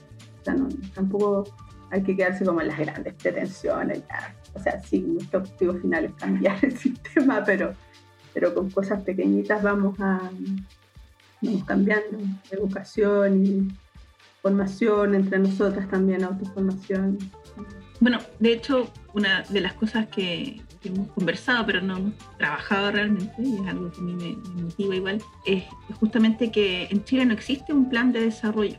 Tampoco 0.95 1.43
hay 1.91 2.01
que 2.01 2.15
quedarse 2.15 2.45
como 2.45 2.61
en 2.61 2.69
las 2.69 2.79
grandes 2.79 3.13
pretensiones. 3.15 4.03
O 4.53 4.59
sea, 4.61 4.81
sí, 4.81 5.01
nuestro 5.01 5.41
objetivo 5.41 5.73
final 5.73 6.05
es 6.05 6.13
cambiar 6.13 6.57
el 6.63 6.77
sistema, 6.77 7.43
pero, 7.43 7.73
pero 8.33 8.53
con 8.53 8.69
cosas 8.69 9.03
pequeñitas 9.03 9.61
vamos 9.61 9.99
a 9.99 10.31
vamos 11.41 11.63
cambiando. 11.65 12.19
Educación 12.51 13.45
y 13.45 13.67
formación 14.41 15.15
entre 15.15 15.39
nosotras 15.39 15.89
también, 15.89 16.23
autoformación. 16.23 17.17
Bueno, 17.99 18.19
de 18.39 18.53
hecho, 18.53 18.89
una 19.13 19.43
de 19.49 19.59
las 19.59 19.73
cosas 19.73 20.07
que, 20.07 20.61
hemos 20.83 21.07
conversado, 21.09 21.65
pero 21.65 21.81
no 21.81 21.97
hemos 21.97 22.13
trabajado 22.37 22.91
realmente, 22.91 23.33
y 23.39 23.55
es 23.55 23.67
algo 23.67 23.91
que 23.91 23.99
a 23.99 24.03
mí 24.03 24.13
me, 24.13 24.61
motiva 24.61 24.95
igual, 24.95 25.21
es 25.45 25.63
justamente 25.99 26.51
que 26.51 26.87
en 26.89 27.03
Chile 27.03 27.25
no 27.25 27.33
existe 27.33 27.73
un 27.73 27.89
plan 27.89 28.11
de 28.11 28.21
desarrollo, 28.21 28.77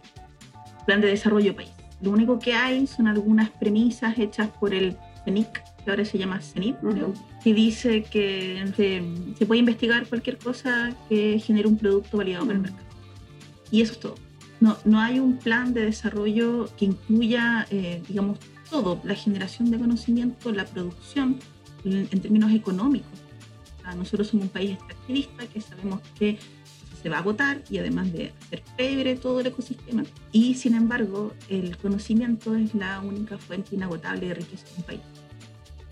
plan 0.86 1.00
de 1.00 1.08
desarrollo 1.08 1.54
país. 1.54 1.70
Lo 2.00 2.10
único 2.10 2.38
que 2.38 2.54
hay 2.54 2.86
son 2.86 3.08
algunas 3.08 3.50
premisas 3.50 4.18
hechas 4.18 4.48
por 4.48 4.72
el 4.72 4.96
CENIC, 5.24 5.62
que 5.84 5.90
ahora 5.90 6.04
se 6.04 6.18
llama 6.18 6.40
CENIT, 6.40 6.76
que 7.42 7.54
dice 7.54 8.02
que 8.02 8.64
se, 9.36 9.46
puede 9.46 9.60
investigar 9.60 10.06
cualquier 10.06 10.38
cosa 10.38 10.94
que 11.08 11.38
genere 11.40 11.68
un 11.68 11.76
producto 11.76 12.18
validado 12.18 12.46
para 12.46 12.56
el 12.56 12.62
mercado. 12.62 12.86
Y 13.70 13.82
eso 13.82 13.92
es 13.92 14.00
todo. 14.00 14.14
No, 14.60 14.76
no 14.84 15.00
hay 15.00 15.18
un 15.18 15.36
plan 15.36 15.72
de 15.72 15.84
desarrollo 15.84 16.68
que 16.76 16.86
incluya, 16.86 17.66
eh, 17.70 18.02
digamos, 18.08 18.38
todo, 18.70 19.00
la 19.04 19.14
generación 19.14 19.70
de 19.70 19.78
conocimiento, 19.78 20.52
la 20.52 20.64
producción, 20.64 21.38
en, 21.84 22.20
términos 22.20 22.52
económicos. 22.52 23.18
nosotros 23.96 24.28
somos 24.28 24.46
un 24.46 24.50
país 24.50 24.72
extractivista 24.72 25.46
que 25.46 25.60
sabemos 25.60 26.00
que 26.18 26.38
se 27.02 27.08
va 27.08 27.18
a 27.18 27.20
agotar 27.20 27.62
y 27.70 27.78
además 27.78 28.12
de 28.12 28.32
hacer 28.42 28.62
pebre 28.76 29.16
todo 29.16 29.40
el 29.40 29.46
ecosistema. 29.46 30.04
Y 30.32 30.54
sin 30.54 30.74
embargo, 30.74 31.32
el 31.48 31.76
conocimiento 31.76 32.54
es 32.54 32.74
la 32.74 33.00
única 33.00 33.38
fuente 33.38 33.76
inagotable 33.76 34.28
de 34.28 34.34
riqueza 34.34 34.66
de 34.66 34.72
un 34.76 34.82
país. 34.82 35.00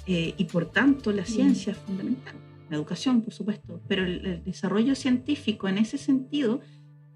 Eh, 0.06 0.34
y 0.36 0.44
por 0.44 0.66
tanto, 0.66 1.12
la 1.12 1.24
ciencia 1.24 1.72
es 1.72 1.78
fundamental. 1.78 2.34
La 2.70 2.76
educación, 2.76 3.22
por 3.22 3.32
supuesto, 3.32 3.80
pero 3.88 4.04
el, 4.04 4.42
desarrollo 4.44 4.94
científico 4.94 5.68
en 5.68 5.78
ese 5.78 5.98
sentido 5.98 6.60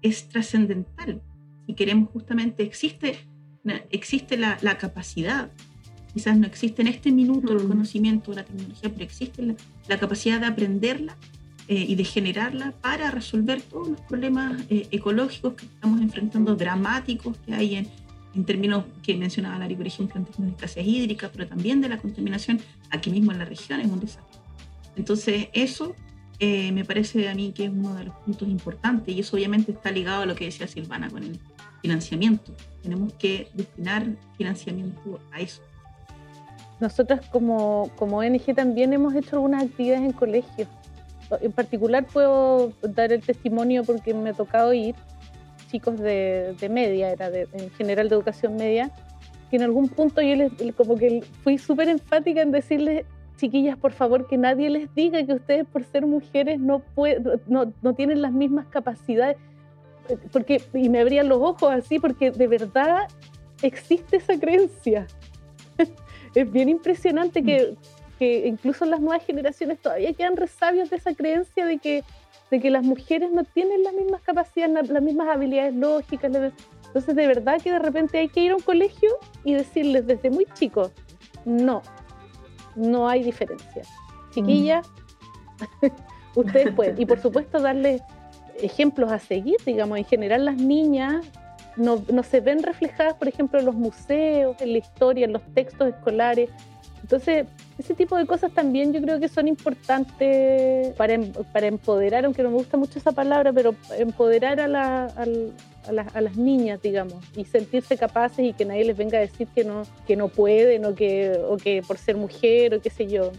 es 0.01 0.29
trascendental. 0.29 1.21
Si 1.65 1.73
queremos 1.73 2.09
justamente, 2.09 2.63
existe, 2.63 3.17
existe 3.89 4.37
la, 4.37 4.57
la, 4.61 4.77
capacidad, 4.77 5.51
quizás 6.13 6.37
no 6.37 6.47
existe 6.47 6.81
en 6.81 6.87
este 6.87 7.11
minuto 7.11 7.53
el 7.53 7.67
conocimiento, 7.67 8.33
la 8.33 8.43
tecnología, 8.43 8.89
pero 8.89 9.03
existe 9.03 9.41
la, 9.41 9.55
la 9.87 9.99
capacidad 9.99 10.39
de 10.39 10.47
aprenderla 10.47 11.15
eh, 11.67 11.85
y 11.87 11.95
de 11.95 12.03
generarla 12.03 12.73
para 12.81 13.11
resolver 13.11 13.61
todos 13.61 13.87
los 13.87 14.01
problemas 14.01 14.61
eh, 14.69 14.87
ecológicos 14.91 15.53
que 15.53 15.65
estamos 15.65 16.01
enfrentando, 16.01 16.55
dramáticos 16.55 17.37
que 17.45 17.53
hay 17.53 17.75
en, 17.75 17.87
en 18.35 18.43
términos 18.45 18.85
que 19.01 19.15
mencionaba 19.15 19.59
Lari, 19.59 19.75
por 19.75 19.87
ejemplo, 19.87 20.19
en 20.19 20.25
términos 20.25 20.51
de 20.51 20.65
escasez 20.65 20.85
hídrica, 20.85 21.29
pero 21.31 21.47
también 21.47 21.79
de 21.79 21.87
la 21.87 21.97
contaminación 21.97 22.59
aquí 22.89 23.09
mismo 23.09 23.31
en 23.31 23.39
la 23.39 23.45
región, 23.45 23.79
es 23.79 23.87
un 23.87 23.99
desastre. 23.99 24.41
Entonces, 24.97 25.47
eso 25.53 25.95
eh, 26.39 26.71
me 26.71 26.83
parece 26.83 27.29
a 27.29 27.35
mí 27.35 27.53
que 27.55 27.65
es 27.65 27.69
uno 27.69 27.93
de 27.93 28.05
los 28.05 28.15
puntos 28.15 28.49
importantes 28.49 29.15
y 29.15 29.19
eso 29.19 29.37
obviamente 29.37 29.71
está 29.71 29.91
ligado 29.91 30.23
a 30.23 30.25
lo 30.25 30.35
que 30.35 30.45
decía 30.45 30.67
Silvana 30.67 31.09
con 31.09 31.23
el 31.23 31.39
financiamiento. 31.81 32.53
Tenemos 32.81 33.13
que 33.13 33.47
destinar 33.53 34.07
financiamiento 34.37 35.19
a 35.31 35.39
eso. 35.39 35.61
Nosotras 36.81 37.21
como, 37.31 37.89
como 37.95 38.17
ONG 38.17 38.53
también 38.53 38.91
hemos 38.91 39.15
hecho 39.15 39.37
algunas 39.37 39.63
actividades 39.63 40.03
en 40.03 40.11
colegios 40.11 40.67
en 41.39 41.51
particular 41.51 42.05
puedo 42.05 42.73
dar 42.81 43.13
el 43.13 43.21
testimonio 43.21 43.83
porque 43.83 44.13
me 44.13 44.31
ha 44.31 44.33
tocado 44.33 44.73
ir, 44.73 44.95
chicos 45.69 45.97
de, 45.99 46.55
media, 46.69 47.11
era 47.11 47.29
de, 47.29 47.47
en 47.53 47.69
general 47.71 48.09
de 48.09 48.15
educación 48.15 48.55
media, 48.55 48.91
que 49.49 49.55
en 49.55 49.63
algún 49.63 49.87
punto 49.87 50.21
yo 50.21 50.35
les, 50.35 50.51
como 50.75 50.95
que 50.97 51.23
fui 51.43 51.57
súper 51.57 51.87
enfática 51.87 52.41
en 52.41 52.51
decirles, 52.51 53.05
chiquillas, 53.37 53.77
por 53.77 53.93
favor, 53.93 54.27
que 54.27 54.37
nadie 54.37 54.69
les 54.69 54.93
diga 54.93 55.25
que 55.25 55.33
ustedes 55.33 55.65
por 55.65 55.83
ser 55.83 56.05
mujeres 56.05 56.59
no, 56.59 56.81
no, 57.47 57.73
no 57.81 57.93
tienen 57.93 58.21
las 58.21 58.33
mismas 58.33 58.67
capacidades, 58.67 59.37
porque, 60.31 60.61
y 60.73 60.89
me 60.89 60.99
abrían 60.99 61.29
los 61.29 61.39
ojos 61.39 61.71
así, 61.71 61.99
porque 61.99 62.31
de 62.31 62.47
verdad 62.47 63.07
existe 63.61 64.17
esa 64.17 64.37
creencia. 64.37 65.07
Es 66.35 66.51
bien 66.51 66.69
impresionante 66.69 67.43
que 67.43 67.75
que 68.21 68.47
incluso 68.47 68.85
las 68.85 68.99
nuevas 68.99 69.25
generaciones 69.25 69.79
todavía 69.79 70.13
quedan 70.13 70.37
resabios 70.37 70.91
de 70.91 70.97
esa 70.97 71.15
creencia 71.15 71.65
de 71.65 71.79
que, 71.79 72.03
de 72.51 72.59
que 72.59 72.69
las 72.69 72.83
mujeres 72.83 73.31
no 73.31 73.43
tienen 73.45 73.81
las 73.81 73.95
mismas 73.95 74.21
capacidades, 74.21 74.91
las 74.91 75.01
mismas 75.01 75.27
habilidades 75.27 75.73
lógicas. 75.73 76.31
Entonces, 76.85 77.15
de 77.15 77.25
verdad 77.25 77.59
que 77.59 77.71
de 77.71 77.79
repente 77.79 78.19
hay 78.19 78.29
que 78.29 78.41
ir 78.41 78.51
a 78.51 78.57
un 78.57 78.61
colegio 78.61 79.09
y 79.43 79.55
decirles 79.55 80.05
desde 80.05 80.29
muy 80.29 80.45
chicos, 80.53 80.91
no, 81.45 81.81
no 82.75 83.09
hay 83.09 83.23
diferencia. 83.23 83.81
Chiquillas, 84.29 84.87
ustedes 86.35 86.75
pueden. 86.75 87.01
Y 87.01 87.07
por 87.07 87.19
supuesto, 87.19 87.59
darles 87.59 88.03
ejemplos 88.61 89.11
a 89.11 89.17
seguir, 89.17 89.57
digamos, 89.65 89.97
en 89.97 90.05
general 90.05 90.45
las 90.45 90.57
niñas 90.57 91.25
no, 91.77 92.03
no, 92.11 92.23
se 92.23 92.41
ven 92.41 92.63
reflejadas, 92.63 93.13
por 93.15 93.27
ejemplo, 93.27 93.59
en 93.59 93.65
los 93.65 93.75
museos, 93.75 94.55
en 94.59 94.73
la 94.73 94.77
historia, 94.77 95.25
en 95.25 95.33
los 95.33 95.41
textos 95.53 95.89
escolares. 95.89 96.49
Entonces, 97.01 97.47
ese 97.77 97.93
tipo 97.93 98.15
de 98.15 98.25
cosas 98.25 98.53
también 98.53 98.93
yo 98.93 99.01
creo 99.01 99.19
que 99.19 99.27
son 99.27 99.47
importantes 99.47 100.93
para, 100.95 101.13
em, 101.13 101.31
para 101.51 101.67
empoderar, 101.67 102.25
aunque 102.25 102.43
no 102.43 102.51
me 102.51 102.57
gusta 102.57 102.77
mucho 102.77 102.99
esa 102.99 103.11
palabra, 103.11 103.51
pero 103.51 103.75
empoderar 103.97 104.59
a, 104.59 104.67
la, 104.67 105.05
a, 105.05 106.21
las 106.21 106.37
niñas, 106.37 106.81
digamos, 106.81 107.15
y 107.35 107.45
sentirse 107.45 107.97
capaces 107.97 108.45
y 108.45 108.53
que 108.53 108.65
nadie 108.65 108.85
les 108.85 108.95
venga 108.95 109.17
a 109.17 109.21
decir 109.21 109.47
que 109.47 109.63
no, 109.63 109.83
que 110.05 110.15
no 110.15 110.27
pueden 110.27 110.85
o 110.85 110.93
que, 110.93 111.37
o 111.47 111.57
que 111.57 111.81
por 111.81 111.97
ser 111.97 112.17
mujer 112.17 112.75
o 112.75 112.81
qué 112.81 112.89
sé 112.89 113.07
yo. 113.07 113.31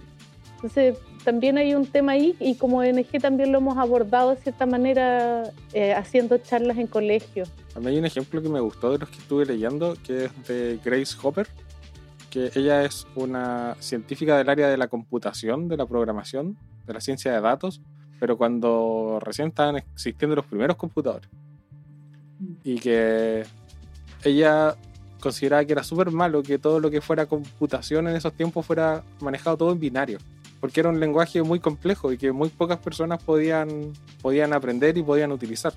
Entonces, 0.57 0.97
también 1.25 1.59
hay 1.59 1.75
un 1.75 1.87
tema 1.87 2.13
ahí 2.13 2.37
y 2.41 2.57
como 2.57 2.79
ONG 2.79 3.21
también 3.21 3.53
lo 3.53 3.59
hemos 3.59 3.79
abordado 3.79 4.31
de 4.31 4.37
cierta 4.37 4.67
manera 4.67 5.51
eh, 5.73 5.95
haciendo 5.95 6.39
charlas 6.39 6.79
en 6.79 6.87
colegios. 6.87 7.51
A 7.75 7.81
mí 7.81 7.87
hay 7.89 7.99
un 7.99 8.05
ejemplo 8.05 8.43
que 8.43 8.49
me 8.49 8.61
gustó 8.61 8.93
de 8.93 8.99
los 8.99 9.09
que 9.09 9.19
estuve 9.19 9.47
leyendo, 9.47 9.97
que 10.05 10.27
es 10.27 10.49
de 10.49 10.79
Grace 10.85 11.17
Hopper, 11.23 11.47
que 12.31 12.51
ella 12.55 12.85
es 12.85 13.07
una 13.15 13.77
científica 13.81 14.37
del 14.37 14.49
área 14.49 14.69
de 14.69 14.77
la 14.77 14.89
computación, 14.89 15.69
de 15.69 15.77
la 15.77 15.87
programación, 15.87 16.57
de 16.87 16.95
la 16.95 17.01
ciencia 17.01 17.33
de 17.33 17.41
datos, 17.41 17.81
pero 18.19 18.37
cuando 18.37 19.19
recién 19.21 19.49
estaban 19.49 19.77
existiendo 19.77 20.37
los 20.37 20.47
primeros 20.47 20.77
computadores. 20.77 21.29
Mm. 22.39 22.53
Y 22.65 22.79
que 22.79 23.45
ella 24.25 24.77
consideraba 25.21 25.65
que 25.65 25.73
era 25.73 25.85
súper 25.85 26.11
malo 26.11 26.43
que 26.43 26.59
todo 26.59 26.81
lo 26.81 26.91
que 26.91 27.01
fuera 27.01 27.27
computación 27.27 28.09
en 28.09 28.17
esos 28.17 28.33
tiempos 28.35 28.67
fuera 28.67 29.03
manejado 29.21 29.57
todo 29.57 29.73
en 29.73 29.81
binario, 29.81 30.19
porque 30.63 30.79
era 30.79 30.91
un 30.91 31.01
lenguaje 31.01 31.43
muy 31.43 31.59
complejo 31.59 32.13
y 32.13 32.17
que 32.17 32.31
muy 32.31 32.49
pocas 32.49 32.79
personas 32.79 33.21
podían, 33.21 33.93
podían 34.23 34.53
aprender 34.53 34.97
y 34.97 35.03
podían 35.03 35.33
utilizar. 35.33 35.73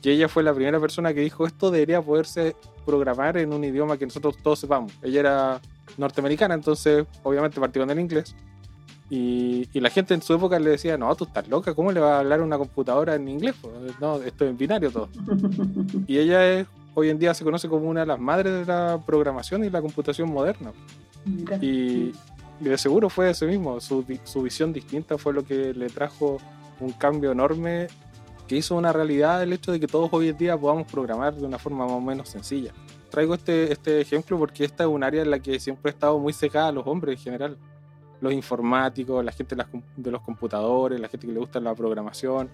Y 0.00 0.10
ella 0.10 0.28
fue 0.28 0.44
la 0.44 0.54
primera 0.54 0.78
persona 0.78 1.12
que 1.12 1.22
dijo 1.22 1.44
esto 1.44 1.72
debería 1.72 2.00
poderse 2.00 2.54
programar 2.84 3.36
en 3.36 3.52
un 3.52 3.64
idioma 3.64 3.96
que 3.96 4.06
nosotros 4.06 4.36
todos 4.40 4.60
sepamos. 4.60 4.92
Ella 5.02 5.18
era 5.18 5.60
norteamericana, 5.98 6.54
entonces 6.54 7.04
obviamente 7.24 7.58
partió 7.58 7.82
con 7.82 7.90
el 7.90 7.98
inglés. 7.98 8.36
Y, 9.10 9.68
la 9.80 9.90
gente 9.90 10.14
en 10.14 10.22
su 10.22 10.34
época 10.34 10.60
le 10.60 10.70
decía, 10.70 10.96
no, 10.96 11.12
tú 11.16 11.24
estás 11.24 11.48
loca, 11.48 11.74
¿cómo 11.74 11.90
le 11.90 11.98
va 11.98 12.14
a 12.14 12.20
hablar 12.20 12.42
una 12.42 12.58
computadora 12.58 13.16
en 13.16 13.28
inglés? 13.28 13.56
No, 14.00 14.22
esto 14.22 14.44
es 14.44 14.50
en 14.52 14.56
binario 14.56 14.92
todo. 14.92 15.08
y 16.06 16.18
ella 16.18 16.46
es, 16.48 16.68
hoy 16.94 17.10
en 17.10 17.18
día 17.18 17.34
se 17.34 17.42
conoce 17.42 17.68
como 17.68 17.88
una 17.88 18.02
de 18.02 18.06
las 18.06 18.20
madres 18.20 18.52
de 18.52 18.66
la 18.66 19.02
programación 19.04 19.64
y 19.64 19.70
la 19.70 19.82
computación 19.82 20.30
moderna. 20.30 20.70
Y, 21.60 22.12
de 22.60 22.78
seguro 22.78 23.08
fue 23.10 23.30
ese 23.30 23.46
mismo, 23.46 23.80
su, 23.80 24.04
su 24.24 24.42
visión 24.42 24.72
distinta 24.72 25.18
fue 25.18 25.32
lo 25.32 25.44
que 25.44 25.74
le 25.74 25.88
trajo 25.88 26.38
un 26.80 26.92
cambio 26.92 27.32
enorme 27.32 27.88
que 28.46 28.56
hizo 28.56 28.76
una 28.76 28.92
realidad 28.92 29.42
el 29.42 29.52
hecho 29.52 29.72
de 29.72 29.80
que 29.80 29.86
todos 29.86 30.08
hoy 30.12 30.28
en 30.28 30.36
día 30.36 30.56
podamos 30.56 30.90
programar 30.90 31.34
de 31.34 31.44
una 31.44 31.58
forma 31.58 31.84
más 31.84 31.94
o 31.94 32.00
menos 32.00 32.28
sencilla. 32.28 32.72
Traigo 33.10 33.34
este, 33.34 33.72
este 33.72 34.00
ejemplo 34.00 34.38
porque 34.38 34.64
esta 34.64 34.84
es 34.84 34.88
un 34.88 35.02
área 35.02 35.22
en 35.22 35.30
la 35.30 35.38
que 35.40 35.58
siempre 35.58 35.90
he 35.90 35.94
estado 35.94 36.18
muy 36.18 36.32
secada 36.32 36.68
a 36.68 36.72
los 36.72 36.86
hombres 36.86 37.18
en 37.18 37.24
general. 37.24 37.56
Los 38.20 38.32
informáticos, 38.32 39.24
la 39.24 39.32
gente 39.32 39.56
de 39.96 40.10
los 40.10 40.22
computadores, 40.22 40.98
la 40.98 41.08
gente 41.08 41.26
que 41.26 41.32
le 41.32 41.38
gusta 41.38 41.60
la 41.60 41.74
programación. 41.74 42.48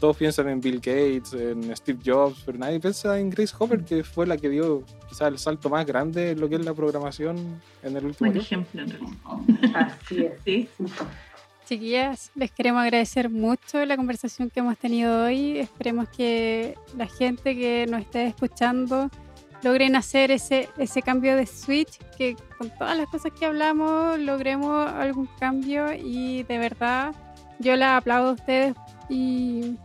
Todos 0.00 0.16
piensan 0.16 0.48
en 0.48 0.62
Bill 0.62 0.76
Gates, 0.76 1.34
en 1.34 1.76
Steve 1.76 1.98
Jobs, 2.02 2.42
pero 2.46 2.56
nadie 2.56 2.80
piensa 2.80 3.18
en 3.18 3.28
Grace 3.28 3.54
Hopper, 3.58 3.84
que 3.84 4.02
fue 4.02 4.26
la 4.26 4.38
que 4.38 4.48
dio 4.48 4.82
quizás 5.10 5.28
el 5.28 5.38
salto 5.38 5.68
más 5.68 5.84
grande 5.84 6.30
en 6.30 6.40
lo 6.40 6.48
que 6.48 6.54
es 6.54 6.64
la 6.64 6.72
programación 6.72 7.60
en 7.82 7.96
el 7.96 8.06
último 8.06 8.30
Buen 8.30 8.40
ejemplo, 8.40 8.82
Así 9.74 10.22
es. 10.22 10.32
Sí. 10.42 10.68
Chiquillas, 11.66 12.32
les 12.34 12.50
queremos 12.50 12.82
agradecer 12.82 13.28
mucho 13.28 13.84
la 13.84 13.96
conversación 13.96 14.48
que 14.48 14.60
hemos 14.60 14.78
tenido 14.78 15.26
hoy. 15.26 15.58
Esperemos 15.58 16.08
que 16.08 16.76
la 16.96 17.06
gente 17.06 17.54
que 17.54 17.86
nos 17.86 18.00
esté 18.00 18.26
escuchando 18.26 19.10
logren 19.62 19.96
hacer 19.96 20.30
ese, 20.30 20.70
ese 20.78 21.02
cambio 21.02 21.36
de 21.36 21.44
switch, 21.46 21.98
que 22.16 22.36
con 22.56 22.70
todas 22.70 22.96
las 22.96 23.06
cosas 23.08 23.32
que 23.38 23.44
hablamos 23.44 24.18
logremos 24.18 24.88
algún 24.90 25.28
cambio 25.38 25.92
y 25.92 26.42
de 26.44 26.56
verdad 26.56 27.14
yo 27.58 27.76
la 27.76 27.98
aplaudo 27.98 28.30
a 28.30 28.32
ustedes 28.32 28.74
y... 29.10 29.76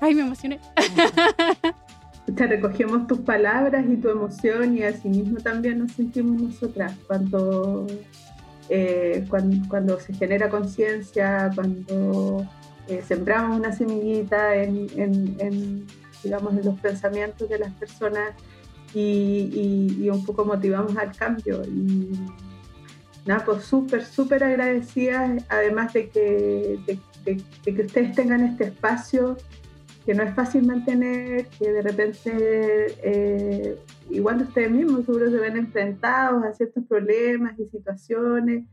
¡Ay, 0.00 0.14
me 0.14 0.22
emocioné! 0.22 0.60
Te 2.36 2.46
recogemos 2.46 3.06
tus 3.06 3.20
palabras 3.20 3.84
y 3.88 3.96
tu 3.96 4.10
emoción 4.10 4.76
y 4.76 4.82
así 4.82 5.08
mismo 5.08 5.38
también 5.38 5.78
nos 5.78 5.92
sentimos 5.92 6.42
nosotras 6.42 6.92
cuando 7.06 7.86
eh, 8.68 9.24
cuando, 9.28 10.00
se 10.00 10.12
genera 10.14 10.48
conciencia, 10.48 11.50
cuando 11.54 12.46
eh, 12.88 13.02
sembramos 13.06 13.58
una 13.58 13.72
semillita 13.72 14.56
en, 14.56 15.86
digamos, 16.22 16.54
en 16.54 16.64
los 16.64 16.78
pensamientos 16.80 17.48
de 17.48 17.58
las 17.60 17.72
personas 17.74 18.34
y, 18.92 20.08
un 20.10 20.24
poco 20.24 20.44
motivamos 20.44 20.96
al 20.96 21.14
cambio. 21.14 21.62
Y 21.64 22.10
nada, 23.24 23.44
pues 23.44 23.64
súper, 23.64 24.04
súper 24.04 24.42
agradecidas, 24.42 25.44
además 25.48 25.92
de 25.92 26.08
que, 26.08 26.98
que 27.64 27.82
ustedes 27.82 28.14
tengan 28.14 28.42
este 28.42 28.64
espacio 28.64 29.36
que 30.06 30.14
no 30.14 30.22
es 30.22 30.32
fácil 30.34 30.64
mantener, 30.64 31.48
que 31.58 31.72
de 31.72 31.82
repente 31.82 32.30
eh, 33.02 33.76
igual 34.08 34.40
ustedes 34.40 34.70
mismos 34.70 35.04
seguro 35.04 35.28
se 35.28 35.36
ven 35.36 35.56
enfrentados 35.56 36.44
a 36.44 36.52
ciertos 36.52 36.84
problemas 36.84 37.58
y 37.58 37.66
situaciones 37.66 38.64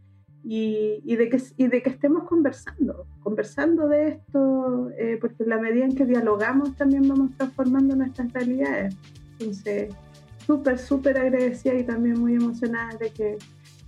y, 0.44 1.02
y, 1.04 1.16
de 1.16 1.30
que, 1.30 1.42
y 1.58 1.68
de 1.68 1.82
que 1.82 1.90
estemos 1.90 2.26
conversando, 2.26 3.08
conversando 3.22 3.88
de 3.88 4.10
esto, 4.10 4.92
eh, 4.98 5.18
porque 5.20 5.42
en 5.42 5.50
la 5.50 5.58
medida 5.58 5.86
en 5.86 5.96
que 5.96 6.06
dialogamos 6.06 6.76
también 6.76 7.08
vamos 7.08 7.32
transformando 7.36 7.96
nuestras 7.96 8.32
realidades. 8.32 8.96
Entonces, 9.40 9.92
súper, 10.46 10.78
súper 10.78 11.18
agradecida 11.18 11.74
y 11.74 11.84
también 11.84 12.20
muy 12.20 12.36
emocionada 12.36 12.96
de 12.98 13.10
que, 13.10 13.38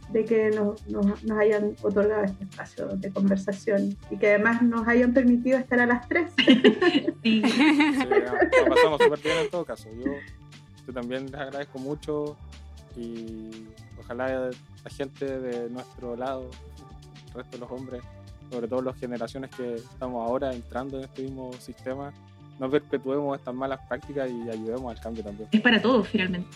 de 0.09 0.25
que 0.25 0.51
nos, 0.51 0.85
nos, 0.87 1.23
nos, 1.23 1.37
hayan 1.37 1.75
otorgado 1.81 2.23
este 2.23 2.43
espacio 2.43 2.87
de 2.87 3.11
conversación 3.11 3.97
y 4.09 4.17
que 4.17 4.29
además 4.29 4.61
nos 4.61 4.87
hayan 4.87 5.13
permitido 5.13 5.57
estar 5.57 5.79
a 5.79 5.85
las 5.85 6.07
tres. 6.07 6.31
sí, 7.23 7.41
lo 7.41 8.75
pasamos 8.75 9.01
súper 9.01 9.19
bien 9.19 9.37
en 9.39 9.49
todo 9.49 9.65
caso. 9.65 9.89
Yo, 9.91 10.11
yo 10.87 10.93
también 10.93 11.25
les 11.25 11.35
agradezco 11.35 11.79
mucho 11.79 12.37
y 12.95 13.49
ojalá 13.99 14.49
la 14.83 14.89
gente 14.89 15.39
de 15.39 15.69
nuestro 15.69 16.15
lado, 16.15 16.49
el 17.27 17.33
resto 17.33 17.57
de 17.57 17.59
los 17.59 17.71
hombres, 17.71 18.03
sobre 18.51 18.67
todo 18.67 18.81
las 18.81 18.97
generaciones 18.97 19.49
que 19.51 19.75
estamos 19.75 20.27
ahora 20.27 20.53
entrando 20.53 20.97
en 20.97 21.05
este 21.05 21.23
mismo 21.23 21.51
sistema, 21.53 22.13
no 22.59 22.69
perpetuemos 22.69 23.37
estas 23.37 23.53
malas 23.53 23.79
prácticas 23.87 24.29
y 24.29 24.49
ayudemos 24.49 24.95
al 24.95 25.01
cambio 25.01 25.23
también. 25.23 25.49
Es 25.51 25.61
para 25.61 25.81
todos 25.81 26.07
finalmente. 26.07 26.47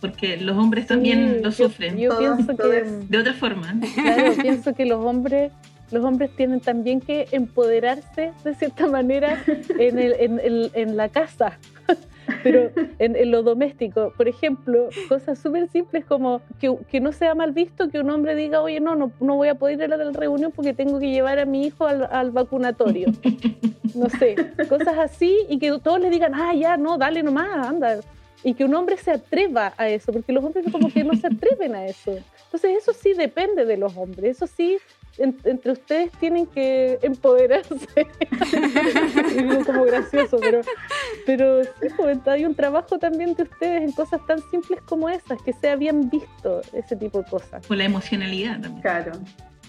Porque 0.00 0.36
los 0.36 0.56
hombres 0.56 0.86
también 0.86 1.36
sí, 1.36 1.42
lo 1.42 1.52
sufren. 1.52 1.96
Yo, 1.96 2.20
yo 2.20 2.36
pienso 2.36 2.56
que 2.56 2.82
de 3.08 3.18
otra 3.18 3.34
forma. 3.34 3.74
Claro, 3.94 4.32
pienso 4.42 4.74
que 4.74 4.86
los 4.86 5.04
hombres 5.04 5.52
los 5.90 6.04
hombres 6.04 6.30
tienen 6.34 6.60
también 6.60 7.00
que 7.00 7.28
empoderarse 7.30 8.32
de 8.42 8.54
cierta 8.54 8.88
manera 8.88 9.42
en, 9.78 9.98
el, 9.98 10.14
en, 10.18 10.40
el, 10.40 10.70
en 10.74 10.96
la 10.96 11.08
casa 11.08 11.58
pero 12.42 12.70
en, 12.98 13.14
en, 13.16 13.30
lo 13.30 13.42
doméstico, 13.42 14.12
por 14.16 14.26
ejemplo, 14.26 14.88
cosas 15.08 15.38
súper 15.38 15.68
simples 15.68 16.04
como 16.04 16.40
que, 16.58 16.76
que, 16.90 17.00
no 17.00 17.12
sea 17.12 17.34
mal 17.34 17.52
visto 17.52 17.88
que 17.88 18.00
un 18.00 18.10
hombre 18.10 18.34
diga, 18.34 18.60
oye, 18.62 18.80
no, 18.80 18.96
no, 18.96 19.12
no 19.20 19.36
voy 19.36 19.48
a 19.48 19.54
poder 19.54 19.78
ir 19.78 19.92
a 19.92 19.96
la 19.96 20.10
reunión 20.10 20.50
porque 20.50 20.72
tengo 20.72 20.98
que 20.98 21.10
llevar 21.10 21.38
a 21.38 21.44
mi 21.44 21.66
hijo 21.66 21.86
al, 21.86 22.08
al 22.10 22.30
vacunatorio. 22.30 23.12
No 23.94 24.10
sé, 24.10 24.34
cosas 24.68 24.98
así 24.98 25.38
y 25.48 25.58
que 25.58 25.70
todos 25.82 25.98
le 25.98 26.10
digan, 26.10 26.34
ah, 26.34 26.52
ya, 26.52 26.76
no, 26.76 26.98
dale 26.98 27.22
nomás, 27.22 27.66
anda. 27.66 28.00
Y 28.46 28.54
que 28.54 28.64
un 28.64 28.72
hombre 28.76 28.96
se 28.96 29.10
atreva 29.10 29.74
a 29.76 29.88
eso, 29.88 30.12
porque 30.12 30.32
los 30.32 30.44
hombres 30.44 30.64
como 30.70 30.88
que 30.88 31.02
no 31.02 31.16
se 31.16 31.26
atreven 31.26 31.74
a 31.74 31.84
eso. 31.84 32.16
Entonces 32.44 32.76
eso 32.80 32.92
sí 32.92 33.12
depende 33.12 33.64
de 33.64 33.76
los 33.76 33.96
hombres, 33.96 34.36
eso 34.36 34.46
sí 34.46 34.78
en, 35.18 35.36
entre 35.42 35.72
ustedes 35.72 36.12
tienen 36.20 36.46
que 36.46 36.96
empoderarse. 37.02 37.74
digo 39.36 39.64
como 39.64 39.84
gracioso, 39.86 40.38
pero, 40.40 40.60
pero 41.26 41.64
sí, 41.64 41.88
pues, 41.96 42.18
hay 42.28 42.44
un 42.44 42.54
trabajo 42.54 43.00
también 43.00 43.34
de 43.34 43.42
ustedes 43.42 43.82
en 43.82 43.90
cosas 43.90 44.24
tan 44.28 44.38
simples 44.48 44.80
como 44.82 45.08
esas, 45.08 45.42
que 45.42 45.52
sea 45.52 45.74
bien 45.74 46.08
visto 46.08 46.60
ese 46.72 46.94
tipo 46.94 47.22
de 47.22 47.28
cosas. 47.28 47.66
Con 47.66 47.78
la 47.78 47.84
emocionalidad 47.86 48.60
también. 48.60 48.80
Claro. 48.80 49.12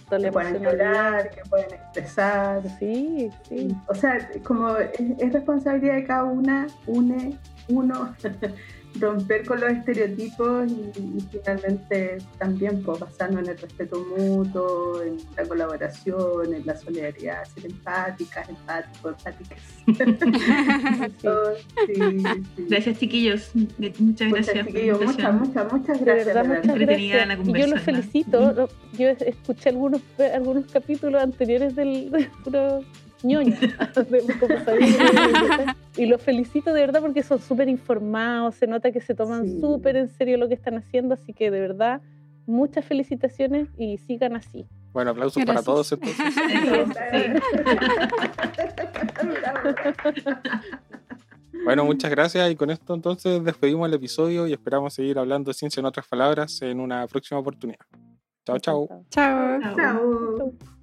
Que 0.08 0.32
pueden 0.32 0.62
llorar, 0.62 1.32
que 1.32 1.42
pueden 1.50 1.74
expresar. 1.74 2.62
Sí, 2.78 3.32
sí. 3.50 3.76
O 3.88 3.96
sea, 3.96 4.30
como 4.44 4.78
es, 4.78 4.92
es 5.18 5.34
responsabilidad 5.34 5.96
de 5.96 6.04
cada 6.06 6.26
una, 6.26 6.68
une, 6.86 7.38
uno 7.70 8.16
romper 9.00 9.46
con 9.46 9.60
los 9.60 9.72
estereotipos 9.72 10.72
y, 10.72 11.00
y 11.00 11.22
finalmente 11.32 12.18
también 12.38 12.82
pues, 12.82 13.00
basarnos 13.00 13.44
en 13.44 13.50
el 13.50 13.58
respeto 13.58 14.06
mutuo, 14.18 15.02
en 15.04 15.18
la 15.36 15.44
colaboración, 15.46 16.54
en 16.54 16.66
la 16.66 16.76
solidaridad, 16.76 17.46
ser 17.46 17.66
empáticas, 17.66 18.50
empáticos, 18.50 19.16
empáticas. 19.18 19.60
sí, 21.88 21.94
sí. 21.96 22.66
Gracias 22.70 23.00
chiquillos, 23.00 23.52
muchas 24.00 24.32
gracias. 24.32 24.66
Chiquillos, 24.66 25.02
muchas, 25.06 25.34
muchas, 25.34 25.74
muchas 25.74 26.02
gracias. 26.02 26.26
De 26.26 26.34
verdad, 26.34 26.46
muchas 26.46 26.80
gracias. 26.80 27.28
La 27.28 27.34
y 27.34 27.62
yo 27.62 27.68
los 27.68 27.82
felicito, 27.82 28.70
yo 28.94 29.10
escuché 29.10 29.70
algunos, 29.70 30.02
algunos 30.34 30.66
capítulos 30.72 31.22
anteriores 31.22 31.76
del, 31.76 32.12
y 35.98 36.06
los 36.06 36.22
felicito 36.22 36.74
de 36.74 36.82
verdad 36.82 37.02
porque 37.02 37.24
son 37.24 37.40
súper 37.40 37.70
informados, 37.70 38.56
se 38.56 38.68
nota 38.68 38.92
que 38.92 39.02
se 39.02 39.16
toman 39.16 39.46
Sí. 39.48 39.60
súper 39.62 39.96
en 39.98 40.10
serio 40.10 40.38
lo 40.38 40.48
que 40.48 40.54
están 40.54 40.78
haciendo, 40.78 41.14
así 41.14 41.34
que 41.34 41.52
de 41.52 41.60
verdad, 41.60 42.02
muchas 42.46 42.86
felicitaciones 42.86 43.68
y 43.78 43.98
sigan 43.98 44.36
así. 44.36 44.66
Bueno, 44.94 45.12
aplausos 45.12 45.44
para 45.46 45.62
todos 45.62 45.92
entonces. 45.92 46.26
Bueno, 51.64 51.84
muchas 51.84 52.10
gracias 52.12 52.50
y 52.50 52.56
con 52.56 52.70
esto 52.70 52.94
entonces 52.94 53.44
despedimos 53.44 53.90
el 53.90 53.94
episodio 53.96 54.48
y 54.48 54.54
esperamos 54.54 54.94
seguir 54.94 55.20
hablando 55.20 55.50
de 55.50 55.54
ciencia 55.54 55.82
en 55.82 55.86
otras 55.86 56.08
palabras 56.08 56.62
en 56.62 56.80
una 56.80 57.06
próxima 57.08 57.42
oportunidad. 57.42 57.80
Chao, 58.46 58.58
chao. 58.60 58.88
Chao. 59.10 59.60
Chao. 59.76 60.77